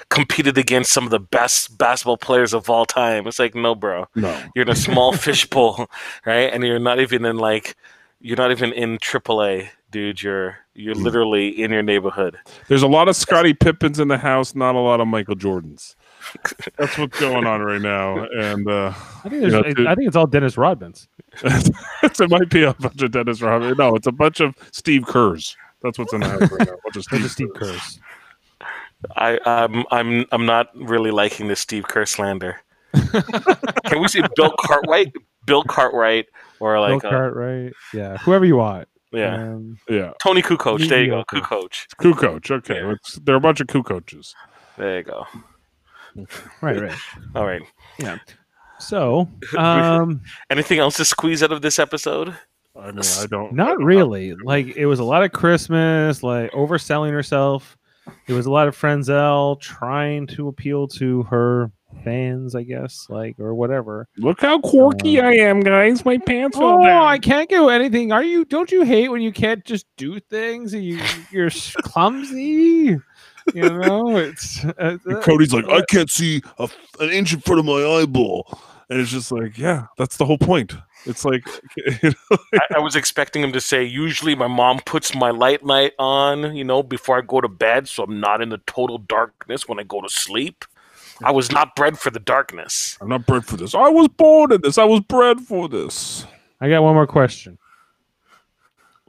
competed 0.09 0.57
against 0.57 0.91
some 0.91 1.03
of 1.05 1.09
the 1.09 1.19
best 1.19 1.77
basketball 1.77 2.17
players 2.17 2.53
of 2.53 2.69
all 2.69 2.85
time. 2.85 3.25
It's 3.27 3.39
like, 3.39 3.55
no, 3.55 3.73
bro, 3.73 4.05
no. 4.15 4.39
you're 4.55 4.63
in 4.63 4.69
a 4.69 4.75
small 4.75 5.13
fishbowl, 5.25 5.89
right? 6.25 6.51
And 6.53 6.63
you're 6.63 6.79
not 6.79 6.99
even 6.99 7.25
in 7.25 7.37
like 7.37 7.75
you're 8.19 8.37
not 8.37 8.51
even 8.51 8.71
in 8.73 8.97
AAA, 8.97 9.69
dude. 9.91 10.21
You're 10.23 10.57
you're 10.75 10.95
Mm. 10.95 11.03
literally 11.03 11.47
in 11.49 11.71
your 11.71 11.81
neighborhood. 11.83 12.37
There's 12.67 12.83
a 12.83 12.87
lot 12.87 13.07
of 13.07 13.15
Scottie 13.15 13.53
Pippins 13.55 13.99
in 13.99 14.07
the 14.09 14.17
house, 14.19 14.53
not 14.55 14.75
a 14.75 14.79
lot 14.79 14.99
of 15.01 15.07
Michael 15.07 15.35
Jordans. 15.35 15.95
That's 16.77 16.97
what's 16.97 17.19
going 17.19 17.45
on 17.45 17.61
right 17.61 17.81
now, 17.81 18.25
and 18.25 18.67
uh, 18.69 18.93
I 19.23 19.29
think 19.29 19.41
there's. 19.41 19.53
know, 19.53 19.63
dude- 19.63 19.87
I 19.87 19.95
think 19.95 20.07
it's 20.07 20.15
all 20.15 20.27
Dennis 20.27 20.55
Rodmans. 20.55 21.07
it 21.43 22.29
might 22.29 22.49
be 22.49 22.63
a 22.63 22.73
bunch 22.73 23.01
of 23.01 23.11
Dennis 23.11 23.41
Rodman. 23.41 23.75
No, 23.77 23.95
it's 23.95 24.07
a 24.07 24.11
bunch 24.11 24.39
of 24.39 24.55
Steve 24.71 25.05
Kerrs. 25.05 25.55
That's 25.83 25.97
what's 25.99 26.11
in 26.13 26.21
the 26.21 26.27
house 26.27 26.51
right 26.51 26.67
now. 26.67 26.73
A 26.73 26.77
bunch 26.83 26.95
of 26.97 27.03
Steve, 27.09 27.31
Steve 27.31 27.53
Kerrs. 27.55 27.69
Kerrs. 27.79 27.99
I 29.15 29.39
I'm 29.45 29.85
I'm 29.91 30.25
I'm 30.31 30.45
not 30.45 30.69
really 30.75 31.11
liking 31.11 31.47
the 31.47 31.55
Steve 31.55 31.87
Kerr 31.87 32.05
slander. 32.05 32.57
Can 33.85 34.01
we 34.01 34.07
see 34.07 34.21
Bill 34.35 34.53
Cartwright? 34.59 35.13
Bill 35.45 35.63
Cartwright 35.63 36.25
or 36.59 36.79
like 36.79 37.01
Bill 37.01 37.09
uh, 37.09 37.13
Cartwright. 37.13 37.73
Yeah, 37.93 38.17
whoever 38.17 38.43
you 38.45 38.57
want. 38.57 38.87
yeah, 39.13 39.35
Um, 39.35 39.77
Yeah, 39.87 40.11
Toni 40.21 40.41
Kukoc. 40.41 40.87
There 40.89 41.03
you 41.03 41.11
go, 41.11 41.23
Mediocre. 41.31 41.37
Kukoc. 41.99 42.17
coach. 42.17 42.51
Okay, 42.51 42.75
Yeah. 42.81 42.91
it's, 42.93 43.15
they're 43.23 43.35
a 43.35 43.39
bunch 43.39 43.61
of 43.61 43.67
coup 43.67 43.83
coaches. 43.83 44.35
There 44.77 44.97
you 44.97 45.03
go. 45.03 45.25
Right, 46.61 46.81
right. 46.81 46.97
All 47.35 47.45
right. 47.45 47.61
Yeah. 47.99 48.17
So, 48.79 49.27
um, 49.57 50.21
Anything 50.49 50.79
else 50.79 50.97
to 50.97 51.05
squeeze 51.05 51.41
out 51.43 51.51
of 51.51 51.61
this 51.61 51.79
episode? 51.79 52.35
I 52.79 52.91
mean, 52.91 53.01
I 53.19 53.25
don't. 53.25 53.53
not 53.53 53.81
really. 53.81 54.35
Like 54.35 54.75
it 54.75 54.85
was 54.85 54.99
a 54.99 55.03
lot 55.03 55.23
of 55.23 55.31
Christmas, 55.31 56.21
like 56.21 56.51
overselling 56.51 57.11
herself. 57.11 57.75
It 58.27 58.33
was 58.33 58.45
a 58.45 58.51
lot 58.51 58.67
of 58.67 58.75
Franzel 58.75 59.55
trying 59.57 60.27
to 60.27 60.47
appeal 60.47 60.87
to 60.89 61.23
her 61.23 61.71
fans, 62.03 62.53
I 62.55 62.61
guess, 62.63 63.07
like 63.09 63.39
or 63.39 63.55
whatever. 63.55 64.07
Look 64.17 64.41
how 64.41 64.59
quirky 64.59 65.19
I 65.19 65.31
am, 65.31 65.61
guys. 65.61 66.05
My 66.05 66.19
pants 66.19 66.55
fell 66.57 66.79
Oh, 66.81 66.85
down. 66.85 67.03
I 67.07 67.17
can't 67.17 67.49
do 67.49 67.69
anything. 67.69 68.11
Are 68.11 68.23
you? 68.23 68.45
Don't 68.45 68.71
you 68.71 68.83
hate 68.83 69.09
when 69.09 69.21
you 69.21 69.31
can't 69.31 69.65
just 69.65 69.87
do 69.97 70.19
things? 70.19 70.73
and 70.75 70.83
You 70.85 70.99
you're 71.31 71.49
clumsy. 71.81 72.97
You 73.53 73.69
know, 73.69 74.17
it's 74.17 74.63
uh, 74.65 74.97
And 75.05 75.21
Cody's 75.23 75.53
like, 75.53 75.69
I 75.69 75.81
can't 75.89 76.09
see 76.09 76.41
a 76.59 76.63
f 76.63 76.75
an 76.99 77.09
inch 77.09 77.33
in 77.33 77.39
front 77.39 77.59
of 77.59 77.65
my 77.65 77.83
eyeball, 77.83 78.59
and 78.89 78.99
it's 78.99 79.11
just 79.11 79.31
like, 79.31 79.57
yeah, 79.57 79.87
that's 79.97 80.17
the 80.17 80.25
whole 80.25 80.37
point. 80.37 80.73
It's 81.05 81.23
like, 81.23 81.47
you 81.77 82.11
know, 82.31 82.37
I, 82.53 82.75
I 82.75 82.79
was 82.79 82.95
expecting 82.95 83.41
him 83.43 83.53
to 83.53 83.61
say, 83.61 83.83
usually 83.83 84.35
my 84.35 84.47
mom 84.47 84.79
puts 84.85 85.15
my 85.15 85.29
light 85.29 85.63
light 85.63 85.93
on, 85.99 86.55
you 86.55 86.63
know, 86.63 86.83
before 86.83 87.17
I 87.17 87.21
go 87.21 87.39
to 87.41 87.47
bed, 87.47 87.87
so 87.87 88.03
I'm 88.03 88.19
not 88.19 88.41
in 88.41 88.49
the 88.49 88.59
total 88.67 88.97
darkness 88.97 89.67
when 89.67 89.79
I 89.79 89.83
go 89.83 90.01
to 90.01 90.09
sleep. 90.09 90.65
I 91.23 91.31
was 91.31 91.51
not 91.51 91.75
bred 91.75 91.97
for 91.97 92.11
the 92.11 92.19
darkness. 92.19 92.97
I'm 93.01 93.09
not 93.09 93.25
bred 93.25 93.45
for 93.45 93.57
this. 93.57 93.73
I 93.73 93.89
was 93.89 94.07
born 94.09 94.51
in 94.51 94.61
this. 94.61 94.77
I 94.77 94.83
was 94.83 94.99
bred 95.01 95.39
for 95.39 95.67
this. 95.67 96.25
I 96.61 96.69
got 96.69 96.83
one 96.83 96.93
more 96.93 97.07
question. 97.07 97.57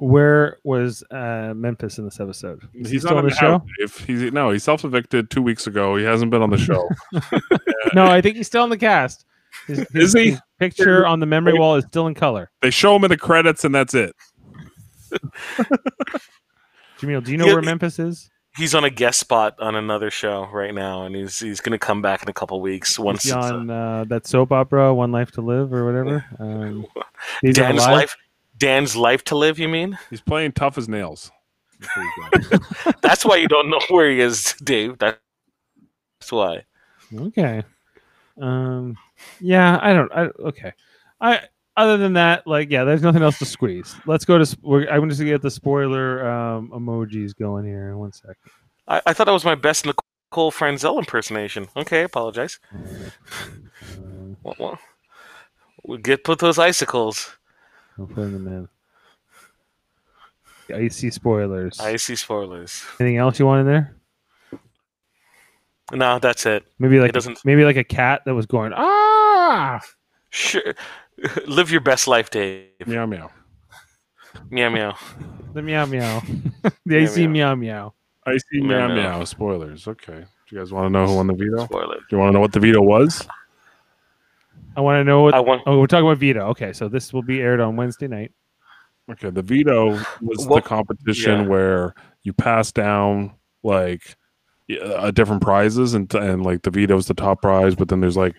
Where 0.01 0.59
was 0.63 1.03
uh, 1.11 1.53
Memphis 1.57 1.99
in 1.99 2.05
this 2.05 2.21
episode? 2.21 2.63
Is 2.73 2.89
he 2.89 2.95
He's 2.95 3.03
still 3.03 3.17
not 3.17 3.19
on 3.19 3.25
the 3.25 3.31
the 3.31 3.37
show? 3.37 3.51
house. 3.59 3.67
If 3.81 3.99
he's 4.07 4.33
no, 4.33 4.51
he 4.51 4.59
self 4.61 4.85
evicted 4.85 5.29
two 5.31 5.43
weeks 5.43 5.67
ago. 5.67 5.97
He 5.97 6.05
hasn't 6.05 6.31
been 6.31 6.41
on 6.43 6.51
the 6.51 6.59
show. 6.59 6.89
No, 7.95 8.05
I 8.05 8.21
think 8.21 8.37
he's 8.37 8.47
still 8.47 8.65
in 8.65 8.71
the 8.71 8.77
cast. 8.77 9.25
His, 9.67 9.79
his- 9.93 9.95
Is 9.95 10.13
he? 10.13 10.31
his 10.33 10.41
picture 10.59 11.07
on 11.07 11.21
the 11.21 11.27
memory 11.27 11.59
wall 11.59 11.77
is 11.77 11.85
still 11.85 12.07
in 12.07 12.15
color. 12.15 12.51
they 12.61 12.71
show 12.71 12.95
him 12.95 13.05
in 13.05 13.09
the 13.09 13.17
credits, 13.17 13.65
and 13.65 13.75
that's 13.75 13.95
it. 13.95 14.15
Jamil, 17.01 17.25
do 17.25 17.31
you 17.33 17.39
know 17.39 17.47
Yeah, 17.47 17.55
where 17.55 17.63
Memphis 17.63 17.99
is? 17.99 18.31
He's 18.57 18.75
on 18.75 18.83
a 18.85 18.91
guest 18.91 19.21
spot 19.21 19.55
on 19.61 19.75
another 19.77 20.11
show 20.11 20.49
right 20.53 20.75
now, 20.75 21.05
and 21.05 21.15
he's 21.15 21.39
he's 21.39 21.61
going 21.61 21.73
to 21.73 21.79
come 21.79 22.03
back 22.03 22.23
in 22.23 22.29
a 22.29 22.33
couple 22.33 22.61
weeks 22.61 22.99
once 22.99 23.25
Is 23.25 23.31
he 23.33 23.37
it's, 23.39 23.47
uh, 23.47 23.55
on 23.55 23.71
uh, 23.71 24.05
that 24.09 24.27
soap 24.27 24.51
opera, 24.53 24.93
One 24.93 25.13
Life 25.13 25.31
to 25.33 25.41
Live, 25.41 25.73
or 25.73 25.85
whatever? 25.85 26.25
Um, 26.41 26.87
Dan's 27.53 27.79
life. 27.87 28.17
Dan's 28.59 28.97
life 28.97 29.25
to 29.25 29.37
live. 29.37 29.59
You 29.59 29.69
mean? 29.69 29.99
He's 30.11 30.21
playing 30.21 30.53
tough 30.53 30.79
as 30.79 30.89
nails. 30.89 31.31
That's 33.03 33.25
why 33.25 33.37
you 33.37 33.49
don't 33.49 33.71
know 33.71 33.81
where 33.89 34.11
he 34.11 34.21
is, 34.21 34.55
Dave. 34.65 34.99
That's 34.99 35.19
why. 36.31 36.65
Okay. 37.15 37.63
Um. 38.41 38.97
Yeah, 39.41 39.79
I 39.81 39.93
don't. 39.93 40.13
I 40.13 40.23
okay. 40.49 40.73
I 41.21 41.41
other 41.77 41.97
than 41.97 42.15
that, 42.15 42.47
like, 42.47 42.71
yeah, 42.71 42.85
there's 42.85 43.03
nothing 43.03 43.23
else 43.23 43.39
to 43.39 43.45
squeeze. 43.47 43.95
Let's 44.07 44.25
go 44.25 44.39
to. 44.39 44.59
We're, 44.63 44.89
I'm 44.89 45.09
just 45.09 45.21
gonna 45.21 45.31
get 45.31 45.43
the 45.43 45.51
spoiler 45.51 46.29
um, 46.29 46.71
emojis 46.75 47.37
going 47.39 47.65
here. 47.65 47.97
One 47.97 48.13
second. 48.13 48.37
I, 48.89 49.01
I 49.07 49.13
thought 49.13 49.25
that 49.27 49.33
was 49.33 49.45
my 49.45 49.55
best 49.55 49.87
Nicole 49.87 50.51
Franzel 50.51 50.99
impersonation. 50.99 51.69
Okay, 51.77 52.01
I 52.01 52.05
apologize. 52.05 52.59
Uh, 52.75 53.11
Well, 54.43 54.55
well, 54.59 54.79
we 55.85 55.99
get 55.99 56.25
put 56.25 56.39
those 56.39 56.59
icicles. 56.59 57.37
I'll 57.99 58.07
put 58.07 58.17
them 58.17 58.47
in. 58.47 58.69
The 60.69 60.77
icy 60.77 61.11
spoilers. 61.11 61.81
Icy 61.81 62.17
spoilers. 62.17 62.85
Anything 63.01 63.17
else 63.17 63.39
you 63.39 63.47
want 63.47 63.61
in 63.61 63.67
there? 63.67 63.97
No, 65.93 66.19
that's 66.19 66.45
it. 66.45 66.67
Maybe 66.79 67.01
like 67.01 67.11
It 67.11 67.15
doesn't- 67.15 67.45
maybe 67.45 67.65
like 67.65 67.77
a 67.77 67.85
cat 67.85 68.23
that 68.27 68.35
was 68.35 68.45
going 68.47 68.73
ah. 68.75 69.81
Sure. 70.31 70.75
Live 71.47 71.71
your 71.71 71.81
best 71.81 72.07
life, 72.07 72.29
Dave. 72.31 72.69
meow 72.87 73.07
meow. 73.07 73.31
Meow 74.51 74.69
meow. 74.69 74.95
The 75.55 75.63
meow 75.63 75.87
meow. 75.87 76.23
the 76.87 76.97
AC 76.97 77.27
meow. 77.27 77.55
meow 77.55 77.55
meow. 77.55 77.95
I 78.27 78.39
Meow, 78.53 78.67
meow 78.67 78.89
meow. 78.89 78.95
meow. 79.19 79.25
Spoilers. 79.25 79.89
Okay. 79.89 80.21
Do 80.49 80.55
you 80.55 80.59
guys 80.59 80.71
want 80.71 80.85
to 80.87 80.91
know 80.91 81.07
who 81.07 81.17
won 81.17 81.27
the 81.29 81.33
veto? 81.33 81.65
Spoilers. 81.65 82.01
Do 82.11 82.17
you 82.17 82.19
want 82.19 82.29
to 82.29 82.33
know 82.35 82.41
what 82.41 82.53
the 82.53 82.61
veto 82.61 82.83
was? 82.83 83.27
I 84.79 84.81
want 84.81 85.01
to 85.01 85.05
know 85.05 85.23
what. 85.23 85.35
I 85.35 85.41
want. 85.41 85.63
Oh, 85.67 85.81
we're 85.81 85.89
talking 85.89 86.07
about 86.07 86.19
Vito. 86.19 86.47
Okay, 86.51 86.73
so 86.73 86.89
this 86.89 87.13
will 87.13 87.23
be 87.25 87.41
aired 87.41 87.59
on 87.59 87.75
Wednesday 87.75 88.07
night. 88.07 88.31
Okay, 89.11 89.31
the 89.31 89.43
veto 89.43 89.91
was 90.23 90.47
Well, 90.47 90.57
the 90.57 90.61
competition 90.63 91.41
yeah. 91.41 91.47
where 91.49 91.95
you 92.23 92.33
pass 92.33 92.71
down 92.71 93.35
like 93.65 94.17
uh, 94.81 95.11
different 95.11 95.43
prizes, 95.43 95.95
and 95.95 96.15
and 96.15 96.45
like 96.45 96.63
the 96.63 96.71
veto 96.71 96.97
is 96.97 97.07
the 97.07 97.15
top 97.15 97.43
prize, 97.43 97.75
but 97.75 97.89
then 97.89 98.01
there's 98.01 98.17
like 98.17 98.37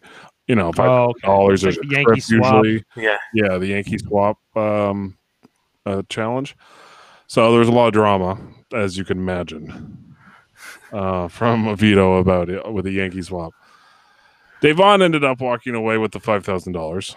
you 0.48 0.56
know 0.56 0.72
five 0.72 0.90
Oh, 0.90 1.04
okay. 1.10 1.28
dollars. 1.28 1.64
It's 1.66 1.76
There's 1.76 1.86
like 1.88 1.98
Yankee 2.06 2.22
swap. 2.22 2.64
usually. 2.66 2.86
Yeah. 2.96 3.18
Yeah, 3.34 3.58
the 3.58 3.68
Yankee 3.68 3.98
swap 3.98 4.38
um, 4.56 5.18
uh, 5.86 6.04
challenge. 6.08 6.56
So 7.28 7.52
there 7.52 7.60
was 7.60 7.68
a 7.68 7.74
lot 7.74 7.88
of 7.88 7.94
drama, 7.94 8.40
as 8.74 8.98
you 8.98 9.04
can 9.04 9.18
imagine, 9.18 10.16
uh, 10.94 11.28
from 11.28 11.68
a 11.68 11.76
veto 11.76 12.16
about 12.18 12.50
it 12.50 12.72
with 12.72 12.86
the 12.86 12.92
Yankee 12.92 13.24
swap. 13.24 13.54
Devon 14.62 15.02
ended 15.02 15.24
up 15.24 15.40
walking 15.42 15.74
away 15.76 15.98
with 15.98 16.12
the 16.12 16.20
five 16.20 16.44
thousand 16.46 16.74
dollars. 16.74 17.16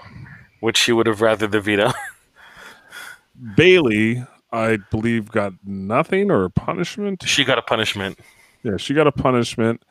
Which 0.61 0.77
she 0.77 0.93
would 0.93 1.07
have 1.09 1.21
rather 1.21 1.47
the 1.49 1.61
veto. 1.61 1.91
Bailey, 3.57 4.25
I 4.53 4.77
believe, 4.90 5.31
got 5.31 5.55
nothing 5.65 6.31
or 6.31 6.45
a 6.45 6.51
punishment. 6.51 7.25
she 7.27 7.45
got 7.45 7.59
a 7.59 7.63
punishment. 7.63 8.19
Yeah, 8.63 8.77
she 8.77 8.95
got 8.95 9.07
a 9.09 9.13
punishment. 9.13 9.83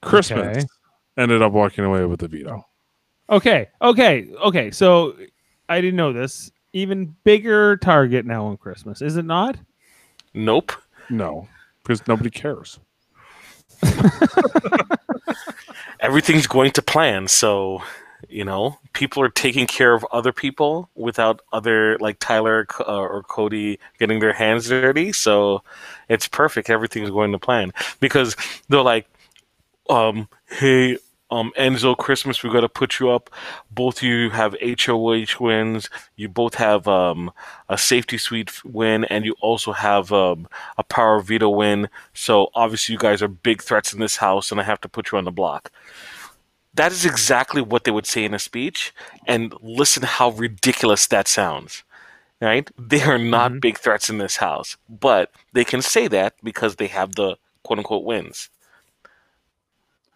Christmas 0.00 0.56
Okay. 0.58 0.66
ended 1.18 1.42
up 1.42 1.52
walking 1.52 1.84
away 1.84 2.04
with 2.06 2.20
the 2.20 2.28
veto. 2.28 2.64
Okay, 3.28 3.68
okay, 3.82 4.28
okay. 4.42 4.70
So 4.70 5.14
I 5.68 5.80
didn't 5.82 5.96
know 5.96 6.12
this. 6.14 6.50
Even 6.72 7.14
bigger 7.24 7.76
target 7.76 8.24
now 8.24 8.46
on 8.46 8.56
Christmas, 8.56 9.02
is 9.02 9.16
it 9.18 9.24
not? 9.26 9.56
Nope. 10.32 10.72
No, 11.10 11.48
because 11.82 12.06
nobody 12.06 12.30
cares. 12.30 12.78
Everything's 16.00 16.46
going 16.46 16.72
to 16.72 16.82
plan, 16.82 17.28
so 17.28 17.82
you 18.28 18.44
know 18.44 18.78
people 18.94 19.22
are 19.22 19.28
taking 19.28 19.66
care 19.66 19.94
of 19.94 20.04
other 20.10 20.32
people 20.32 20.90
without 20.96 21.40
other 21.52 21.96
like 21.98 22.18
Tyler 22.18 22.66
uh, 22.80 22.96
or 22.96 23.22
Cody 23.22 23.78
getting 23.98 24.20
their 24.20 24.32
hands 24.32 24.68
dirty. 24.68 25.12
So 25.12 25.62
it's 26.08 26.28
perfect. 26.28 26.70
Everything's 26.70 27.10
going 27.10 27.32
to 27.32 27.38
plan 27.38 27.72
because 28.00 28.36
they're 28.68 28.82
like, 28.82 29.08
um, 29.88 30.28
"Hey, 30.48 30.98
um, 31.30 31.52
Enzo 31.58 31.96
Christmas, 31.96 32.42
we 32.42 32.50
got 32.50 32.60
to 32.62 32.68
put 32.68 32.98
you 32.98 33.10
up. 33.10 33.30
Both 33.70 33.98
of 33.98 34.02
you 34.04 34.30
have 34.30 34.56
HOH 34.62 35.38
wins. 35.40 35.90
You 36.16 36.28
both 36.28 36.54
have 36.54 36.88
um, 36.88 37.30
a 37.68 37.76
safety 37.76 38.18
suite 38.18 38.64
win, 38.64 39.04
and 39.04 39.24
you 39.24 39.34
also 39.40 39.72
have 39.72 40.10
um, 40.12 40.48
a 40.78 40.82
power 40.82 41.20
veto 41.20 41.48
win. 41.50 41.88
So 42.14 42.48
obviously, 42.54 42.94
you 42.94 42.98
guys 42.98 43.20
are 43.22 43.28
big 43.28 43.62
threats 43.62 43.92
in 43.92 44.00
this 44.00 44.16
house, 44.16 44.50
and 44.50 44.60
I 44.60 44.64
have 44.64 44.80
to 44.82 44.88
put 44.88 45.12
you 45.12 45.18
on 45.18 45.24
the 45.24 45.30
block. 45.30 45.70
That 46.74 46.92
is 46.92 47.04
exactly 47.04 47.60
what 47.60 47.84
they 47.84 47.90
would 47.90 48.06
say 48.06 48.24
in 48.24 48.34
a 48.34 48.38
speech, 48.38 48.94
and 49.26 49.52
listen 49.60 50.04
how 50.04 50.30
ridiculous 50.30 51.06
that 51.08 51.28
sounds. 51.28 51.82
Right? 52.40 52.70
They 52.78 53.02
are 53.02 53.18
not 53.18 53.52
Mhm. 53.52 53.60
big 53.60 53.78
threats 53.78 54.08
in 54.08 54.18
this 54.18 54.36
house, 54.36 54.76
but 54.88 55.32
they 55.52 55.64
can 55.64 55.82
say 55.82 56.06
that 56.06 56.34
because 56.42 56.76
they 56.76 56.86
have 56.86 57.16
the 57.16 57.36
quote 57.64 57.78
unquote 57.80 58.04
wins. 58.04 58.48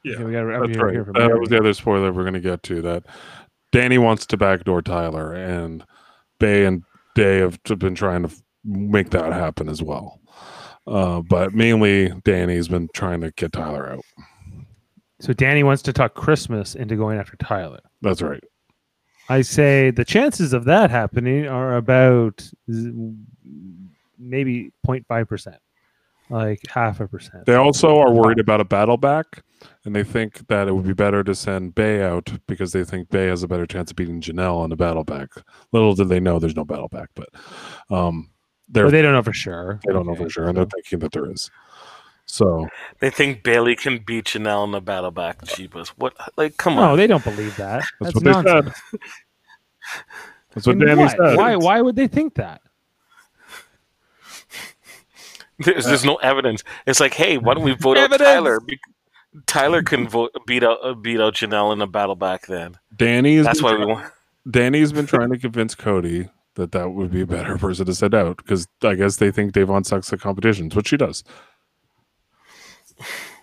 Yeah, 0.05 0.23
we 0.23 0.33
gotta 0.33 0.67
That's 0.67 0.79
right. 0.79 1.05
from 1.05 1.13
That 1.15 1.39
was 1.39 1.49
the 1.49 1.59
other 1.59 1.75
spoiler 1.75 2.13
we're 2.13 2.23
going 2.23 2.35
to 2.35 2.41
get 2.41 2.63
to. 2.65 2.83
That 2.83 3.05
Danny 3.71 3.99
wants 3.99 4.27
to 4.27 4.37
backdoor 4.37 4.83
Tyler, 4.83 5.33
and 5.33 5.85
Bay 6.39 6.65
and 6.65 6.83
Day 7.15 7.39
have 7.39 7.63
been 7.79 7.95
trying 7.95 8.27
to 8.27 8.35
make 8.65 9.11
that 9.11 9.33
happen 9.33 9.69
as 9.69 9.83
well. 9.83 10.21
Uh, 10.87 11.21
but 11.23 11.55
mainly, 11.55 12.13
Danny's 12.25 12.69
been 12.69 12.89
trying 12.95 13.21
to 13.21 13.31
get 13.33 13.53
Tyler 13.53 13.93
out. 13.93 14.05
So 15.21 15.33
Danny 15.33 15.63
wants 15.63 15.83
to 15.83 15.93
talk 15.93 16.15
Christmas 16.15 16.75
into 16.75 16.97
going 16.97 17.19
after 17.19 17.37
Tyler. 17.37 17.79
That's 18.01 18.23
right. 18.23 18.43
I 19.29 19.43
say 19.43 19.93
the 19.93 20.05
chances 20.05 20.53
of 20.53 20.65
that 20.65 20.91
happening 20.91 21.47
are 21.47 21.77
about 21.77 22.45
maybe 24.19 24.73
0.5 24.85 25.29
percent, 25.29 25.62
like 26.33 26.61
half 26.69 27.01
a 27.01 27.07
percent. 27.07 27.47
They 27.47 27.55
also 27.55 27.99
are 27.99 28.11
worried 28.13 28.39
about 28.41 28.61
a 28.61 28.65
battle 28.65 28.97
back, 28.97 29.43
and 29.85 29.95
they 29.95 30.03
think 30.05 30.47
that 30.49 30.67
it 30.69 30.73
would 30.75 30.87
be 30.87 30.95
better 30.95 31.23
to 31.23 31.35
send 31.35 31.75
Bay 31.75 32.03
out 32.03 32.33
because 32.47 32.73
they 32.73 32.85
think 32.85 33.11
Bay 33.11 33.27
has 33.27 33.43
a 33.43 33.49
better 33.49 33.67
chance 33.67 33.91
of 33.91 33.97
beating 33.97 34.21
Janelle 34.21 34.57
on 34.57 34.71
the 34.71 34.77
battle 34.77 35.05
back. 35.05 35.29
Little 35.73 35.95
did 35.95 36.09
they 36.09 36.21
know 36.21 36.39
there's 36.39 36.57
no 36.57 36.65
battle 36.65 36.89
back, 36.89 37.11
but 37.15 37.29
um, 37.91 38.31
they're, 38.69 38.87
But 38.87 38.91
they 38.93 39.03
don't 39.03 39.13
know 39.13 39.23
for 39.23 39.33
sure. 39.33 39.79
they 39.87 39.93
don't 39.93 40.07
know 40.07 40.15
for 40.15 40.29
sure, 40.31 40.49
and 40.49 40.57
they're 40.57 40.65
thinking 40.67 40.99
that 41.01 41.13
there 41.13 41.31
is. 41.31 41.51
So 42.25 42.67
They 43.01 43.11
think 43.11 43.43
Bailey 43.43 43.77
can 43.77 43.99
beat 43.99 44.25
Janelle 44.27 44.65
in 44.65 44.71
the 44.71 44.81
battle 44.81 45.11
back. 45.11 45.43
Jeebus. 45.45 45.89
What? 45.97 46.15
Like, 46.39 46.57
come 46.57 46.77
No, 46.77 46.93
on. 46.93 46.97
they 46.97 47.07
don't 47.07 47.23
believe 47.25 47.57
that. 47.57 47.83
That's 48.01 48.15
That's, 48.15 48.25
what 48.25 48.25
they 48.45 48.51
said. 48.51 48.73
that's 50.55 50.67
what 50.67 50.77
And 50.77 50.81
Danny 50.87 51.01
why? 51.03 51.09
said. 51.09 51.37
Why? 51.37 51.57
Why 51.57 51.81
would 51.83 51.97
they 51.97 52.07
think 52.07 52.35
that? 52.37 52.63
There's, 55.59 55.85
there's 55.85 56.05
no 56.05 56.17
evidence. 56.17 56.65
It's 56.87 56.99
like, 57.01 57.15
hey, 57.15 57.39
why 57.39 57.55
don't 57.55 57.63
we 57.65 57.75
vote 57.75 57.99
out 57.99 58.11
Tyler? 58.19 58.61
Be- 58.61 58.79
Tyler 59.47 59.83
can 59.83 60.09
vote 60.09 60.31
beat 60.47 60.63
out 60.63 60.79
uh, 60.83 60.95
beat 60.95 61.21
out 61.21 61.35
Janelle 61.35 61.73
in 61.73 61.81
a 61.81 61.87
battle 61.87 62.17
back 62.17 62.47
then. 62.47 62.77
Danny's 62.97 63.45
That's 63.45 63.61
been 63.63 63.65
why 63.79 63.79
we 63.79 63.87
want. 63.87 64.13
Danny's 64.51 64.93
been 64.93 65.07
trying 65.07 65.31
to 65.31 65.39
convince 65.39 65.75
Cody 65.75 66.29
that 66.55 66.73
that 66.73 66.91
would 66.91 67.11
be 67.11 67.23
a 67.23 67.27
better 67.27 67.57
person 67.57 67.87
to 67.87 67.95
send 67.95 68.15
out 68.15 68.37
because 68.39 68.67
I 68.83 68.95
guess 68.95 69.17
they 69.17 69.31
think 69.31 69.53
Davon 69.53 69.85
sucks 69.85 70.13
at 70.13 70.21
competitions, 70.21 70.75
which 70.77 70.89
she 70.89 70.97
does. 70.99 71.25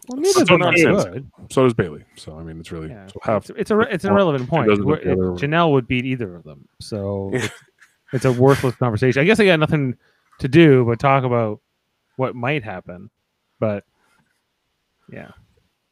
Well, 0.08 0.20
neither 0.20 0.32
So 0.34 0.42
of 0.42 0.48
them 0.48 0.62
are 0.64 0.72
nonsense. 0.72 1.04
good. 1.06 1.32
So 1.52 1.64
does 1.64 1.74
Bailey. 1.74 2.04
So 2.16 2.38
I 2.38 2.44
mean, 2.44 2.60
it's 2.60 2.72
really 2.72 2.90
Yeah. 2.90 3.08
so 3.08 3.20
half. 3.24 3.50
It's, 3.50 3.60
it's 3.60 3.72
a 3.72 3.80
it's 3.82 4.04
an 4.04 4.12
irrelevant 4.12 4.50
point. 4.50 4.68
doesn't 4.70 4.86
Where- 4.86 4.96
look 4.98 5.04
the 5.06 5.12
other- 5.14 5.32
Janelle 5.48 5.72
would 5.72 5.88
beat 5.88 6.06
either 6.06 6.36
of 6.36 6.44
them, 6.44 6.68
so 6.80 7.30
it's, 7.34 7.50
it's 8.14 8.26
a 8.26 8.32
worthless 8.32 8.76
conversation. 8.76 9.22
I 9.22 9.26
guess 9.26 9.40
I 9.40 9.46
got 9.46 9.60
nothing 9.60 9.96
to 10.40 10.48
do 10.48 10.86
but 10.86 11.00
talk 11.00 11.24
about 11.24 11.62
what 12.20 12.36
might 12.36 12.64
happen. 12.64 13.10
But 13.60 13.86
yeah, 15.12 15.32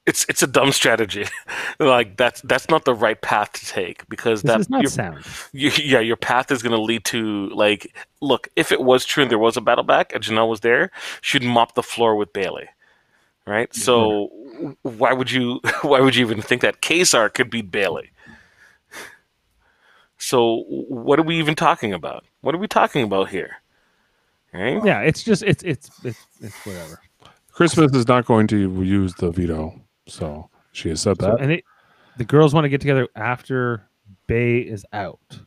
It's 0.06 0.26
it's 0.30 0.44
a 0.44 0.48
dumb 0.48 0.72
strategy. 0.72 1.26
like 1.80 2.18
that's 2.18 2.42
that's 2.42 2.68
not 2.70 2.86
the 2.86 2.94
right 2.94 3.20
path 3.22 3.54
to 3.54 3.66
take 3.66 4.08
because 4.10 4.42
that 4.44 4.60
is 4.60 4.70
not 4.70 4.82
your- 4.84 4.92
sound. 4.92 5.26
you, 5.54 5.70
yeah, 5.94 6.00
your 6.00 6.18
path 6.18 6.52
is 6.52 6.62
going 6.62 6.76
to 6.76 6.82
lead 6.82 7.04
to 7.06 7.50
like, 7.50 7.96
look, 8.22 8.50
if 8.56 8.72
it 8.72 8.82
was 8.82 9.06
true 9.06 9.24
and 9.24 9.32
there 9.32 9.40
was 9.40 9.58
a 9.58 9.62
battle 9.62 9.84
back 9.84 10.14
and 10.14 10.24
Janelle 10.24 10.50
was 10.50 10.60
there, 10.60 10.92
she'd 11.22 11.44
mop 11.44 11.76
the 11.76 11.84
floor 11.84 12.16
with 12.16 12.32
Bailey, 12.34 12.68
right? 13.46 13.74
So 13.74 14.28
why 14.84 15.14
would 15.14 15.32
you 15.32 15.62
why 15.82 16.00
would 16.02 16.16
you 16.16 16.26
even 16.26 16.42
think 16.42 16.62
that 16.62 16.82
Kaysar 16.82 17.34
could 17.34 17.50
beat 17.50 17.72
Bailey? 17.72 18.12
So 20.18 20.64
what 20.68 21.20
are 21.20 21.24
we 21.24 21.38
even 21.40 21.56
talking 21.56 21.94
about? 21.94 22.24
What 22.42 22.56
are 22.56 22.58
we 22.60 22.68
talking 22.68 23.04
about 23.04 23.30
here? 23.30 23.58
Right? 24.54 24.84
Yeah, 24.84 25.02
it's 25.02 25.24
just 25.24 25.44
it's 25.44 25.64
it's 25.64 25.90
it's, 26.04 26.26
it's 26.42 26.66
whatever. 26.66 27.00
Christmas 27.52 27.94
is 27.94 28.08
not 28.08 28.26
going 28.26 28.48
to 28.48 28.84
use 28.84 29.14
the 29.16 29.32
veto, 29.32 29.82
so 30.08 30.50
she 30.72 30.90
has 30.90 31.02
said 31.02 31.20
So, 31.20 31.32
that. 31.32 31.42
and 31.42 31.52
it, 31.54 31.64
the 32.18 32.24
girls 32.26 32.54
want 32.54 32.66
to 32.66 32.70
get 32.70 32.80
together 32.82 33.08
after 33.16 33.90
Bay 34.28 34.60
is 34.60 34.86
out. 34.94 35.40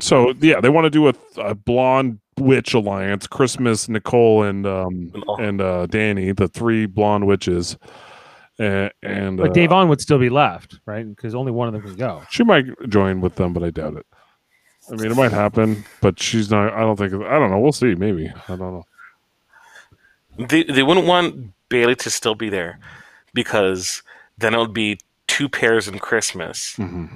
So 0.00 0.34
yeah, 0.40 0.60
they 0.60 0.68
want 0.68 0.84
to 0.84 0.90
do 0.90 1.08
a, 1.08 1.14
a 1.38 1.54
blonde 1.54 2.18
witch 2.38 2.74
alliance. 2.74 3.26
Christmas, 3.26 3.88
Nicole, 3.88 4.42
and 4.42 4.66
um 4.66 5.12
And 5.38 5.60
uh, 5.60 5.86
Danny, 5.86 6.32
the 6.32 6.48
three 6.48 6.86
blonde 6.86 7.26
witches, 7.26 7.78
and, 8.58 8.90
and 9.02 9.36
But 9.36 9.50
uh, 9.50 9.52
Davon 9.52 9.88
would 9.88 10.00
still 10.00 10.18
be 10.18 10.30
left, 10.30 10.80
right? 10.86 11.08
Because 11.08 11.34
only 11.34 11.52
one 11.52 11.68
of 11.68 11.74
them 11.74 11.82
can 11.82 11.96
go. 11.96 12.22
she 12.30 12.44
might 12.44 12.66
join 12.88 13.20
with 13.20 13.36
them, 13.36 13.52
but 13.52 13.62
I 13.62 13.70
doubt 13.70 13.94
it. 13.94 14.06
I 14.90 14.96
mean, 14.96 15.10
it 15.10 15.16
might 15.16 15.32
happen, 15.32 15.84
but 16.00 16.20
she's 16.20 16.50
not. 16.50 16.72
I 16.74 16.80
don't 16.80 16.96
think. 16.96 17.12
I 17.14 17.38
don't 17.38 17.50
know. 17.50 17.58
We'll 17.58 17.72
see. 17.72 17.94
Maybe. 17.94 18.28
I 18.48 18.56
don't 18.56 18.58
know. 18.58 18.86
They 20.38 20.64
they 20.64 20.82
wouldn't 20.82 21.06
want 21.06 21.52
Bailey 21.68 21.94
to 21.96 22.10
still 22.10 22.34
be 22.34 22.48
there 22.50 22.78
because 23.32 24.02
then 24.36 24.54
it 24.54 24.58
would 24.58 24.74
be 24.74 24.98
two 25.26 25.48
pairs 25.48 25.88
in 25.88 25.98
Christmas. 25.98 26.74
hmm 26.76 27.06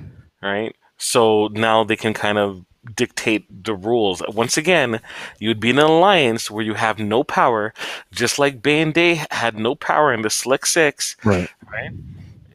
right? 0.40 0.74
So 0.98 1.48
now 1.48 1.82
they 1.84 1.96
can 1.96 2.14
kind 2.14 2.38
of 2.38 2.64
dictate 2.94 3.64
the 3.64 3.74
rules. 3.74 4.22
Once 4.28 4.56
again, 4.56 5.00
you'd 5.40 5.58
be 5.60 5.70
in 5.70 5.78
an 5.78 5.84
alliance 5.86 6.48
where 6.50 6.64
you 6.64 6.74
have 6.74 6.98
no 7.00 7.24
power, 7.24 7.74
just 8.12 8.38
like 8.38 8.62
Bay 8.62 8.80
and 8.80 8.94
Day 8.94 9.20
had 9.32 9.58
no 9.58 9.74
power 9.74 10.12
in 10.12 10.22
the 10.22 10.30
Slick 10.30 10.64
Six, 10.64 11.16
Right. 11.24 11.50
right? 11.72 11.90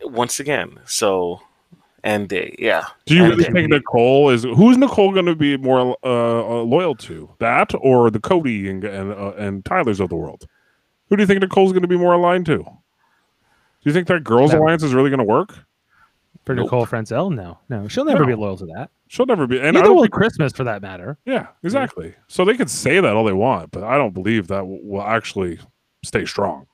Once 0.02 0.40
again, 0.40 0.80
so 0.86 1.42
and 2.04 2.28
Day, 2.28 2.56
yeah. 2.60 2.84
Do 3.06 3.16
you 3.16 3.22
And 3.24 3.32
really 3.32 3.44
Day. 3.46 3.52
think 3.52 3.70
Nicole 3.70 4.30
is? 4.30 4.44
Who's 4.44 4.78
Nicole 4.78 5.12
going 5.14 5.26
to 5.26 5.36
be 5.36 5.58
more 5.58 5.96
uh, 6.04 6.08
uh, 6.60 6.64
loyal 6.64 6.96
to? 6.96 7.30
That 7.40 7.72
or 7.80 8.10
the 8.12 8.20
Cody 8.20 8.70
and 8.70 8.84
and, 8.84 9.12
uh, 9.12 9.34
and 9.38 9.64
Tyler's 9.66 10.00
of 10.00 10.10
the 10.10 10.16
world? 10.16 10.46
Who 11.10 11.16
do 11.18 11.24
you 11.24 11.28
think 11.28 11.42
Nicole's 11.42 11.72
going 11.72 11.82
to 11.84 11.88
be 11.88 11.98
more 11.98 12.14
aligned 12.14 12.46
to? 12.48 12.58
Do 12.58 13.90
you 13.90 13.94
think 13.94 14.08
that 14.08 14.24
girls' 14.24 14.52
Them. 14.52 14.62
alliance 14.62 14.84
is 14.84 14.94
really 14.94 15.10
going 15.10 15.20
to 15.20 15.26
work? 15.26 15.56
For 16.46 16.56
Nope. 16.56 16.66
Nicole 16.66 16.86
Franzel, 16.86 17.30
no, 17.30 17.60
no, 17.70 17.88
she'll 17.88 18.04
never 18.04 18.22
No. 18.22 18.26
be 18.28 18.34
loyal 18.34 18.58
to 18.58 18.66
that. 18.76 18.90
She'll 19.08 19.26
never 19.26 19.48
be. 19.48 19.58
And 19.60 19.68
I 19.68 19.72
Neither 19.72 19.84
don't 19.86 19.96
will 19.96 20.04
think, 20.04 20.14
Christmas, 20.14 20.52
for 20.52 20.64
that 20.66 20.82
matter. 20.82 21.18
yeah, 21.26 21.48
exactly. 21.64 22.16
So 22.28 22.44
they 22.44 22.58
can 22.58 22.68
say 22.68 23.00
that 23.00 23.16
all 23.16 23.24
they 23.24 23.32
want, 23.34 23.72
but 23.72 23.84
I 23.84 23.96
don't 23.98 24.14
believe 24.14 24.48
that 24.48 24.66
will 24.66 25.04
actually 25.04 25.60
stay 26.04 26.26
strong. 26.26 26.66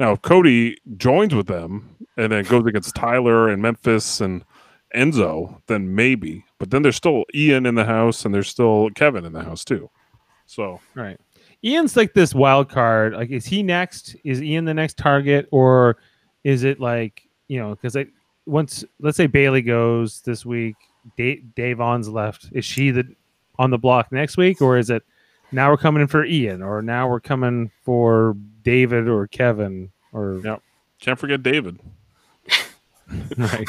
Now, 0.00 0.12
if 0.12 0.22
Cody 0.22 0.76
joins 0.96 1.34
with 1.34 1.46
them 1.46 1.95
and 2.16 2.32
then 2.32 2.44
goes 2.44 2.66
against 2.66 2.94
Tyler 2.94 3.48
and 3.48 3.60
Memphis 3.62 4.20
and 4.20 4.44
Enzo, 4.94 5.60
then 5.66 5.94
maybe. 5.94 6.44
But 6.58 6.70
then 6.70 6.82
there's 6.82 6.96
still 6.96 7.24
Ian 7.34 7.66
in 7.66 7.74
the 7.74 7.84
house 7.84 8.24
and 8.24 8.34
there's 8.34 8.48
still 8.48 8.90
Kevin 8.94 9.24
in 9.24 9.32
the 9.32 9.42
house 9.42 9.64
too. 9.64 9.90
So 10.46 10.80
Right. 10.94 11.18
Ian's 11.64 11.96
like 11.96 12.14
this 12.14 12.34
wild 12.34 12.68
card. 12.68 13.14
Like, 13.14 13.30
is 13.30 13.46
he 13.46 13.62
next? 13.62 14.14
Is 14.24 14.40
Ian 14.42 14.64
the 14.66 14.74
next 14.74 14.96
target, 14.98 15.48
or 15.50 15.96
is 16.44 16.62
it 16.64 16.78
like 16.80 17.22
you 17.48 17.58
know? 17.58 17.70
Because 17.70 17.94
like 17.96 18.10
once, 18.44 18.84
let's 19.00 19.16
say 19.16 19.26
Bailey 19.26 19.62
goes 19.62 20.20
this 20.20 20.46
week, 20.46 20.76
da- 21.16 21.42
Davon's 21.56 22.08
left. 22.08 22.50
Is 22.52 22.64
she 22.64 22.90
the 22.92 23.04
on 23.58 23.70
the 23.70 23.78
block 23.78 24.12
next 24.12 24.36
week, 24.36 24.60
or 24.62 24.76
is 24.78 24.90
it 24.90 25.02
now 25.50 25.70
we're 25.70 25.76
coming 25.78 26.02
in 26.02 26.08
for 26.08 26.24
Ian, 26.24 26.62
or 26.62 26.82
now 26.82 27.08
we're 27.08 27.20
coming 27.20 27.70
for 27.82 28.36
David 28.62 29.08
or 29.08 29.26
Kevin, 29.26 29.90
or 30.12 30.40
Yeah. 30.44 30.56
can't 31.00 31.18
forget 31.18 31.42
David. 31.42 31.80
right. 33.38 33.66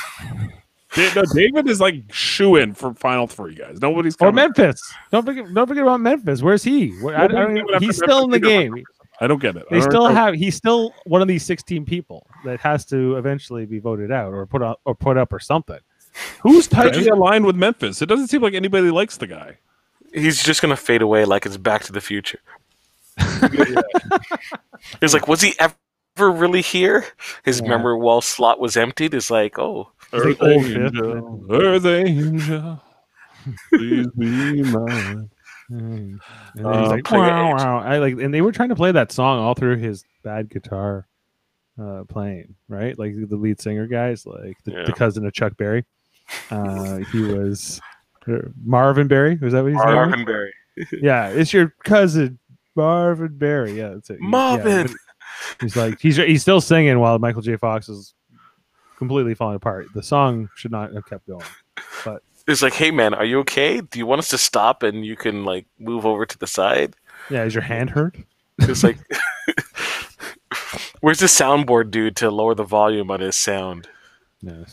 No, 1.16 1.24
David 1.34 1.68
is 1.68 1.80
like 1.80 2.12
shoe 2.12 2.56
in 2.56 2.74
for 2.74 2.94
final 2.94 3.28
three 3.28 3.54
guys. 3.56 3.80
Nobody's 3.82 4.16
or. 4.20 4.32
Memphis? 4.32 4.82
Don't 5.12 5.26
forget, 5.26 5.54
don't 5.54 5.68
forget 5.68 5.84
about 5.84 6.00
Memphis. 6.02 6.42
Where's 6.42 6.64
he? 6.64 6.90
Where, 7.02 7.16
I, 7.16 7.26
I 7.26 7.28
Nobody's 7.28 7.36
don't 7.36 7.46
coming 7.46 7.68
even- 7.70 7.82
he's 7.82 7.98
still 7.98 8.24
in 8.24 8.30
the 8.32 8.40
game. 8.40 8.84
I 9.20 9.28
don't 9.28 9.42
get 9.42 9.56
it. 9.58 9.66
I 9.72 9.76
They 9.76 9.82
still 9.82 10.06
have. 10.08 10.36
He's 10.36 10.56
still 10.56 10.94
one 11.06 11.22
of 11.22 11.28
these 11.28 11.44
sixteen 11.46 11.86
people 11.86 12.26
that 12.46 12.60
has 12.60 12.86
to 12.86 13.16
eventually 13.18 13.66
be 13.66 13.80
voted 13.80 14.12
out 14.12 14.32
or 14.34 14.46
put 14.46 14.62
up 14.62 14.80
or 14.86 14.96
put 14.96 15.18
up 15.18 15.34
or 15.34 15.40
something. 15.40 15.80
Who's 16.42 16.68
tightly 16.68 17.08
aligned 17.08 17.46
with 17.46 17.56
Memphis? 17.56 18.02
It 18.02 18.06
doesn't 18.08 18.28
seem 18.28 18.42
like 18.42 18.54
anybody 18.54 18.90
likes 18.92 19.18
the 19.18 19.28
guy. 19.28 19.58
He's 20.14 20.42
just 20.44 20.62
gonna 20.62 20.76
fade 20.78 21.02
away 21.02 21.26
like 21.26 21.46
it's 21.46 21.58
Back 21.58 21.84
to 21.84 21.92
the 21.92 22.02
Future. 22.02 22.40
It's 25.02 25.14
like, 25.14 25.28
was 25.28 25.42
he 25.42 25.54
ever 25.60 25.74
really 26.26 26.62
here? 26.62 27.06
His 27.44 27.62
Yeah. 27.62 27.70
memory 27.70 27.98
wall 27.98 28.22
slot 28.22 28.60
was 28.60 28.76
emptied. 28.78 29.14
It's 29.14 29.30
like, 29.32 29.58
oh, 29.60 29.92
It's 30.14 30.26
Earth 30.26 30.40
like 30.42 30.52
old 30.52 30.66
fifth, 30.66 30.78
angel, 30.78 31.46
Earth 31.52 31.86
angel, 31.86 32.82
please 33.70 34.08
be 34.18 34.64
mine. 34.64 35.30
And 35.70 36.20
Uh, 36.64 36.80
he's 36.82 36.90
like, 36.90 37.04
play 37.04 37.20
wow, 37.20 37.56
wow. 37.56 37.80
I 37.80 37.98
like, 37.98 38.14
and 38.20 38.34
they 38.34 38.42
were 38.42 38.52
trying 38.54 38.70
to 38.70 38.76
play 38.76 38.92
that 38.94 39.12
song 39.12 39.40
all 39.40 39.54
through 39.54 39.78
his 39.78 40.04
bad 40.24 40.50
guitar. 40.50 41.06
uh, 41.80 42.04
playing, 42.06 42.56
right? 42.70 42.98
Like 42.98 43.14
the 43.30 43.36
lead 43.36 43.62
singer 43.62 43.86
guys, 43.86 44.26
like 44.26 44.58
the, 44.64 44.72
Yeah. 44.72 44.84
the 44.88 44.94
cousin 44.94 45.28
of 45.28 45.34
Chuck 45.34 45.56
Berry. 45.58 45.86
Uh, 46.50 46.98
he 47.12 47.22
was 47.22 47.80
uh, 48.28 48.40
Marvin 48.66 49.08
Berry. 49.08 49.36
Was 49.36 49.54
that 49.54 49.62
what 49.62 49.74
he's 49.74 49.86
name? 49.86 49.94
Marvin 49.94 50.26
Berry. 50.26 50.52
Yeah, 50.92 51.28
it's 51.30 51.54
your 51.54 51.76
cousin 51.84 52.40
Marvin 52.76 53.38
Berry. 53.38 53.74
Yeah, 53.78 53.90
that's 53.90 54.10
it. 54.10 54.20
Marvin. 54.20 54.88
but 54.88 54.96
he's 55.62 55.76
like 55.76 56.00
he's 56.00 56.16
he's 56.18 56.42
still 56.42 56.62
singing 56.62 57.00
while 57.00 57.18
Michael 57.20 57.42
J. 57.42 57.56
Fox 57.58 57.90
is 57.90 58.14
completely 58.98 59.34
falling 59.36 59.56
apart. 59.56 59.88
The 59.94 60.04
song 60.04 60.50
should 60.56 60.72
not 60.72 60.94
have 60.94 61.06
kept 61.06 61.28
going. 61.28 61.46
But 62.04 62.24
it's 62.48 62.62
like, 62.62 62.74
hey 62.74 62.92
man, 62.92 63.14
are 63.14 63.26
you 63.26 63.40
okay? 63.40 63.82
Do 63.82 64.00
you 64.00 64.06
want 64.06 64.20
us 64.20 64.30
to 64.30 64.38
stop 64.38 64.84
and 64.84 65.06
you 65.06 65.16
can 65.16 65.46
like 65.46 65.66
move 65.80 66.06
over 66.06 66.26
to 66.26 66.38
the 66.38 66.48
side? 66.48 66.96
Yeah, 67.30 67.44
is 67.44 67.54
your 67.54 67.64
hand 67.64 67.90
hurt? 67.92 68.16
It's 68.60 68.84
like, 68.84 68.98
where's 71.02 71.20
the 71.20 71.26
soundboard 71.28 71.92
dude 71.92 72.16
to 72.18 72.32
lower 72.32 72.56
the 72.56 72.64
volume 72.64 73.12
on 73.12 73.20
his 73.20 73.36
sound? 73.36 73.88
No. 74.42 74.66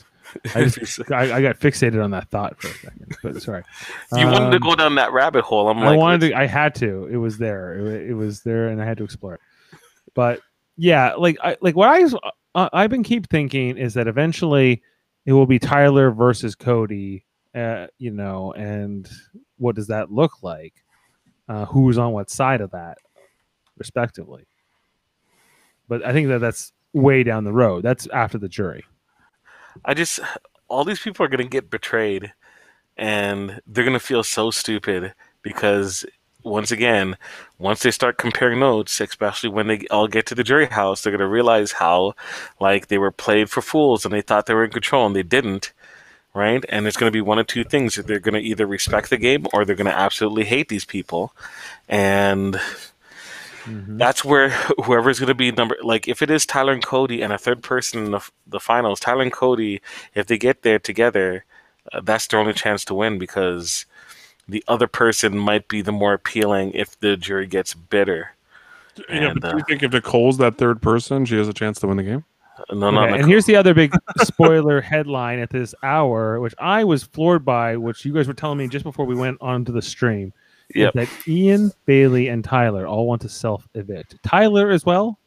I 0.55 0.65
just 0.65 1.01
I, 1.13 1.37
I 1.37 1.43
got 1.43 1.61
fixated 1.61 2.03
on 2.03 2.11
that 2.11 2.29
thought 2.31 2.61
for 2.61 2.69
a 2.69 2.75
second, 2.75 3.17
but 3.23 3.41
sorry. 3.43 3.63
you 4.17 4.27
wanted 4.27 4.51
to 4.51 4.57
Um, 4.57 4.63
go 4.63 4.75
down 4.75 4.95
that 4.97 5.13
rabbit 5.13 5.43
hole. 5.45 5.69
I'm 5.69 5.79
I 5.79 5.91
like, 5.91 5.99
wanted 5.99 6.29
to. 6.29 6.35
I 6.35 6.47
had 6.47 6.75
to. 6.77 7.07
It 7.07 7.19
was 7.19 7.39
there. 7.39 7.79
It, 7.79 8.11
it 8.11 8.15
was 8.15 8.43
there, 8.43 8.69
and 8.69 8.83
I 8.83 8.85
had 8.85 8.99
to 8.99 9.05
explore 9.05 9.35
it. 9.35 9.41
But 10.15 10.41
yeah, 10.77 11.15
like 11.15 11.37
I 11.43 11.57
like 11.61 11.77
what 11.77 11.89
I 11.89 12.05
uh, 12.55 12.69
I've 12.73 12.91
been 12.91 13.03
keep 13.03 13.29
thinking 13.29 13.77
is 13.77 13.95
that 13.95 14.09
eventually 14.09 14.83
it 15.27 15.33
will 15.33 15.47
be 15.47 15.59
Tyler 15.59 16.11
versus 16.11 16.55
Cody. 16.55 17.25
Uh, 17.55 17.87
you 17.99 18.11
know, 18.11 18.53
and 18.55 19.09
what 19.59 19.77
does 19.77 19.87
that 19.87 20.11
look 20.11 20.43
like? 20.43 20.75
Uh, 21.49 21.65
who's 21.67 21.99
on 21.99 22.13
what 22.13 22.29
side 22.29 22.61
of 22.61 22.73
that, 22.73 22.99
respectively? 23.79 24.47
But 25.89 26.05
I 26.05 26.13
think 26.13 26.29
that 26.29 26.41
that's 26.41 26.73
way 26.93 27.23
down 27.23 27.45
the 27.45 27.53
road. 27.53 27.85
That's 27.85 28.09
after 28.09 28.39
the 28.39 28.49
jury. 28.49 28.85
I 29.85 29.95
just 29.95 30.19
all 30.69 30.85
these 30.85 31.01
people 31.01 31.25
are 31.25 31.29
gonna 31.29 31.45
get 31.45 31.71
betrayed, 31.71 32.33
and 32.97 33.61
they're 33.67 33.85
gonna 33.85 34.01
feel 34.01 34.25
so 34.25 34.51
stupid 34.51 35.15
because 35.43 36.05
once 36.45 36.71
again, 36.71 37.17
once 37.59 37.83
they 37.83 37.91
start 37.91 38.19
comparing 38.19 38.61
notes, 38.61 39.01
especially 39.01 39.51
when 39.51 39.67
they 39.69 39.87
all 39.91 40.09
get 40.09 40.27
to 40.27 40.35
the 40.37 40.45
jury 40.45 40.67
house, 40.67 41.03
they're 41.03 41.13
gonna 41.13 41.29
realize 41.29 41.73
how 41.73 42.15
like 42.61 42.89
they 42.89 42.99
were 42.99 43.13
played 43.13 43.51
for 43.51 43.63
fools 43.63 44.05
and 44.05 44.15
they 44.15 44.23
thought 44.23 44.47
they 44.47 44.55
were 44.55 44.65
in 44.65 44.71
control 44.71 45.07
and 45.07 45.17
they 45.17 45.23
didn't. 45.25 45.73
Right, 46.35 46.65
and 46.69 46.87
it's 46.87 46.97
going 46.97 47.09
to 47.11 47.17
be 47.17 47.21
one 47.21 47.39
of 47.39 47.47
two 47.47 47.65
things: 47.65 47.95
they're 47.97 48.19
going 48.21 48.35
to 48.35 48.41
either 48.41 48.67
respect 48.67 49.11
the 49.11 49.17
game 49.19 49.47
or 49.53 49.65
they're 49.65 49.77
going 49.77 49.87
to 49.91 49.99
absolutely 49.99 50.45
hate 50.45 50.69
these 50.69 50.85
people, 50.85 51.33
and 51.89 52.61
Mhm. 53.67 53.99
that's 53.99 54.25
where 54.25 54.51
whoever's 54.85 55.19
going 55.19 55.29
to 55.29 55.35
be 55.35 55.53
number 55.53 55.77
like 55.83 56.09
if 56.09 56.23
it 56.23 56.31
is 56.31 56.47
Tyler 56.47 56.73
and 56.73 56.85
Cody 56.85 57.23
and 57.23 57.33
a 57.33 57.39
third 57.39 57.63
person 57.63 58.05
in 58.05 58.11
the, 58.13 58.21
the 58.47 58.61
finals, 58.61 59.01
Tyler 59.01 59.23
and 59.23 59.33
Cody, 59.33 59.81
if 60.15 60.27
they 60.27 60.39
get 60.39 60.63
there 60.63 60.79
together, 60.79 61.45
uh, 61.93 62.01
that's 62.03 62.27
their 62.27 62.41
only 62.41 62.53
chance 62.53 62.85
to 62.87 62.95
win 62.95 63.19
because 63.19 63.87
the 64.49 64.63
other 64.69 64.87
person 64.87 65.37
might 65.39 65.69
be 65.69 65.81
the 65.83 65.93
more 65.93 66.13
appealing 66.15 66.73
if 66.73 66.99
the 67.01 67.17
jury 67.17 67.47
gets 67.47 67.75
bitter. 67.75 68.33
Yeah, 69.09 69.31
And, 69.31 69.41
but 69.41 69.51
do 69.51 69.57
you 69.57 69.63
uh, 69.63 69.67
think 69.67 69.83
if 69.83 69.93
Nicole's 69.93 70.39
that 70.39 70.57
third 70.57 70.81
person, 70.83 71.25
she 71.25 71.37
has 71.37 71.49
a 71.49 71.53
chance 71.53 71.81
to 71.81 71.87
win 71.87 71.97
the 71.97 72.03
game? 72.03 72.25
No, 72.73 72.87
Okay, 72.87 72.95
not 72.95 73.13
and 73.21 73.27
here's 73.29 73.47
the 73.47 73.57
other 73.57 73.75
big 73.75 73.93
spoiler 74.23 74.81
headline 74.81 75.41
at 75.41 75.51
this 75.51 75.75
hour, 75.83 76.39
which 76.39 76.55
I 76.59 76.85
was 76.85 77.03
floored 77.03 77.45
by, 77.45 77.77
which 77.77 78.05
you 78.05 78.13
guys 78.13 78.29
were 78.29 78.35
telling 78.35 78.59
me 78.59 78.69
just 78.69 78.85
before 78.85 79.07
we 79.07 79.17
went 79.17 79.39
onto 79.41 79.73
the 79.73 79.83
stream. 79.83 80.33
is 80.71 80.77
Yep. 80.77 80.93
That 80.95 81.09
Ian, 81.27 81.73
Bailey, 81.87 82.29
and 82.29 82.45
Tyler 82.45 82.87
all 82.87 83.07
want 83.09 83.23
to 83.23 83.29
self 83.29 83.67
evict. 83.75 84.23
Tyler 84.23 84.71
as 84.71 84.87
well 84.87 85.19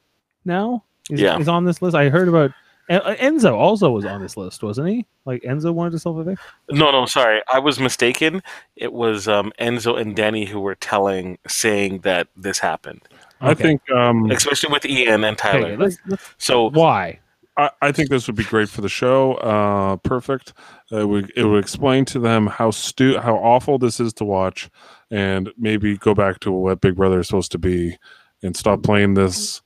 now 0.45 0.85
is, 1.09 1.19
Yeah. 1.19 1.37
is 1.37 1.49
on 1.49 1.65
this 1.65 1.81
list. 1.81 1.95
I 1.95 2.07
heard 2.09 2.29
about 2.29 2.45
En- 2.45 2.51
uh, 2.51 2.66
Enzo 2.89 3.53
also 3.53 3.91
was 3.91 4.05
on 4.05 4.21
this 4.21 4.37
list, 4.37 4.63
wasn't 4.63 4.89
he? 4.89 5.05
Like 5.25 5.41
Enzo 5.43 5.73
wanted 5.73 5.91
to 5.91 5.99
self 5.99 6.19
evict. 6.19 6.41
No, 6.69 6.91
no, 6.91 7.05
sorry, 7.05 7.41
I 7.51 7.59
was 7.59 7.79
mistaken. 7.79 8.41
It 8.75 8.93
was 8.93 9.27
um, 9.27 9.51
Enzo 9.59 9.99
and 9.99 10.15
Danny 10.15 10.45
who 10.45 10.59
were 10.59 10.75
telling, 10.75 11.37
saying 11.47 11.99
that 11.99 12.27
this 12.37 12.59
happened, 12.59 13.01
I 13.41 13.53
think 13.53 13.81
um, 13.91 14.31
especially 14.31 14.71
with 14.71 14.85
Ian 14.85 15.23
and 15.23 15.37
Tyler. 15.37 15.67
Okay, 15.67 15.77
let's, 15.77 15.97
let's, 16.07 16.23
so 16.37 16.69
why? 16.69 17.19
I, 17.57 17.71
I 17.81 17.91
think 17.91 18.09
this 18.09 18.27
would 18.27 18.35
be 18.35 18.43
great 18.43 18.69
for 18.69 18.81
the 18.81 18.89
show. 18.89 19.33
Uh, 19.35 19.97
perfect. 19.97 20.53
It 20.91 21.07
would 21.07 21.31
it 21.35 21.43
would 21.43 21.59
explain 21.63 22.05
to 22.05 22.19
them 22.19 22.47
how 22.47 22.71
stu 22.71 23.17
how 23.19 23.35
awful 23.35 23.77
this 23.79 23.99
is 23.99 24.13
to 24.13 24.25
watch, 24.25 24.69
and 25.11 25.49
maybe 25.57 25.97
go 25.97 26.13
back 26.13 26.39
to 26.41 26.51
what 26.51 26.81
Big 26.81 26.95
Brother 26.95 27.19
is 27.19 27.27
supposed 27.27 27.51
to 27.53 27.57
be, 27.57 27.97
and 28.43 28.55
stop 28.55 28.83
playing 28.83 29.15
this, 29.15 29.61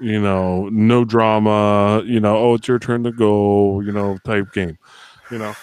you 0.00 0.20
know, 0.20 0.68
no 0.70 1.04
drama. 1.04 2.02
You 2.04 2.20
know, 2.20 2.36
oh, 2.36 2.54
it's 2.54 2.68
your 2.68 2.78
turn 2.78 3.04
to 3.04 3.12
go. 3.12 3.80
You 3.80 3.92
know, 3.92 4.18
type 4.24 4.52
game. 4.52 4.78
You 5.30 5.38
know, 5.38 5.54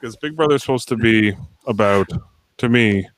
because 0.00 0.16
Big 0.16 0.36
Brother 0.36 0.56
is 0.56 0.62
supposed 0.62 0.88
to 0.88 0.96
be 0.96 1.34
about, 1.66 2.08
to 2.58 2.68
me, 2.68 3.08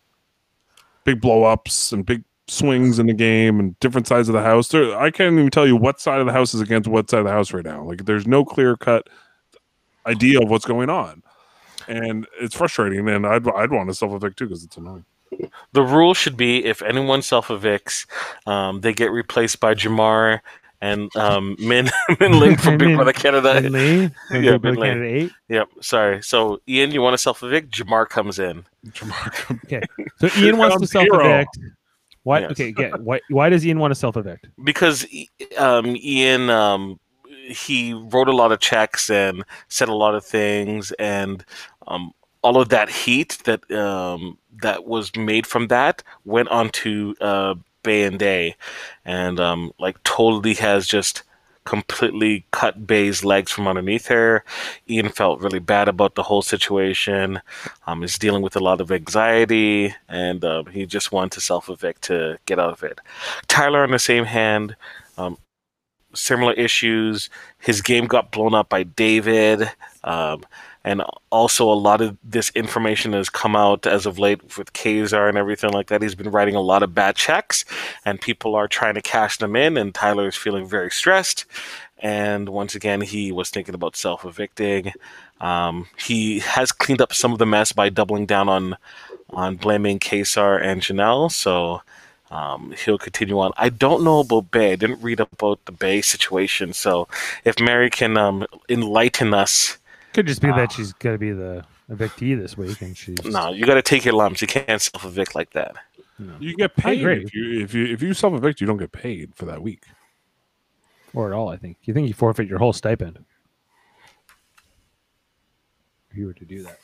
big 1.04 1.20
blow 1.20 1.44
ups 1.44 1.92
and 1.92 2.06
big 2.06 2.24
swings 2.48 2.98
in 2.98 3.06
the 3.06 3.14
game 3.14 3.60
and 3.60 3.78
different 3.80 4.06
sides 4.06 4.28
of 4.28 4.32
the 4.32 4.42
house. 4.42 4.68
There, 4.68 4.98
I 4.98 5.10
can't 5.10 5.34
even 5.34 5.50
tell 5.50 5.66
you 5.66 5.76
what 5.76 6.00
side 6.00 6.20
of 6.20 6.26
the 6.26 6.32
house 6.32 6.54
is 6.54 6.60
against 6.60 6.88
what 6.88 7.10
side 7.10 7.20
of 7.20 7.26
the 7.26 7.32
house 7.32 7.52
right 7.52 7.64
now. 7.64 7.84
Like 7.84 8.06
there's 8.06 8.26
no 8.26 8.44
clear 8.44 8.76
cut 8.76 9.08
idea 10.06 10.40
of 10.40 10.48
what's 10.48 10.64
going 10.64 10.90
on, 10.90 11.22
and 11.88 12.26
it's 12.40 12.54
frustrating. 12.54 13.08
And 13.08 13.26
I'd 13.26 13.46
I'd 13.48 13.70
want 13.70 13.88
to 13.88 13.94
self 13.94 14.12
evict 14.12 14.38
too 14.38 14.46
because 14.46 14.64
it's 14.64 14.76
annoying. 14.76 15.04
the 15.72 15.82
rule 15.82 16.14
should 16.14 16.36
be 16.36 16.64
if 16.64 16.82
anyone 16.82 17.22
self 17.22 17.48
evicts, 17.48 18.06
um, 18.46 18.80
they 18.80 18.92
get 18.92 19.10
replaced 19.12 19.60
by 19.60 19.74
Jamar 19.74 20.40
and 20.80 21.14
um, 21.16 21.56
Min 21.58 21.90
Min 22.20 22.38
Ling 22.40 22.56
from 22.56 22.78
Big 22.78 22.88
Min- 22.88 22.96
Brother 22.96 23.12
Canada. 23.12 23.60
Min 23.60 23.72
Lee, 23.72 24.10
Yeah, 24.30 24.52
Big 24.52 24.62
Brother 24.62 24.76
Min 24.76 24.84
Canada 24.84 25.04
Eight. 25.06 25.32
Yep, 25.48 25.68
sorry. 25.80 26.22
So 26.22 26.60
Ian, 26.68 26.90
you 26.92 27.02
want 27.02 27.14
to 27.14 27.18
self 27.18 27.42
evict? 27.42 27.70
Jamar 27.70 28.08
comes 28.08 28.38
in. 28.38 28.64
Jamar. 28.88 29.32
Comes 29.32 29.60
okay. 29.64 29.82
So 30.18 30.28
Ian 30.40 30.58
wants 30.58 30.80
to 30.80 30.86
self 30.86 31.06
evict. 31.10 31.58
Why? 32.22 32.40
Yes. 32.40 32.50
Okay, 32.52 32.72
get 32.72 33.00
why? 33.00 33.20
Why 33.28 33.48
does 33.48 33.64
Ian 33.66 33.78
want 33.78 33.92
to 33.92 33.94
self 33.94 34.16
evict? 34.16 34.48
because 34.62 35.06
um, 35.56 35.96
Ian 35.96 36.50
um, 36.50 37.00
he 37.48 37.94
wrote 37.94 38.28
a 38.28 38.36
lot 38.36 38.52
of 38.52 38.60
checks 38.60 39.10
and 39.10 39.44
said 39.68 39.88
a 39.88 39.94
lot 39.94 40.14
of 40.14 40.24
things, 40.24 40.92
and 40.92 41.44
um, 41.88 42.12
all 42.42 42.60
of 42.60 42.68
that 42.70 42.90
heat 42.90 43.38
that 43.44 43.70
um, 43.70 44.38
that 44.62 44.84
was 44.84 45.14
made 45.16 45.46
from 45.46 45.68
that 45.68 46.02
went 46.24 46.48
onto 46.48 47.14
uh, 47.20 47.54
Bay 47.82 48.04
and 48.04 48.18
Day, 48.18 48.56
and 49.04 49.40
um, 49.40 49.72
like 49.78 50.02
totally 50.04 50.54
has 50.54 50.86
just 50.86 51.22
completely 51.64 52.44
cut 52.50 52.86
Bay's 52.86 53.24
legs 53.24 53.52
from 53.52 53.68
underneath 53.68 54.06
her. 54.06 54.44
Ian 54.88 55.08
felt 55.08 55.40
really 55.40 55.58
bad 55.58 55.88
about 55.88 56.14
the 56.14 56.24
whole 56.24 56.42
situation. 56.42 57.40
Um, 57.86 58.02
is 58.02 58.18
dealing 58.18 58.42
with 58.42 58.56
a 58.56 58.60
lot 58.60 58.80
of 58.80 58.90
anxiety, 58.90 59.94
and 60.08 60.44
um, 60.44 60.66
he 60.66 60.86
just 60.86 61.12
wanted 61.12 61.32
to 61.32 61.40
self 61.40 61.68
evict 61.68 62.02
to 62.02 62.38
get 62.46 62.58
out 62.58 62.72
of 62.72 62.82
it. 62.82 63.00
Tyler, 63.48 63.82
on 63.82 63.90
the 63.90 63.98
same 63.98 64.24
hand, 64.24 64.76
um, 65.18 65.36
similar 66.14 66.52
issues. 66.54 67.30
His 67.58 67.82
game 67.82 68.06
got 68.06 68.32
blown 68.32 68.54
up 68.54 68.68
by 68.68 68.82
David. 68.82 69.70
Um, 70.02 70.44
and 70.82 71.02
also, 71.30 71.70
a 71.70 71.74
lot 71.74 72.00
of 72.00 72.16
this 72.24 72.50
information 72.50 73.12
has 73.12 73.28
come 73.28 73.54
out 73.54 73.86
as 73.86 74.06
of 74.06 74.18
late 74.18 74.42
with 74.56 74.72
Kaysar 74.72 75.28
and 75.28 75.36
everything 75.36 75.72
like 75.72 75.88
that. 75.88 76.00
He's 76.00 76.14
been 76.14 76.30
writing 76.30 76.54
a 76.54 76.60
lot 76.60 76.82
of 76.82 76.94
bad 76.94 77.16
checks, 77.16 77.66
and 78.04 78.20
people 78.20 78.54
are 78.54 78.66
trying 78.66 78.94
to 78.94 79.02
cash 79.02 79.36
them 79.36 79.56
in. 79.56 79.76
And 79.76 79.94
Tyler 79.94 80.28
is 80.28 80.36
feeling 80.36 80.66
very 80.66 80.90
stressed. 80.90 81.44
And 81.98 82.48
once 82.48 82.74
again, 82.74 83.02
he 83.02 83.30
was 83.30 83.50
thinking 83.50 83.74
about 83.74 83.94
self 83.94 84.24
evicting. 84.24 84.92
Um, 85.40 85.86
he 85.98 86.38
has 86.40 86.72
cleaned 86.72 87.02
up 87.02 87.12
some 87.12 87.32
of 87.32 87.38
the 87.38 87.46
mess 87.46 87.72
by 87.72 87.90
doubling 87.90 88.24
down 88.24 88.48
on 88.48 88.76
on 89.30 89.56
blaming 89.56 89.98
Kaysar 89.98 90.62
and 90.62 90.80
Janelle. 90.80 91.30
So 91.30 91.82
um, 92.30 92.72
he'll 92.84 92.98
continue 92.98 93.38
on. 93.38 93.52
I 93.56 93.68
don't 93.68 94.02
know 94.02 94.20
about 94.20 94.50
Bay. 94.50 94.72
I 94.72 94.76
didn't 94.76 95.02
read 95.02 95.20
about 95.20 95.64
the 95.66 95.72
Bay 95.72 96.00
situation. 96.00 96.72
So 96.72 97.06
if 97.44 97.60
Mary 97.60 97.90
can 97.90 98.16
um, 98.16 98.46
enlighten 98.68 99.34
us, 99.34 99.78
Could 100.12 100.26
just 100.26 100.42
be 100.42 100.48
Ah. 100.48 100.56
that 100.56 100.72
she's 100.72 100.92
got 100.94 101.12
to 101.12 101.18
be 101.18 101.30
the 101.32 101.64
evictee 101.90 102.36
this 102.38 102.56
week, 102.56 102.80
and 102.82 102.96
she's 102.96 103.24
no, 103.24 103.52
you 103.52 103.64
got 103.64 103.74
to 103.74 103.82
take 103.82 104.04
your 104.04 104.14
lumps. 104.14 104.40
You 104.42 104.48
can't 104.48 104.80
self 104.80 105.04
evict 105.04 105.34
like 105.34 105.52
that. 105.52 105.76
You 106.38 106.54
get 106.54 106.76
paid 106.76 107.00
agree. 107.00 107.24
if 107.24 107.34
you 107.34 107.60
if 107.62 107.72
you 107.74 107.86
if 107.86 108.02
you 108.02 108.12
self 108.12 108.34
evict, 108.34 108.60
you 108.60 108.66
don't 108.66 108.76
get 108.76 108.92
paid 108.92 109.34
for 109.34 109.46
that 109.46 109.62
week. 109.62 109.84
or 111.14 111.26
at 111.28 111.32
all. 111.32 111.48
I 111.48 111.56
think 111.56 111.78
you 111.84 111.94
think 111.94 112.08
you 112.08 112.14
forfeit 112.14 112.46
your 112.48 112.58
whole 112.58 112.72
stipend 112.72 113.24
if 116.10 116.16
you 116.16 116.26
were 116.26 116.34
to 116.34 116.44
do 116.44 116.62
that. 116.64 116.78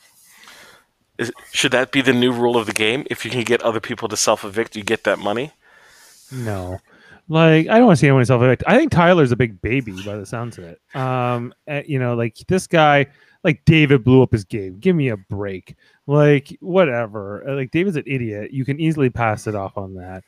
Is, 1.17 1.31
should 1.51 1.71
that 1.71 1.91
be 1.91 2.01
the 2.01 2.13
new 2.13 2.31
rule 2.31 2.57
of 2.57 2.65
the 2.67 2.73
game? 2.73 3.05
If 3.09 3.25
you 3.25 3.31
can 3.31 3.43
get 3.43 3.61
other 3.63 3.79
people 3.79 4.07
to 4.09 4.17
self 4.17 4.43
evict, 4.45 4.75
you 4.75 4.83
get 4.83 5.03
that 5.03 5.19
money. 5.19 5.51
No, 6.31 6.79
like 7.29 7.67
I 7.67 7.77
don't 7.77 7.87
want 7.87 7.97
to 7.97 8.01
see 8.01 8.07
anyone 8.07 8.25
self 8.25 8.41
evict. 8.41 8.63
I 8.67 8.77
think 8.77 8.91
Tyler's 8.91 9.31
a 9.31 9.35
big 9.35 9.61
baby 9.61 9.93
by 10.05 10.15
the 10.17 10.25
sounds 10.25 10.57
of 10.57 10.63
it. 10.65 10.81
Um, 10.95 11.53
eh, 11.67 11.83
you 11.85 11.99
know, 11.99 12.15
like 12.15 12.35
this 12.47 12.67
guy, 12.67 13.07
like 13.43 13.63
David 13.65 14.03
blew 14.03 14.21
up 14.21 14.31
his 14.31 14.43
game. 14.45 14.77
Give 14.79 14.95
me 14.95 15.09
a 15.09 15.17
break. 15.17 15.75
Like 16.05 16.55
whatever. 16.61 17.47
Uh, 17.47 17.55
Like 17.55 17.71
David's 17.71 17.97
an 17.97 18.03
idiot. 18.07 18.51
You 18.51 18.65
can 18.65 18.79
easily 18.79 19.09
pass 19.09 19.47
it 19.47 19.55
off 19.55 19.77
on 19.77 19.93
that. 19.95 20.23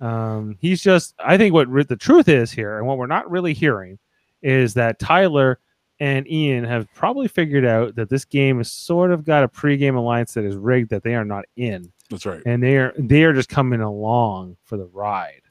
Um, 0.00 0.56
he's 0.60 0.82
just. 0.82 1.14
I 1.18 1.36
think 1.36 1.54
what 1.54 1.68
the 1.88 1.96
truth 1.96 2.28
is 2.28 2.50
here, 2.50 2.78
and 2.78 2.86
what 2.86 2.98
we're 2.98 3.06
not 3.06 3.30
really 3.30 3.54
hearing, 3.54 3.98
is 4.42 4.74
that 4.74 4.98
Tyler 4.98 5.58
and 6.00 6.28
Ian 6.30 6.64
have 6.64 6.92
probably 6.94 7.28
figured 7.28 7.64
out 7.64 7.94
that 7.94 8.10
this 8.10 8.24
game 8.24 8.58
has 8.58 8.70
sort 8.70 9.12
of 9.12 9.24
got 9.24 9.44
a 9.44 9.48
pregame 9.48 9.96
alliance 9.96 10.34
that 10.34 10.44
is 10.44 10.56
rigged 10.56 10.90
that 10.90 11.04
they 11.04 11.14
are 11.14 11.24
not 11.24 11.44
in, 11.56 11.90
That's 12.10 12.26
right. 12.26 12.42
and 12.44 12.60
they 12.60 12.76
are 12.76 12.92
they 12.98 13.22
are 13.22 13.32
just 13.32 13.48
coming 13.48 13.80
along 13.80 14.56
for 14.64 14.76
the 14.76 14.86
ride, 14.86 15.42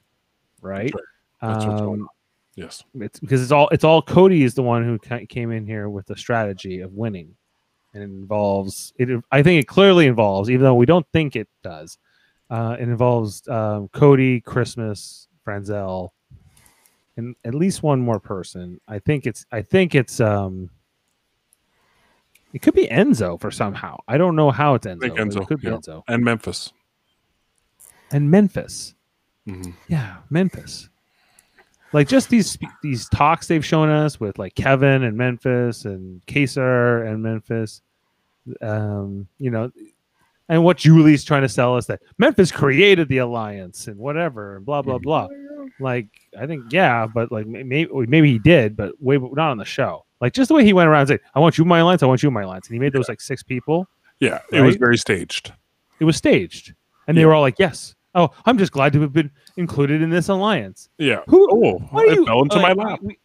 right? 0.64 0.92
That's 0.92 1.54
That's 1.54 1.66
what's 1.66 1.80
going 1.82 2.00
Um, 2.00 2.08
Yes. 2.56 2.84
it's 3.00 3.18
because 3.18 3.42
it's 3.42 3.50
all 3.52 3.68
it's 3.70 3.82
all 3.84 4.00
Cody 4.00 4.44
is 4.44 4.54
the 4.54 4.62
one 4.62 4.84
who 4.84 4.96
came 5.26 5.50
in 5.50 5.66
here 5.66 5.88
with 5.88 6.06
the 6.06 6.16
strategy 6.16 6.80
of 6.80 6.92
winning, 6.92 7.34
and 7.92 8.02
it 8.02 8.06
involves 8.06 8.92
it. 8.96 9.08
I 9.32 9.42
think 9.42 9.60
it 9.60 9.66
clearly 9.66 10.06
involves, 10.06 10.48
even 10.50 10.62
though 10.62 10.74
we 10.76 10.86
don't 10.86 11.06
think 11.12 11.34
it 11.36 11.48
does. 11.64 11.98
Uh, 12.50 12.76
it 12.78 12.82
involves 12.88 13.46
um, 13.48 13.88
Cody, 13.88 14.40
Christmas, 14.40 15.26
Franzel, 15.42 16.14
and 17.16 17.34
at 17.44 17.54
least 17.56 17.82
one 17.82 18.00
more 18.00 18.20
person. 18.20 18.80
I 18.86 19.00
think 19.00 19.26
it's 19.26 19.44
I 19.50 19.62
think 19.62 19.94
it's 19.96 20.20
um. 20.20 20.70
It 22.52 22.62
could 22.62 22.74
be 22.74 22.86
Enzo 22.86 23.40
for 23.40 23.50
somehow. 23.50 23.96
I 24.06 24.16
don't 24.16 24.36
know 24.36 24.52
how 24.52 24.74
it's 24.74 24.86
Enzo. 24.86 25.00
think 25.00 25.18
Enzo, 25.18 25.42
It 25.42 25.48
could 25.48 25.60
be 25.60 25.66
yeah. 25.66 25.74
Enzo 25.78 26.04
And 26.06 26.22
Memphis. 26.22 26.72
and 28.12 28.30
Memphis. 28.30 28.94
Hmm 29.46 29.70
Yeah, 29.88 30.16
Memphis. 30.30 30.88
Like 31.92 32.08
just 32.08 32.28
these 32.28 32.58
these 32.82 33.08
talks 33.08 33.46
they've 33.46 33.64
shown 33.64 33.88
us 33.88 34.18
with 34.18 34.36
like 34.36 34.56
Kevin 34.56 35.04
and 35.04 35.16
Memphis 35.16 35.84
and 35.84 36.20
Kaysar 36.26 37.06
and 37.06 37.22
Memphis, 37.22 37.82
um, 38.60 39.28
you 39.38 39.50
know, 39.50 39.70
and 40.48 40.64
what 40.64 40.78
Julie's 40.78 41.22
trying 41.22 41.42
to 41.42 41.48
sell 41.48 41.76
us 41.76 41.86
that 41.86 42.02
Memphis 42.18 42.50
created 42.50 43.08
the 43.08 43.18
alliance 43.18 43.86
and 43.86 43.96
whatever 43.96 44.56
and 44.56 44.66
blah 44.66 44.82
blah 44.82 44.98
blah. 44.98 45.28
Like 45.78 46.08
I 46.38 46.46
think 46.48 46.72
yeah, 46.72 47.06
but 47.06 47.30
like 47.30 47.46
maybe 47.46 47.88
maybe 47.92 48.32
he 48.32 48.38
did, 48.40 48.76
but 48.76 49.00
way 49.00 49.16
not 49.16 49.50
on 49.50 49.58
the 49.58 49.64
show. 49.64 50.04
Like 50.20 50.32
just 50.32 50.48
the 50.48 50.54
way 50.54 50.64
he 50.64 50.72
went 50.72 50.88
around 50.88 51.02
and 51.02 51.08
said, 51.08 51.20
"I 51.34 51.38
want 51.38 51.58
you 51.58 51.62
in 51.62 51.68
my 51.68 51.78
alliance, 51.78 52.02
I 52.02 52.06
want 52.06 52.24
you 52.24 52.28
in 52.28 52.32
my 52.32 52.42
alliance," 52.42 52.66
and 52.66 52.74
he 52.74 52.80
made 52.80 52.92
those 52.92 53.08
like 53.08 53.20
six 53.20 53.42
people. 53.44 53.88
Yeah. 54.18 54.40
It 54.50 54.62
was 54.62 54.76
very 54.76 54.96
staged. 54.98 55.52
It 56.00 56.04
was 56.04 56.16
staged, 56.16 56.74
and 57.06 57.16
they 57.16 57.24
were 57.24 57.34
all 57.34 57.42
like, 57.42 57.58
"Yes." 57.58 57.94
Oh, 58.14 58.30
I'm 58.46 58.58
just 58.58 58.72
glad 58.72 58.92
to 58.92 59.00
have 59.00 59.12
been 59.12 59.30
included 59.56 60.00
in 60.02 60.10
this 60.10 60.28
alliance. 60.28 60.88
Yeah. 60.98 61.20
Who? 61.28 61.48
Oh, 61.50 61.78
What 61.90 62.06
it 62.08 62.14
you? 62.14 62.26
fell 62.26 62.42
into 62.42 62.58
my 62.60 62.72
lap. 62.72 63.00
we- 63.02 63.18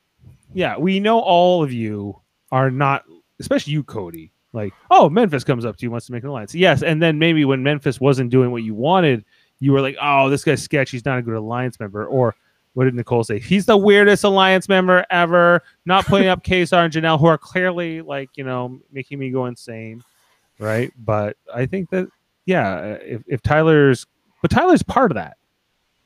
yeah, 0.53 0.77
we 0.77 0.99
know 0.99 1.19
all 1.19 1.63
of 1.63 1.71
you 1.71 2.19
are 2.51 2.71
not, 2.71 3.05
especially 3.39 3.73
you, 3.73 3.83
Cody. 3.83 4.31
Like, 4.51 4.73
oh, 4.89 5.07
Memphis 5.09 5.43
comes 5.43 5.63
up 5.63 5.77
to 5.77 5.85
you, 5.85 5.91
wants 5.91 6.07
to 6.07 6.11
make 6.11 6.23
an 6.23 6.29
alliance. 6.29 6.55
Yes, 6.55 6.81
and 6.81 6.99
then 7.03 7.19
maybe 7.19 7.45
when 7.45 7.61
Memphis 7.61 8.01
wasn't 8.01 8.31
doing 8.31 8.49
what 8.49 8.63
you 8.63 8.73
wanted, 8.73 9.23
you 9.59 9.71
were 9.73 9.81
like, 9.81 9.95
oh, 10.01 10.27
this 10.29 10.43
guy's 10.43 10.63
sketchy. 10.63 10.97
He's 10.97 11.05
not 11.05 11.19
a 11.19 11.21
good 11.21 11.35
alliance 11.35 11.79
member. 11.79 12.07
Or 12.07 12.33
what 12.73 12.85
did 12.85 12.95
Nicole 12.95 13.23
say? 13.23 13.37
He's 13.37 13.67
the 13.67 13.77
weirdest 13.77 14.23
alliance 14.23 14.67
member 14.67 15.05
ever. 15.11 15.61
Not 15.85 16.05
putting 16.07 16.29
up 16.29 16.43
Kaysar 16.45 16.85
and 16.85 16.91
Janelle, 16.91 17.19
who 17.19 17.27
are 17.27 17.37
clearly 17.37 18.01
like, 18.01 18.29
you 18.35 18.43
know, 18.43 18.79
making 18.91 19.19
me 19.19 19.29
go 19.29 19.45
insane, 19.45 20.03
right? 20.57 20.91
But 20.97 21.37
I 21.53 21.67
think 21.67 21.91
that, 21.91 22.07
yeah, 22.47 22.93
if, 23.01 23.21
if 23.27 23.43
Tyler's, 23.43 24.07
but 24.41 24.51
Tyler's 24.51 24.83
part 24.83 25.11
of 25.11 25.15
that 25.15 25.37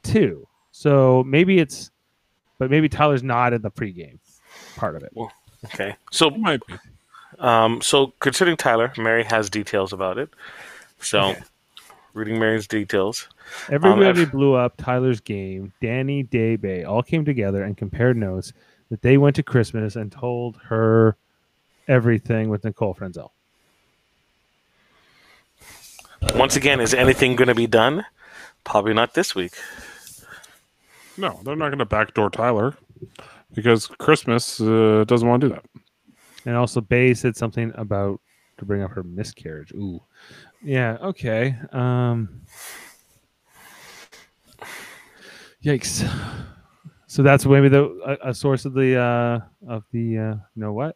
too. 0.03 0.47
So 0.71 1.23
maybe 1.25 1.59
it's, 1.59 1.91
but 2.59 2.69
maybe 2.71 2.89
Tyler's 2.89 3.23
not 3.23 3.53
in 3.53 3.61
the 3.61 3.71
pregame 3.71 4.19
part 4.75 4.95
of 4.95 5.03
it. 5.03 5.13
Okay. 5.65 5.95
So 6.11 6.27
It 6.27 6.37
might 6.39 6.65
be. 6.67 6.75
Um, 7.39 7.81
so 7.81 8.13
considering 8.19 8.57
Tyler, 8.57 8.91
Mary 8.97 9.23
has 9.23 9.49
details 9.49 9.93
about 9.93 10.17
it. 10.17 10.29
So 10.99 11.19
Okay. 11.29 11.41
reading 12.13 12.39
Mary's 12.39 12.67
details. 12.67 13.27
Everybody 13.69 14.21
if- 14.23 14.31
blew 14.31 14.53
up 14.53 14.75
Tyler's 14.77 15.19
game. 15.19 15.73
Danny, 15.81 16.23
Day, 16.23 16.55
Bay 16.55 16.83
all 16.83 17.01
came 17.03 17.25
together 17.25 17.63
and 17.63 17.75
compared 17.77 18.17
notes 18.17 18.53
that 18.89 19.01
they 19.01 19.17
went 19.17 19.35
to 19.37 19.43
Christmas 19.43 19.95
and 19.95 20.11
told 20.11 20.57
her 20.65 21.15
everything 21.87 22.49
with 22.49 22.63
Nicole 22.63 22.93
Franzel. 22.93 23.31
Once 26.35 26.55
again, 26.55 26.79
is 26.79 26.93
anything 26.93 27.35
going 27.35 27.47
to 27.47 27.55
be 27.55 27.67
done? 27.67 28.05
Probably 28.63 28.93
not 28.93 29.13
this 29.13 29.35
week. 29.35 29.53
No, 31.17 31.39
they're 31.43 31.55
not 31.55 31.69
going 31.69 31.79
to 31.79 31.85
backdoor 31.85 32.29
Tyler 32.29 32.75
because 33.53 33.87
Christmas 33.87 34.59
uh, 34.59 35.03
doesn't 35.07 35.27
want 35.27 35.41
to 35.41 35.49
do 35.49 35.53
that. 35.53 35.65
And 36.45 36.55
also, 36.55 36.81
Bay 36.81 37.13
said 37.13 37.35
something 37.35 37.71
about 37.75 38.19
to 38.57 38.65
bring 38.65 38.81
up 38.81 38.91
her 38.91 39.03
miscarriage. 39.03 39.71
Ooh, 39.73 40.01
yeah, 40.61 40.97
okay. 41.01 41.55
Um, 41.71 42.41
yikes. 45.63 46.09
So 47.07 47.21
that's 47.21 47.45
maybe 47.45 47.69
the 47.69 47.83
a, 48.23 48.29
a 48.29 48.33
source 48.33 48.65
of 48.65 48.73
the 48.73 48.97
uh 48.97 49.39
of 49.67 49.83
the 49.91 50.17
uh 50.17 50.33
you 50.33 50.39
know 50.55 50.73
what? 50.73 50.95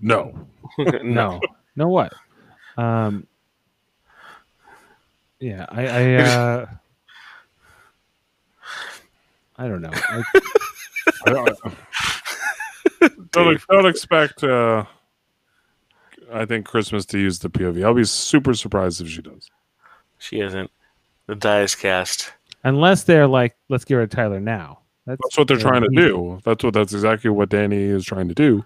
No. 0.00 0.48
No, 1.02 1.38
no 1.76 1.88
what? 1.88 2.14
Um, 2.78 3.26
yeah, 5.42 5.66
I 5.68 5.86
I 5.86 6.14
uh, 6.22 6.66
I 9.56 9.68
don't 9.68 9.82
know. 9.82 9.90
I, 9.92 10.22
I 11.26 11.30
don't, 11.30 11.58
don't, 13.32 13.66
don't 13.68 13.86
expect, 13.86 14.44
uh, 14.44 14.84
I 16.32 16.44
think, 16.46 16.66
Christmas 16.66 17.04
to 17.06 17.18
use 17.18 17.40
the 17.40 17.50
POV. 17.50 17.84
I'll 17.84 17.92
be 17.92 18.04
super 18.04 18.54
surprised 18.54 19.00
if 19.00 19.08
she 19.08 19.20
does. 19.20 19.50
She 20.18 20.40
isn't. 20.40 20.70
The 21.26 21.34
die 21.34 21.62
is 21.62 21.74
cast. 21.74 22.32
unless 22.64 23.04
they're 23.04 23.26
like, 23.26 23.56
let's 23.68 23.84
get 23.84 23.96
rid 23.96 24.04
of 24.04 24.10
Tyler 24.10 24.40
now. 24.40 24.78
That's, 25.06 25.20
That's 25.22 25.38
what 25.38 25.48
they're 25.48 25.58
yeah, 25.58 25.62
trying 25.64 25.82
to 25.82 25.88
do. 25.88 26.40
That's 26.44 26.62
what 26.62 26.74
that's 26.74 26.92
exactly 26.92 27.30
what 27.30 27.48
Danny 27.48 27.82
is 27.82 28.04
trying 28.04 28.28
to 28.28 28.34
do. 28.34 28.64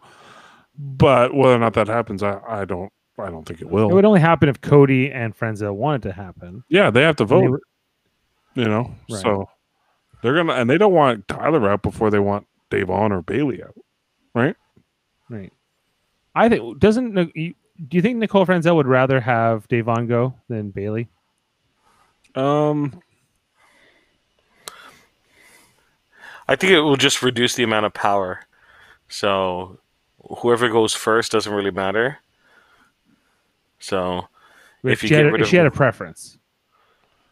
But 0.78 1.34
whether 1.34 1.54
or 1.54 1.58
not 1.58 1.72
that 1.74 1.88
happens, 1.88 2.22
I, 2.22 2.38
I 2.46 2.66
don't 2.66 2.92
I 3.18 3.30
don't 3.30 3.46
think 3.46 3.62
it 3.62 3.70
will. 3.70 3.90
It 3.90 3.94
would 3.94 4.04
only 4.04 4.20
happen 4.20 4.48
if 4.48 4.60
Cody 4.60 5.10
and 5.10 5.34
Franzel 5.34 5.72
wanted 5.74 6.02
to 6.02 6.12
happen. 6.12 6.64
yeah, 6.68 6.90
they 6.90 7.02
have 7.02 7.16
to 7.16 7.24
vote. 7.24 7.50
were- 7.50 7.62
you 8.54 8.64
know, 8.64 8.94
Right. 9.10 9.20
so 9.22 9.48
they're 10.22 10.34
gonna 10.34 10.54
and 10.54 10.68
they 10.70 10.78
don't 10.78 10.92
want 10.94 11.28
Tyler 11.28 11.68
out 11.70 11.82
before 11.82 12.10
they 12.10 12.18
want 12.18 12.46
Davon 12.70 13.12
or 13.12 13.22
Bailey 13.22 13.62
out. 13.62 13.74
Right. 14.34 14.56
Right. 15.28 15.52
I 16.34 16.48
think 16.48 16.78
doesn't 16.78 17.14
do 17.14 17.32
you 17.90 18.00
think 18.02 18.16
Nicole 18.16 18.44
Franzel 18.46 18.76
would 18.76 18.86
rather 18.86 19.20
have 19.20 19.68
Davon 19.68 20.06
go 20.06 20.34
than 20.48 20.70
Bailey? 20.70 21.08
Um, 22.34 23.00
I 26.48 26.56
think 26.56 26.72
it 26.72 26.80
will 26.80 26.96
just 26.96 27.22
reduce 27.22 27.54
the 27.54 27.62
amount 27.64 27.86
of 27.86 27.94
power. 27.94 28.40
So 29.08 29.78
whoever 30.38 30.68
goes 30.68 30.94
first 30.94 31.32
doesn't 31.32 31.52
really 31.52 31.70
matter. 31.70 32.18
So 33.78 34.28
If 34.82 35.02
you 35.02 35.08
she, 35.08 35.14
had, 35.14 35.22
get 35.22 35.28
a- 35.28 35.32
rid 35.32 35.40
of- 35.42 35.48
she 35.48 35.56
had 35.56 35.66
a 35.66 35.70
preference. 35.70 36.38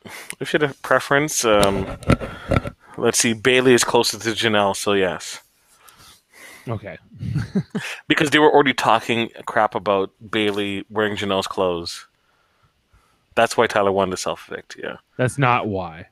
if 0.41 0.49
she 0.51 0.59
had 0.59 0.71
a 0.71 0.75
preference, 0.75 1.45
um, 1.45 1.87
let's 2.99 3.19
see, 3.19 3.33
Bailey 3.33 3.75
is 3.75 3.85
closer 3.85 4.19
to 4.19 4.29
Janelle, 4.31 4.77
so 4.77 4.93
yes. 4.93 5.41
Okay. 6.69 6.99
Because 8.09 8.31
they 8.31 8.39
were 8.39 8.53
already 8.53 8.75
talking 8.75 9.31
crap 9.47 9.75
about 9.75 10.11
Bailey 10.31 10.85
wearing 10.91 11.17
Janelle's 11.17 11.47
clothes. 11.47 12.07
That's 13.35 13.57
why 13.57 13.67
Tyler 13.67 13.91
wanted 13.93 14.13
to 14.13 14.17
self 14.19 14.49
evict, 14.51 14.77
yeah. 14.83 14.97
That's 15.17 15.39
not 15.39 15.67
why 15.67 16.07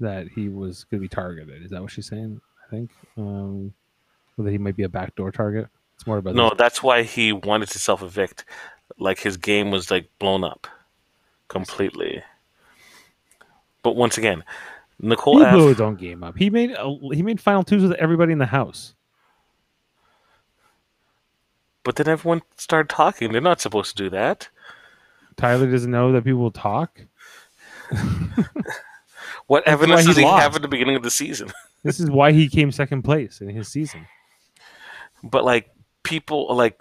that 0.00 0.28
he 0.28 0.48
was 0.48 0.84
going 0.84 1.00
to 1.00 1.04
be 1.04 1.08
targeted. 1.08 1.64
Is 1.64 1.70
that 1.72 1.82
what 1.82 1.90
she's 1.90 2.06
saying? 2.06 2.40
I 2.66 2.70
think. 2.70 2.90
Um, 3.16 3.74
that 4.36 4.50
he 4.52 4.58
might 4.58 4.76
be 4.76 4.84
a 4.84 4.88
backdoor 4.88 5.32
target. 5.32 5.66
It's 5.96 6.06
more 6.06 6.18
about 6.18 6.36
No, 6.36 6.52
that's 6.56 6.80
why 6.80 7.02
he 7.02 7.32
wanted 7.32 7.68
to 7.70 7.78
self 7.80 8.02
evict. 8.02 8.44
Like 8.98 9.18
his 9.20 9.36
game 9.36 9.70
was 9.70 9.90
like 9.90 10.08
blown 10.18 10.44
up 10.44 10.66
completely. 11.48 12.22
But 13.82 13.96
once 13.96 14.18
again, 14.18 14.44
Nicole 15.00 15.38
He 15.38 15.44
F. 15.44 15.52
blew 15.54 15.68
his 15.68 15.80
own 15.80 15.96
game 15.96 16.24
up. 16.24 16.36
He 16.36 16.50
made 16.50 16.70
a, 16.72 16.96
he 17.12 17.22
made 17.22 17.40
final 17.40 17.62
twos 17.62 17.82
with 17.82 17.92
everybody 17.92 18.32
in 18.32 18.38
the 18.38 18.46
house. 18.46 18.94
But 21.84 21.96
then 21.96 22.08
everyone 22.08 22.42
started 22.56 22.88
talking. 22.88 23.32
They're 23.32 23.40
not 23.40 23.60
supposed 23.60 23.96
to 23.96 24.02
do 24.04 24.10
that. 24.10 24.48
Tyler 25.36 25.70
doesn't 25.70 25.90
know 25.90 26.12
that 26.12 26.24
people 26.24 26.40
will 26.40 26.50
talk. 26.50 27.00
What 29.46 29.64
That's 29.64 29.80
evidence 29.82 30.04
does 30.04 30.16
he 30.18 30.24
lost. 30.24 30.42
have 30.42 30.56
at 30.56 30.62
the 30.62 30.68
beginning 30.68 30.96
of 30.96 31.02
the 31.02 31.10
season? 31.10 31.50
This 31.82 32.00
is 32.00 32.10
why 32.10 32.32
he 32.32 32.48
came 32.48 32.70
second 32.70 33.02
place 33.02 33.40
in 33.40 33.48
his 33.48 33.68
season. 33.68 34.06
But 35.22 35.42
like 35.44 35.70
people, 36.02 36.54
like 36.54 36.78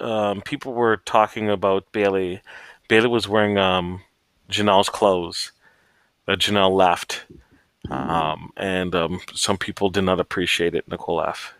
um, 0.00 0.40
people 0.42 0.72
were 0.72 0.98
talking 0.98 1.50
about 1.50 1.90
Bailey. 1.92 2.40
Bailey 2.88 3.08
was 3.08 3.28
wearing 3.28 3.58
um, 3.58 4.02
Janelle's 4.50 4.88
clothes 4.88 5.52
that 6.26 6.38
Janelle 6.38 6.74
left, 6.74 7.24
um, 7.90 8.52
and 8.56 8.94
um, 8.94 9.20
some 9.34 9.56
people 9.58 9.90
did 9.90 10.02
not 10.02 10.20
appreciate 10.20 10.74
it. 10.74 10.88
Nicole 10.88 11.22
F. 11.22 11.54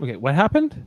Okay, 0.00 0.16
what 0.16 0.34
happened? 0.34 0.86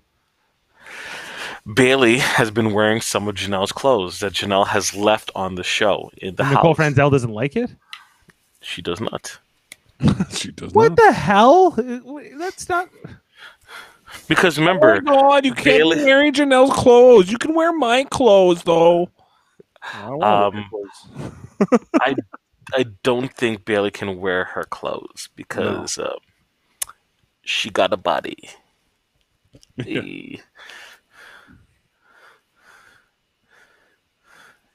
Bailey 1.74 2.18
has 2.20 2.49
been 2.51 2.72
wearing 2.74 3.01
some 3.01 3.28
of 3.28 3.36
Janelle's 3.36 3.72
clothes 3.74 4.20
that 4.22 4.34
Janelle 4.34 4.68
has 4.68 4.95
left 4.95 5.32
on 5.36 5.55
the 5.55 5.63
show 5.63 6.11
in 6.18 6.36
the 6.36 6.43
Nicole 6.43 6.72
house. 6.72 6.76
Franzel 6.78 7.09
doesn't 7.09 7.32
like 7.34 7.55
it. 7.55 7.70
She 8.61 8.82
does 8.82 9.01
not. 9.01 9.38
she 10.30 10.51
does 10.51 10.74
What 10.74 10.89
not. 10.89 10.97
the 10.97 11.11
hell? 11.11 11.76
Uh, 11.78 12.22
That's 12.38 12.70
not. 12.70 12.89
Because 14.28 14.57
Oh 14.57 14.61
remember, 14.61 15.01
my 15.01 15.11
god, 15.11 15.45
you 15.45 15.53
can't 15.53 15.65
Bailey- 15.65 15.95
be 15.97 16.32
Janelle's 16.32 16.74
clothes. 16.74 17.32
You 17.32 17.38
can 17.38 17.53
wear 17.53 17.72
my 17.74 18.03
clothes 18.05 18.63
though. 18.63 19.09
I 19.82 20.09
wanna 20.09 20.47
Um, 20.57 20.65
clothes. 20.70 21.82
I 22.74 22.86
don't 23.03 23.34
think 23.34 23.63
Bailey 23.63 23.91
can 23.91 24.20
wear 24.20 24.43
her 24.45 24.63
clothes 24.63 25.30
because 25.36 25.97
um, 25.97 26.18
she 27.43 27.70
got 27.70 27.93
a 27.93 27.97
body. 27.97 28.49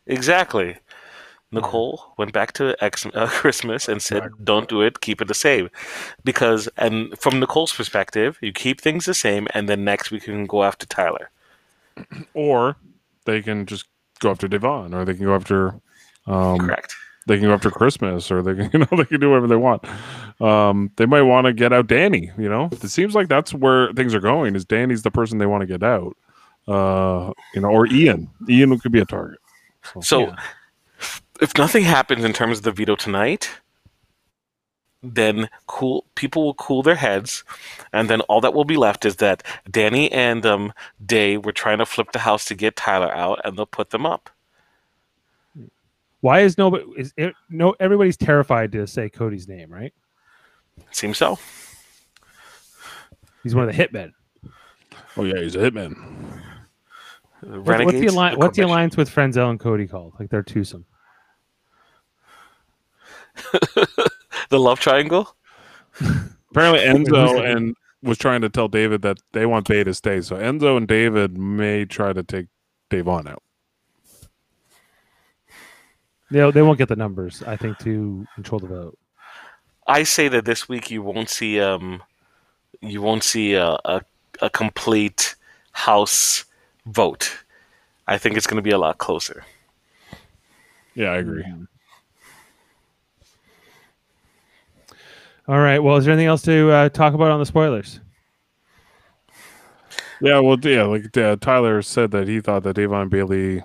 Exactly. 0.06 0.76
Nicole 1.52 2.14
went 2.16 2.32
back 2.32 2.52
to 2.54 2.76
X, 2.82 3.06
uh, 3.14 3.26
Christmas 3.30 3.88
and 3.88 4.02
said. 4.02 4.30
"Don't 4.42 4.68
do 4.68 4.80
it. 4.80 5.00
Keep 5.00 5.20
it 5.20 5.28
the 5.28 5.34
same." 5.34 5.68
Because, 6.24 6.68
and 6.76 7.16
from 7.18 7.38
Nicole's 7.38 7.72
perspective, 7.72 8.38
you 8.40 8.52
keep 8.52 8.80
things 8.80 9.04
the 9.04 9.14
same, 9.14 9.46
and 9.54 9.68
then 9.68 9.84
next 9.84 10.10
week 10.10 10.26
you 10.26 10.32
can 10.32 10.46
go 10.46 10.64
after 10.64 10.86
Tyler. 10.86 11.30
or 12.34 12.76
they 13.26 13.42
can 13.42 13.66
just 13.66 13.84
go 14.20 14.30
after 14.30 14.48
Devon, 14.48 14.94
or 14.94 15.04
they 15.04 15.14
can 15.14 15.24
go 15.24 15.34
after 15.34 15.74
um, 16.26 16.58
Correct. 16.58 16.94
they 17.26 17.36
can 17.38 17.48
go 17.48 17.54
after 17.54 17.70
Christmas, 17.70 18.30
or 18.30 18.42
they 18.42 18.54
can 18.54 18.70
you 18.72 18.78
know 18.78 18.96
they 18.96 19.04
can 19.04 19.20
do 19.20 19.30
whatever 19.30 19.46
they 19.46 19.56
want. 19.56 19.84
Um, 20.40 20.90
they 20.96 21.06
might 21.06 21.22
want 21.22 21.46
to 21.46 21.52
get 21.52 21.72
out 21.72 21.86
Danny. 21.86 22.30
You 22.38 22.48
know, 22.48 22.68
it 22.72 22.88
seems 22.88 23.14
like 23.14 23.28
that's 23.28 23.52
where 23.52 23.92
things 23.92 24.14
are 24.14 24.20
going. 24.20 24.56
Is 24.56 24.64
Danny's 24.64 25.02
the 25.02 25.10
person 25.10 25.38
they 25.38 25.46
want 25.46 25.60
to 25.60 25.66
get 25.66 25.82
out? 25.82 26.16
Uh, 26.66 27.32
you 27.54 27.60
know, 27.60 27.68
or 27.68 27.86
Ian. 27.88 28.30
Ian 28.48 28.78
could 28.78 28.92
be 28.92 29.00
a 29.00 29.04
target. 29.04 29.40
So, 30.00 30.20
Yeah. 30.20 30.36
If 31.42 31.58
nothing 31.58 31.82
happens 31.82 32.24
in 32.24 32.32
terms 32.32 32.58
of 32.58 32.64
the 32.64 32.70
veto 32.70 32.94
tonight, 32.94 33.50
then 35.02 35.50
cool 35.66 36.06
people 36.14 36.44
will 36.44 36.54
cool 36.54 36.84
their 36.84 36.94
heads, 36.94 37.42
and 37.92 38.08
then 38.08 38.20
all 38.22 38.40
that 38.42 38.54
will 38.54 38.64
be 38.64 38.76
left 38.76 39.04
is 39.04 39.16
that 39.16 39.42
Danny 39.68 40.10
and 40.12 40.46
um, 40.46 40.72
Day 41.04 41.36
were 41.36 41.50
trying 41.50 41.78
to 41.78 41.86
flip 41.86 42.12
the 42.12 42.20
house 42.20 42.44
to 42.44 42.54
get 42.54 42.76
Tyler 42.76 43.12
out, 43.12 43.40
and 43.44 43.58
they'll 43.58 43.66
put 43.66 43.90
them 43.90 44.06
up. 44.06 44.30
Why 46.20 46.42
is 46.42 46.56
nobody? 46.56 46.84
Is 46.96 47.12
it, 47.16 47.34
no? 47.50 47.74
Everybody's 47.80 48.16
terrified 48.16 48.70
to 48.72 48.86
say 48.86 49.08
Cody's 49.08 49.48
name, 49.48 49.72
right? 49.72 49.92
Seems 50.92 51.18
so. 51.18 51.40
He's 53.42 53.56
one 53.56 53.68
of 53.68 53.74
the 53.76 53.82
hitmen. 53.82 54.12
Oh 55.16 55.24
yeah, 55.24 55.40
he's 55.40 55.56
a 55.56 55.58
hitman. 55.58 55.96
What- 57.40 57.56
what's 57.56 57.68
Renegades. 57.68 58.00
the 58.00 58.06
alliance? 58.06 58.38
What's 58.38 58.56
the 58.56 58.62
commission. 58.62 58.70
alliance 58.70 58.96
with 58.96 59.08
Franzel 59.10 59.50
and 59.50 59.58
Cody 59.58 59.88
called? 59.88 60.12
Like 60.20 60.30
they're 60.30 60.44
twosome. 60.44 60.84
The 64.48 64.58
love 64.58 64.80
triangle. 64.80 65.34
Apparently, 66.50 66.80
Enzo 66.84 67.42
and 67.42 67.74
was 68.02 68.18
trying 68.18 68.40
to 68.42 68.48
tell 68.48 68.68
David 68.68 69.02
that 69.02 69.18
they 69.32 69.46
want 69.46 69.68
Bay 69.68 69.84
to 69.84 69.94
stay. 69.94 70.20
So 70.20 70.36
Enzo 70.36 70.76
and 70.76 70.86
David 70.86 71.38
may 71.38 71.84
try 71.84 72.12
to 72.12 72.22
take 72.22 72.46
Davon 72.90 73.28
out. 73.28 73.42
They 76.30 76.50
they 76.50 76.62
won't 76.62 76.78
get 76.78 76.88
the 76.88 76.96
numbers. 76.96 77.42
I 77.42 77.56
think 77.56 77.78
to 77.78 78.26
control 78.34 78.58
the 78.58 78.66
vote. 78.66 78.98
I 79.86 80.02
say 80.02 80.28
that 80.28 80.44
this 80.44 80.68
week 80.68 80.90
you 80.90 81.02
won't 81.02 81.28
see 81.28 81.60
um, 81.60 82.02
you 82.80 83.02
won't 83.02 83.24
see 83.24 83.54
a 83.54 83.78
a, 83.84 84.02
a 84.40 84.50
complete 84.50 85.34
house 85.72 86.44
vote. 86.86 87.44
I 88.06 88.18
think 88.18 88.36
it's 88.36 88.46
going 88.46 88.56
to 88.56 88.62
be 88.62 88.70
a 88.70 88.78
lot 88.78 88.98
closer. 88.98 89.44
Yeah, 90.94 91.12
I 91.12 91.18
agree. 91.18 91.44
All 95.48 95.58
right. 95.58 95.78
Well, 95.78 95.96
is 95.96 96.04
there 96.04 96.12
anything 96.12 96.28
else 96.28 96.42
to 96.42 96.70
uh, 96.70 96.88
talk 96.88 97.14
about 97.14 97.30
on 97.30 97.40
the 97.40 97.46
spoilers? 97.46 98.00
Yeah, 100.20 100.38
well, 100.38 100.56
yeah, 100.60 100.84
like 100.84 101.16
uh, 101.16 101.34
Tyler 101.40 101.82
said 101.82 102.12
that 102.12 102.28
he 102.28 102.40
thought 102.40 102.62
that 102.62 102.74
Davon 102.76 103.08
Bailey 103.08 103.64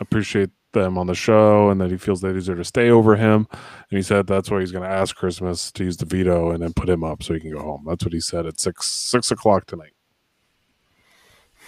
appreciate 0.00 0.50
them 0.72 0.98
on 0.98 1.06
the 1.06 1.14
show 1.14 1.70
and 1.70 1.80
that 1.80 1.90
he 1.90 1.96
feels 1.96 2.20
that 2.22 2.34
he's 2.34 2.46
deserve 2.46 2.58
to 2.58 2.64
stay 2.64 2.90
over 2.90 3.14
him. 3.14 3.46
And 3.52 3.96
he 3.98 4.02
said 4.02 4.26
that's 4.26 4.50
why 4.50 4.60
he's 4.60 4.72
going 4.72 4.82
to 4.82 4.90
ask 4.90 5.14
Christmas 5.14 5.70
to 5.72 5.84
use 5.84 5.98
the 5.98 6.06
veto 6.06 6.50
and 6.50 6.62
then 6.62 6.72
put 6.72 6.88
him 6.88 7.04
up 7.04 7.22
so 7.22 7.34
he 7.34 7.40
can 7.40 7.52
go 7.52 7.60
home. 7.60 7.84
That's 7.86 8.04
what 8.04 8.12
he 8.12 8.20
said 8.20 8.46
at 8.46 8.58
six 8.58 8.86
six 8.88 9.30
o'clock 9.30 9.66
tonight 9.66 9.92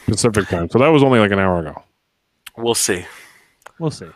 Pacific 0.07 0.49
time. 0.49 0.69
So 0.69 0.79
that 0.79 0.89
was 0.89 1.03
only 1.03 1.19
like 1.19 1.31
an 1.31 1.39
hour 1.39 1.61
ago. 1.61 1.83
We'll 2.57 2.75
see. 2.75 3.05
We'll 3.79 3.91
see. 3.91 4.11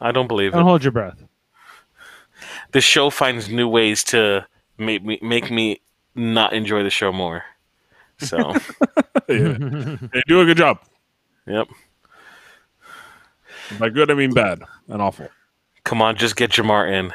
I 0.00 0.12
don't 0.12 0.28
believe 0.28 0.52
Don't 0.52 0.62
it. 0.62 0.64
hold 0.64 0.84
your 0.84 0.92
breath. 0.92 1.22
The 2.72 2.80
show 2.80 3.10
finds 3.10 3.48
new 3.48 3.68
ways 3.68 4.04
to 4.04 4.46
make 4.78 5.04
me 5.04 5.18
make 5.22 5.50
me 5.50 5.80
not 6.14 6.52
enjoy 6.52 6.82
the 6.82 6.90
show 6.90 7.12
more. 7.12 7.44
So, 8.18 8.38
yeah. 9.28 9.56
They 10.12 10.22
do 10.26 10.40
a 10.40 10.44
good 10.44 10.56
job. 10.56 10.80
yep. 11.46 11.68
By 13.78 13.90
good, 13.90 14.10
I 14.10 14.14
mean 14.14 14.32
bad 14.32 14.62
and 14.88 15.02
awful. 15.02 15.28
Come 15.84 16.00
on, 16.02 16.16
just 16.16 16.36
get 16.36 16.50
Jamar 16.50 16.90
in. 16.90 17.12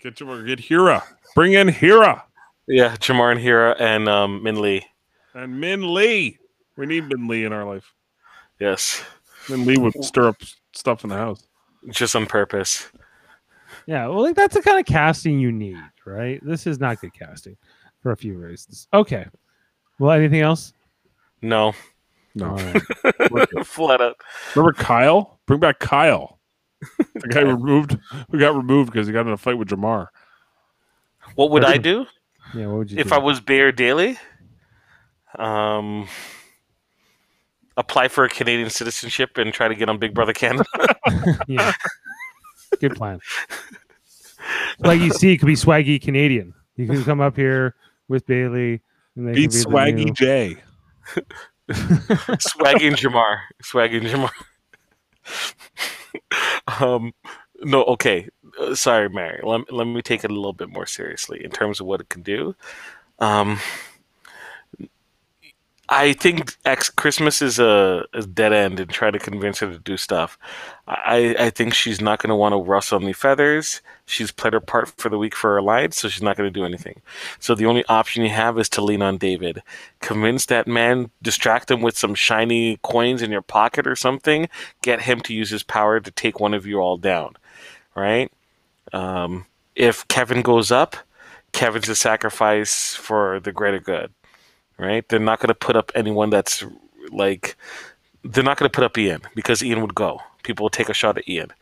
Get 0.00 0.20
your 0.20 0.42
get 0.44 0.60
Hira. 0.60 1.02
Bring 1.34 1.52
in 1.52 1.68
Hira 1.68 2.24
Yeah, 2.66 2.96
Jamar 2.96 3.30
and 3.32 3.40
Hira 3.40 3.76
and 3.78 4.08
um, 4.08 4.42
Min 4.42 4.60
Lee. 4.60 4.86
and 5.34 5.60
Min 5.60 5.92
Lee. 5.94 6.38
We 6.76 6.86
need 6.86 7.08
Min 7.08 7.28
Lee 7.28 7.44
in 7.44 7.52
our 7.52 7.64
life. 7.64 7.92
Yes, 8.58 9.02
Min 9.48 9.66
Lee 9.66 9.76
would 9.76 10.02
stir 10.04 10.28
up 10.28 10.36
stuff 10.72 11.04
in 11.04 11.10
the 11.10 11.16
house. 11.16 11.46
just 11.90 12.14
on 12.16 12.26
purpose. 12.26 12.88
Yeah. 13.86 14.06
Well, 14.08 14.22
like 14.22 14.36
that's 14.36 14.54
the 14.54 14.62
kind 14.62 14.78
of 14.78 14.86
casting 14.86 15.38
you 15.38 15.52
need, 15.52 15.76
right? 16.06 16.40
This 16.44 16.66
is 16.66 16.78
not 16.80 17.00
good 17.00 17.12
casting 17.14 17.56
for 18.02 18.12
a 18.12 18.16
few 18.16 18.36
reasons. 18.38 18.88
Okay. 18.92 19.26
Well, 19.98 20.12
anything 20.12 20.40
else? 20.40 20.72
No, 21.42 21.74
No. 22.34 22.50
All 22.50 22.56
right. 22.56 22.82
flat 23.66 24.00
out. 24.00 24.16
Remember 24.54 24.72
Kyle? 24.72 25.40
Bring 25.46 25.60
back 25.60 25.78
Kyle. 25.78 26.38
The 26.98 27.28
guy 27.28 27.40
removed 27.42 27.98
who 28.30 28.38
got 28.38 28.54
removed 28.54 28.92
because 28.92 29.06
he 29.06 29.12
got 29.12 29.26
in 29.26 29.32
a 29.32 29.36
fight 29.36 29.58
with 29.58 29.68
Jamar. 29.68 30.08
What 31.34 31.50
would 31.50 31.64
I 31.64 31.76
do 31.76 32.06
Yeah. 32.54 32.66
What 32.66 32.78
would 32.78 32.90
you 32.90 32.98
if 32.98 33.08
do? 33.08 33.14
I 33.14 33.18
was 33.18 33.40
Bear 33.40 33.72
Daily? 33.72 34.18
Um, 35.38 36.08
apply 37.76 38.08
for 38.08 38.24
a 38.24 38.28
Canadian 38.28 38.70
citizenship 38.70 39.38
and 39.38 39.52
try 39.52 39.68
to 39.68 39.74
get 39.74 39.88
on 39.88 39.98
Big 39.98 40.14
Brother 40.14 40.32
Canada. 40.32 40.64
yeah. 41.46 41.72
Good 42.78 42.96
plan. 42.96 43.20
Swaggy 44.80 45.12
C 45.12 45.36
could 45.36 45.46
be 45.46 45.54
Swaggy 45.54 46.00
Canadian. 46.00 46.54
You 46.76 46.86
can 46.86 47.04
come 47.04 47.20
up 47.20 47.36
here 47.36 47.74
with 48.08 48.26
Bailey. 48.26 48.80
And 49.16 49.28
they 49.28 49.32
Beat 49.32 49.50
be 49.50 49.56
Swaggy 49.56 50.04
new- 50.06 50.12
J. 50.12 50.56
Swaggy 51.70 52.88
and 52.88 52.96
Jamar. 52.96 53.40
Swaggy 53.62 53.98
and 53.98 54.06
Jamar. 54.06 54.30
um, 56.80 57.12
no, 57.60 57.84
okay. 57.84 58.28
Uh, 58.58 58.74
sorry, 58.74 59.08
Mary. 59.08 59.40
Let, 59.42 59.72
let 59.72 59.86
me 59.86 60.02
take 60.02 60.24
it 60.24 60.30
a 60.30 60.34
little 60.34 60.52
bit 60.52 60.70
more 60.70 60.86
seriously 60.86 61.44
in 61.44 61.50
terms 61.50 61.80
of 61.80 61.86
what 61.86 62.00
it 62.00 62.08
can 62.08 62.22
do. 62.22 62.54
Um, 63.18 63.58
I 65.92 66.12
think 66.12 66.56
X 66.64 66.88
Christmas 66.88 67.42
is 67.42 67.58
a, 67.58 68.06
a 68.14 68.22
dead 68.22 68.52
end 68.52 68.78
and 68.78 68.88
try 68.88 69.10
to 69.10 69.18
convince 69.18 69.58
her 69.58 69.72
to 69.72 69.78
do 69.78 69.96
stuff. 69.96 70.38
I, 70.86 71.34
I 71.36 71.50
think 71.50 71.74
she's 71.74 72.00
not 72.00 72.22
going 72.22 72.28
to 72.28 72.36
want 72.36 72.52
to 72.52 72.58
rustle 72.58 73.02
any 73.02 73.12
feathers. 73.12 73.80
She's 74.06 74.30
played 74.30 74.52
her 74.52 74.60
part 74.60 74.88
for 74.88 75.08
the 75.08 75.18
week 75.18 75.34
for 75.34 75.54
her 75.54 75.62
lives, 75.62 75.96
so 75.96 76.08
she's 76.08 76.22
not 76.22 76.36
going 76.36 76.46
to 76.46 76.58
do 76.58 76.64
anything. 76.64 77.02
So 77.40 77.56
the 77.56 77.66
only 77.66 77.84
option 77.86 78.22
you 78.22 78.30
have 78.30 78.56
is 78.56 78.68
to 78.70 78.84
lean 78.84 79.02
on 79.02 79.18
David. 79.18 79.62
Convince 80.00 80.46
that 80.46 80.68
man, 80.68 81.10
distract 81.22 81.72
him 81.72 81.82
with 81.82 81.98
some 81.98 82.14
shiny 82.14 82.78
coins 82.84 83.20
in 83.20 83.32
your 83.32 83.42
pocket 83.42 83.84
or 83.84 83.96
something. 83.96 84.48
Get 84.82 85.02
him 85.02 85.20
to 85.22 85.34
use 85.34 85.50
his 85.50 85.64
power 85.64 85.98
to 85.98 86.10
take 86.12 86.38
one 86.38 86.54
of 86.54 86.66
you 86.66 86.78
all 86.78 86.98
down. 86.98 87.34
Right? 87.96 88.30
Um, 88.92 89.46
if 89.74 90.06
Kevin 90.06 90.42
goes 90.42 90.70
up, 90.70 90.94
Kevin's 91.50 91.88
a 91.88 91.96
sacrifice 91.96 92.94
for 92.94 93.40
the 93.40 93.50
greater 93.50 93.80
good. 93.80 94.12
Right? 94.80 95.06
They're 95.08 95.18
not 95.20 95.40
going 95.40 95.48
to 95.48 95.54
put 95.54 95.76
up 95.76 95.92
anyone 95.94 96.30
that's 96.30 96.64
like. 97.10 97.56
They're 98.24 98.44
not 98.44 98.58
going 98.58 98.70
to 98.70 98.74
put 98.74 98.84
up 98.84 98.96
Ian 98.96 99.22
because 99.34 99.62
Ian 99.62 99.80
would 99.82 99.94
go. 99.94 100.20
People 100.42 100.64
will 100.64 100.70
take 100.70 100.88
a 100.88 100.94
shot 100.94 101.18
at 101.18 101.28
Ian. 101.28 101.52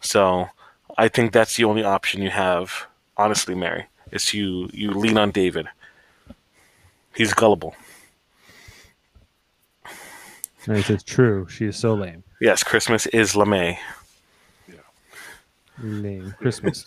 So 0.00 0.48
I 0.96 1.08
think 1.08 1.32
that's 1.32 1.56
the 1.56 1.64
only 1.64 1.84
option 1.84 2.22
you 2.22 2.30
have, 2.30 2.86
honestly, 3.16 3.54
Mary, 3.54 3.86
is 4.10 4.32
you 4.32 4.70
you 4.72 4.90
lean 4.90 5.18
on 5.18 5.30
David. 5.30 5.68
He's 7.14 7.34
gullible. 7.34 7.74
And 10.66 10.76
he 10.76 10.82
says, 10.82 11.02
"True, 11.02 11.46
she 11.48 11.66
is 11.66 11.76
so 11.76 11.94
lame. 11.94 12.22
Yes, 12.40 12.62
Christmas 12.62 13.06
is 13.06 13.32
LeMay. 13.32 13.78
Yeah. 14.68 14.74
Lame 15.82 16.34
Christmas. 16.38 16.84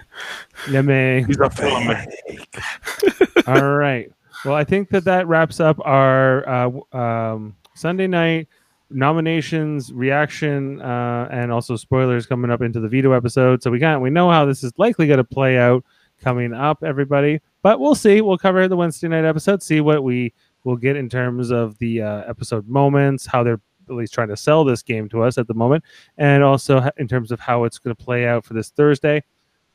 lame. 0.68 1.26
He's 1.26 1.38
a 1.38 1.50
fan. 1.50 2.06
All 3.46 3.76
right. 3.76 4.10
Well, 4.44 4.54
I 4.54 4.64
think 4.64 4.90
that 4.90 5.04
that 5.04 5.26
wraps 5.26 5.60
up 5.60 5.78
our 5.84 6.48
uh, 6.48 6.96
um, 6.96 7.56
Sunday 7.74 8.06
night 8.06 8.48
nominations, 8.90 9.92
reaction, 9.92 10.80
uh, 10.80 11.28
and 11.30 11.52
also 11.52 11.76
spoilers 11.76 12.26
coming 12.26 12.50
up 12.50 12.62
into 12.62 12.80
the 12.80 12.88
veto 12.88 13.12
episode. 13.12 13.62
So 13.62 13.70
we 13.70 13.78
got 13.78 14.00
we 14.00 14.10
know 14.10 14.30
how 14.30 14.44
this 14.46 14.62
is 14.62 14.72
likely 14.78 15.06
going 15.06 15.18
to 15.18 15.24
play 15.24 15.58
out. 15.58 15.84
coming 16.20 16.52
up, 16.52 16.82
everybody. 16.82 17.40
But 17.62 17.80
we'll 17.80 17.94
see. 17.94 18.20
We'll 18.20 18.38
cover 18.38 18.66
the 18.68 18.76
Wednesday 18.76 19.08
night 19.08 19.24
episode, 19.24 19.62
see 19.62 19.80
what 19.80 20.02
we 20.02 20.32
will 20.64 20.76
get 20.76 20.96
in 20.96 21.08
terms 21.08 21.50
of 21.50 21.78
the 21.78 22.02
uh, 22.02 22.22
episode 22.28 22.68
moments, 22.68 23.26
how 23.26 23.42
they're 23.42 23.60
at 23.88 23.94
least 23.94 24.12
trying 24.12 24.28
to 24.28 24.36
sell 24.36 24.64
this 24.64 24.82
game 24.82 25.08
to 25.08 25.22
us 25.22 25.38
at 25.38 25.46
the 25.48 25.54
moment, 25.54 25.82
and 26.18 26.42
also 26.42 26.90
in 26.98 27.08
terms 27.08 27.32
of 27.32 27.40
how 27.40 27.64
it's 27.64 27.78
going 27.78 27.94
to 27.94 28.04
play 28.04 28.26
out 28.26 28.44
for 28.44 28.54
this 28.54 28.70
Thursday. 28.70 29.22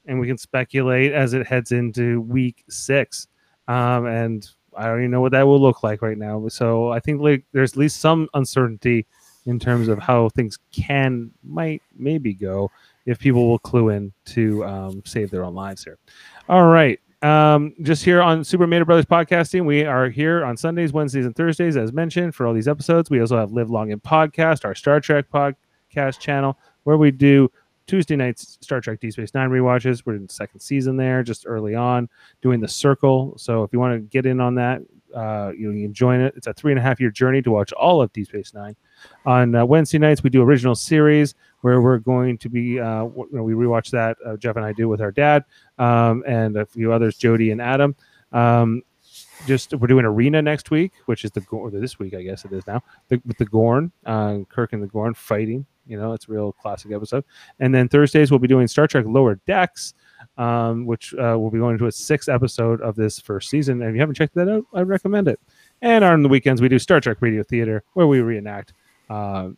And 0.06 0.20
we 0.20 0.28
can 0.28 0.38
speculate 0.38 1.14
as 1.14 1.34
it 1.34 1.48
heads 1.48 1.72
into 1.72 2.22
week 2.22 2.64
six. 2.70 3.28
Um, 3.68 4.06
and 4.06 4.48
I 4.76 4.86
don't 4.86 5.00
even 5.00 5.12
know 5.12 5.22
what 5.22 5.32
that 5.32 5.48
will 5.48 5.62
look 5.62 5.84
like 5.84 6.02
right 6.02 6.18
now. 6.18 6.48
So 6.48 6.92
I 6.92 7.00
think 7.00 7.22
like 7.22 7.46
there's 7.52 7.74
at 7.74 7.78
least 7.78 8.02
some 8.02 8.28
uncertainty 8.34 9.06
in 9.46 9.60
terms 9.60 9.88
of 9.88 10.00
how 10.00 10.30
things 10.30 10.58
can, 10.72 11.32
might, 11.44 11.82
maybe 11.98 12.34
go 12.34 12.72
if 13.06 13.20
people 13.20 13.48
will 13.48 13.60
clue 13.60 13.90
in 13.90 14.14
to 14.26 14.64
um, 14.66 15.02
save 15.06 15.30
their 15.30 15.44
own 15.44 15.54
lives 15.54 15.84
here. 15.84 15.98
All 16.48 16.68
right. 16.68 17.00
Um, 17.22 17.74
just 17.84 18.04
here 18.04 18.22
on 18.22 18.44
Super 18.44 18.68
Mater 18.68 18.84
Brothers 18.84 19.06
Podcasting, 19.06 19.66
we 19.66 19.86
are 19.86 20.10
here 20.10 20.44
on 20.44 20.58
Sundays, 20.58 20.92
Wednesdays, 20.92 21.26
and 21.26 21.36
Thursdays, 21.36 21.78
as 21.78 21.94
mentioned, 21.94 22.36
for 22.36 22.46
all 22.46 22.54
these 22.54 22.68
episodes. 22.68 23.10
We 23.10 23.22
also 23.22 23.38
have 23.38 23.54
Live 23.54 23.70
Long 23.70 23.94
and 23.94 24.04
Podcast, 24.04 24.66
our 24.66 24.76
Star 24.76 25.00
Trek 25.00 25.26
podcast 25.30 26.20
channel, 26.20 26.58
where 26.84 26.98
we 26.98 27.12
do 27.12 27.50
Tuesday 27.88 28.16
nights 28.16 28.58
Star 28.62 28.82
Trek 28.82 29.00
Deep 29.00 29.14
Space 29.14 29.34
Nine 29.34 29.50
rewatches. 29.50 30.04
We're 30.06 30.16
in 30.16 30.26
the 30.26 30.34
second 30.34 30.60
season 30.60 30.96
there, 30.96 31.24
just 31.24 31.46
early 31.46 31.76
on, 31.76 32.10
doing 32.42 32.60
the 32.60 32.68
Circle. 32.68 33.34
So 33.38 33.64
if 33.64 33.74
you 33.74 33.80
want 33.80 33.96
to 33.96 34.00
get 34.00 34.26
in 34.26 34.40
on 34.40 34.56
that, 34.56 34.82
uh, 35.14 35.52
you, 35.56 35.68
know, 35.68 35.74
you 35.74 35.86
can 35.86 35.94
join 35.94 36.22
it. 36.22 36.34
It's 36.36 36.48
a 36.48 36.54
three 36.54 36.72
and 36.72 36.80
a 36.80 36.82
half 36.82 37.00
year 37.00 37.12
journey 37.12 37.42
to 37.42 37.52
watch 37.52 37.72
all 37.74 38.02
of 38.02 38.12
Deep 38.14 38.28
Space 38.28 38.54
Nine. 38.54 38.76
On 39.26 39.54
uh, 39.54 39.66
Wednesday 39.66 40.00
nights, 40.00 40.24
we 40.24 40.30
do 40.30 40.42
original 40.42 40.76
series 40.76 41.36
where 41.62 41.82
we're 41.82 42.00
going 42.00 42.38
to 42.40 42.50
be, 42.50 42.80
uh, 42.80 43.04
you 43.04 43.28
know, 43.32 43.44
we 43.44 43.54
rewatch 43.54 43.92
that. 43.92 44.18
Uh, 44.26 44.38
Jeff 44.38 44.56
and 44.56 44.66
I 44.66 44.74
do 44.74 44.88
with 44.88 45.02
our 45.02 45.12
dad 45.12 45.44
um, 45.78 46.24
and 46.26 46.58
a 46.58 46.66
few 46.66 46.92
others, 46.92 47.18
Jody 47.18 47.52
and 47.52 47.62
Adam. 47.62 47.96
Um, 48.32 48.82
just 49.46 49.74
we're 49.74 49.88
doing 49.88 50.06
Arena 50.06 50.42
next 50.42 50.72
week, 50.72 50.94
which 51.06 51.26
is 51.26 51.32
the 51.32 51.42
this 51.72 52.00
week, 52.00 52.14
I 52.14 52.24
guess 52.24 52.46
it 52.46 52.54
is 52.54 52.66
now, 52.66 52.82
the, 53.10 53.22
with 53.26 53.38
the 53.38 53.46
Gorn, 53.46 53.92
uh, 54.06 54.40
Kirk 54.50 54.74
and 54.74 54.82
the 54.82 54.88
Gorn 54.88 55.14
fighting. 55.14 55.66
You 55.88 55.98
know, 55.98 56.14
it's 56.14 56.28
a 56.28 56.32
real 56.32 56.52
classic 56.54 56.92
episode. 56.92 57.24
And 57.60 57.74
then 57.74 57.88
Thursdays 57.90 58.32
we'll 58.32 58.40
be 58.40 58.48
doing 58.48 58.68
Star 58.68 58.88
Trek 58.88 59.06
Lower 59.08 59.36
Decks, 59.48 59.94
um, 60.38 60.86
which 60.86 61.14
uh, 61.16 61.38
will 61.38 61.52
be 61.52 61.60
going 61.60 61.74
into 61.74 61.88
a 61.88 61.92
sixth 61.92 62.30
episode 62.30 62.82
of 62.82 62.96
this 62.96 63.20
first 63.20 63.50
season. 63.50 63.82
And 63.82 63.90
if 63.90 63.96
you 63.96 64.00
haven't 64.00 64.16
checked 64.16 64.36
that 64.36 64.50
out, 64.50 64.66
I 64.74 64.82
recommend 64.82 65.28
it. 65.28 65.40
And 65.82 66.04
on 66.04 66.24
the 66.24 66.30
weekends 66.30 66.62
we 66.62 66.70
do 66.70 66.80
Star 66.80 67.00
Trek 67.00 67.18
Radio 67.22 67.44
Theater, 67.44 67.84
where 67.94 68.08
we 68.08 68.22
reenact 68.22 68.74
uh, 69.10 69.50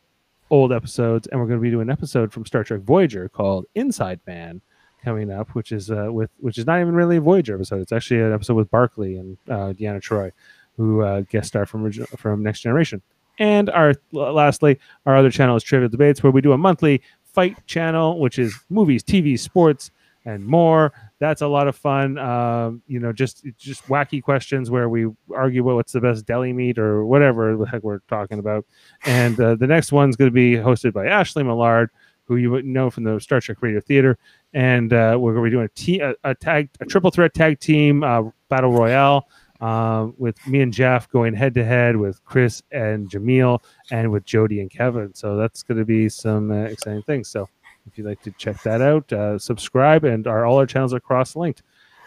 old 0.50 0.72
episodes, 0.72 1.28
and 1.28 1.40
we're 1.40 1.48
going 1.48 1.60
to 1.60 1.64
be 1.64 1.72
doing 1.72 1.88
an 1.88 1.92
episode 1.92 2.32
from 2.32 2.46
Star 2.46 2.64
Trek 2.64 2.82
Voyager 2.82 3.30
called 3.30 3.66
Inside 3.76 4.20
Man 4.26 4.62
coming 5.04 5.32
up, 5.32 5.50
which 5.52 5.72
is 5.72 5.92
uh, 5.92 6.10
with 6.12 6.32
which 6.40 6.58
is 6.58 6.66
not 6.66 6.82
even 6.82 6.96
really 6.96 7.18
a 7.18 7.22
Voyager 7.22 7.56
episode. 7.56 7.82
It's 7.82 7.92
actually 7.92 8.22
an 8.22 8.34
episode 8.34 8.56
with 8.56 8.72
Barclay 8.72 9.16
and 9.16 9.38
uh, 9.48 9.74
Deanna 9.74 10.02
Troi, 10.02 10.32
who 10.78 11.02
uh, 11.02 11.22
guest 11.22 11.50
star 11.50 11.66
from 11.66 11.92
from 11.92 12.44
Next 12.44 12.62
Generation. 12.62 13.02
And 13.40 13.70
our 13.70 13.94
lastly, 14.12 14.80
our 15.06 15.16
other 15.16 15.32
channel 15.32 15.56
is 15.56 15.64
Trivial 15.64 15.90
Debates, 15.90 16.24
where 16.24 16.32
we 16.32 16.42
do 16.42 16.54
a 16.54 16.58
monthly 16.58 17.02
fight 17.24 17.66
channel, 17.68 18.20
which 18.20 18.40
is 18.40 18.56
movies, 18.70 19.04
TV, 19.04 19.38
sports, 19.38 19.92
and 20.26 20.46
more. 20.46 20.92
That's 21.20 21.42
a 21.42 21.48
lot 21.48 21.68
of 21.68 21.76
fun. 21.76 22.18
Um, 22.18 22.82
you 22.88 23.00
know, 23.00 23.14
just 23.14 23.46
just 23.58 23.88
wacky 23.88 24.22
questions 24.22 24.72
where 24.72 24.90
we 24.90 25.08
argue 25.34 25.64
what's 25.64 25.92
the 25.92 26.02
best 26.02 26.26
deli 26.26 26.52
meat 26.52 26.78
or 26.80 27.06
whatever 27.06 27.56
the 27.56 27.66
heck 27.66 27.84
we're 27.84 28.00
talking 28.10 28.40
about. 28.40 28.66
And 29.06 29.40
uh, 29.40 29.56
the 29.56 29.68
next 29.68 29.92
one's 29.92 30.16
going 30.16 30.30
to 30.30 30.34
be 30.34 30.54
hosted 30.54 30.94
by 30.94 31.08
Ashley 31.08 31.44
Millard, 31.44 31.90
who 32.24 32.38
you 32.38 32.52
would 32.52 32.66
know 32.66 32.90
from 32.90 33.04
the 33.04 33.20
Star 33.20 33.40
Trek 33.40 33.58
Radio 33.62 33.80
Theater. 33.80 34.18
And 34.54 34.92
uh, 34.94 35.18
we're 35.20 35.34
going 35.34 35.46
to 35.46 35.50
be 35.52 35.56
doing 35.56 35.66
a, 35.66 35.80
te- 35.80 36.00
a, 36.00 36.16
a 36.24 36.36
tag, 36.36 36.70
a 36.80 36.86
triple 36.86 37.12
threat 37.12 37.34
tag 37.34 37.60
team 37.60 38.04
uh, 38.04 38.24
battle 38.50 38.72
royale 38.72 39.28
um, 39.62 40.14
with 40.18 40.46
me 40.48 40.62
and 40.62 40.74
Jeff 40.74 41.10
going 41.10 41.34
head 41.34 41.54
to 41.56 41.64
head 41.64 41.96
with 41.96 42.24
Chris 42.26 42.62
and 42.72 43.10
Jameel 43.10 43.64
and 43.92 44.12
with 44.12 44.26
Jody 44.26 44.60
and 44.60 44.70
Kevin. 44.70 45.14
So 45.14 45.38
that's 45.38 45.64
going 45.64 45.78
to 45.78 45.86
be 45.86 46.10
some 46.10 46.52
uh, 46.52 46.66
exciting 46.66 47.04
things. 47.04 47.30
So 47.30 47.48
if 47.88 47.98
you'd 47.98 48.08
like 48.08 48.22
to 48.24 48.32
check 48.32 48.62
that 48.64 48.82
out, 48.82 49.12
uh, 49.14 49.40
subscribe, 49.40 50.04
and 50.04 50.28
our 50.28 50.46
all 50.46 50.58
our 50.58 50.66
channels 50.66 50.94
are 50.94 51.00
cross 51.00 51.36
linked. 51.36 51.62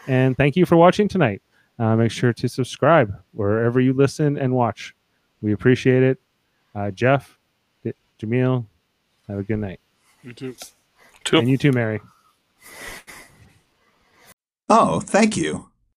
And 0.07 0.37
thank 0.37 0.57
you 0.57 0.67
for 0.67 0.77
watching 0.77 1.09
tonight. 1.09 1.43
Uh, 1.79 1.95
make 1.95 2.11
sure 2.11 2.33
to 2.33 2.49
subscribe 2.49 3.15
wherever 3.33 3.81
you 3.81 3.93
listen 3.93 4.37
and 4.37 4.53
watch. 4.53 4.95
We 5.41 5.53
appreciate 5.53 6.03
it. 6.03 6.19
Uh, 6.75 6.91
Jeff, 6.91 7.39
Jameel, 8.21 8.67
have 9.29 9.39
a 9.39 9.43
good 9.43 9.61
night. 9.61 9.81
You 10.23 10.33
too. 10.33 10.57
Two. 11.25 11.39
And 11.39 11.49
you 11.49 11.57
too, 11.57 11.73
Mary. 11.73 12.01
Oh, 14.69 15.01
thank 15.01 15.37
you. 15.37 15.71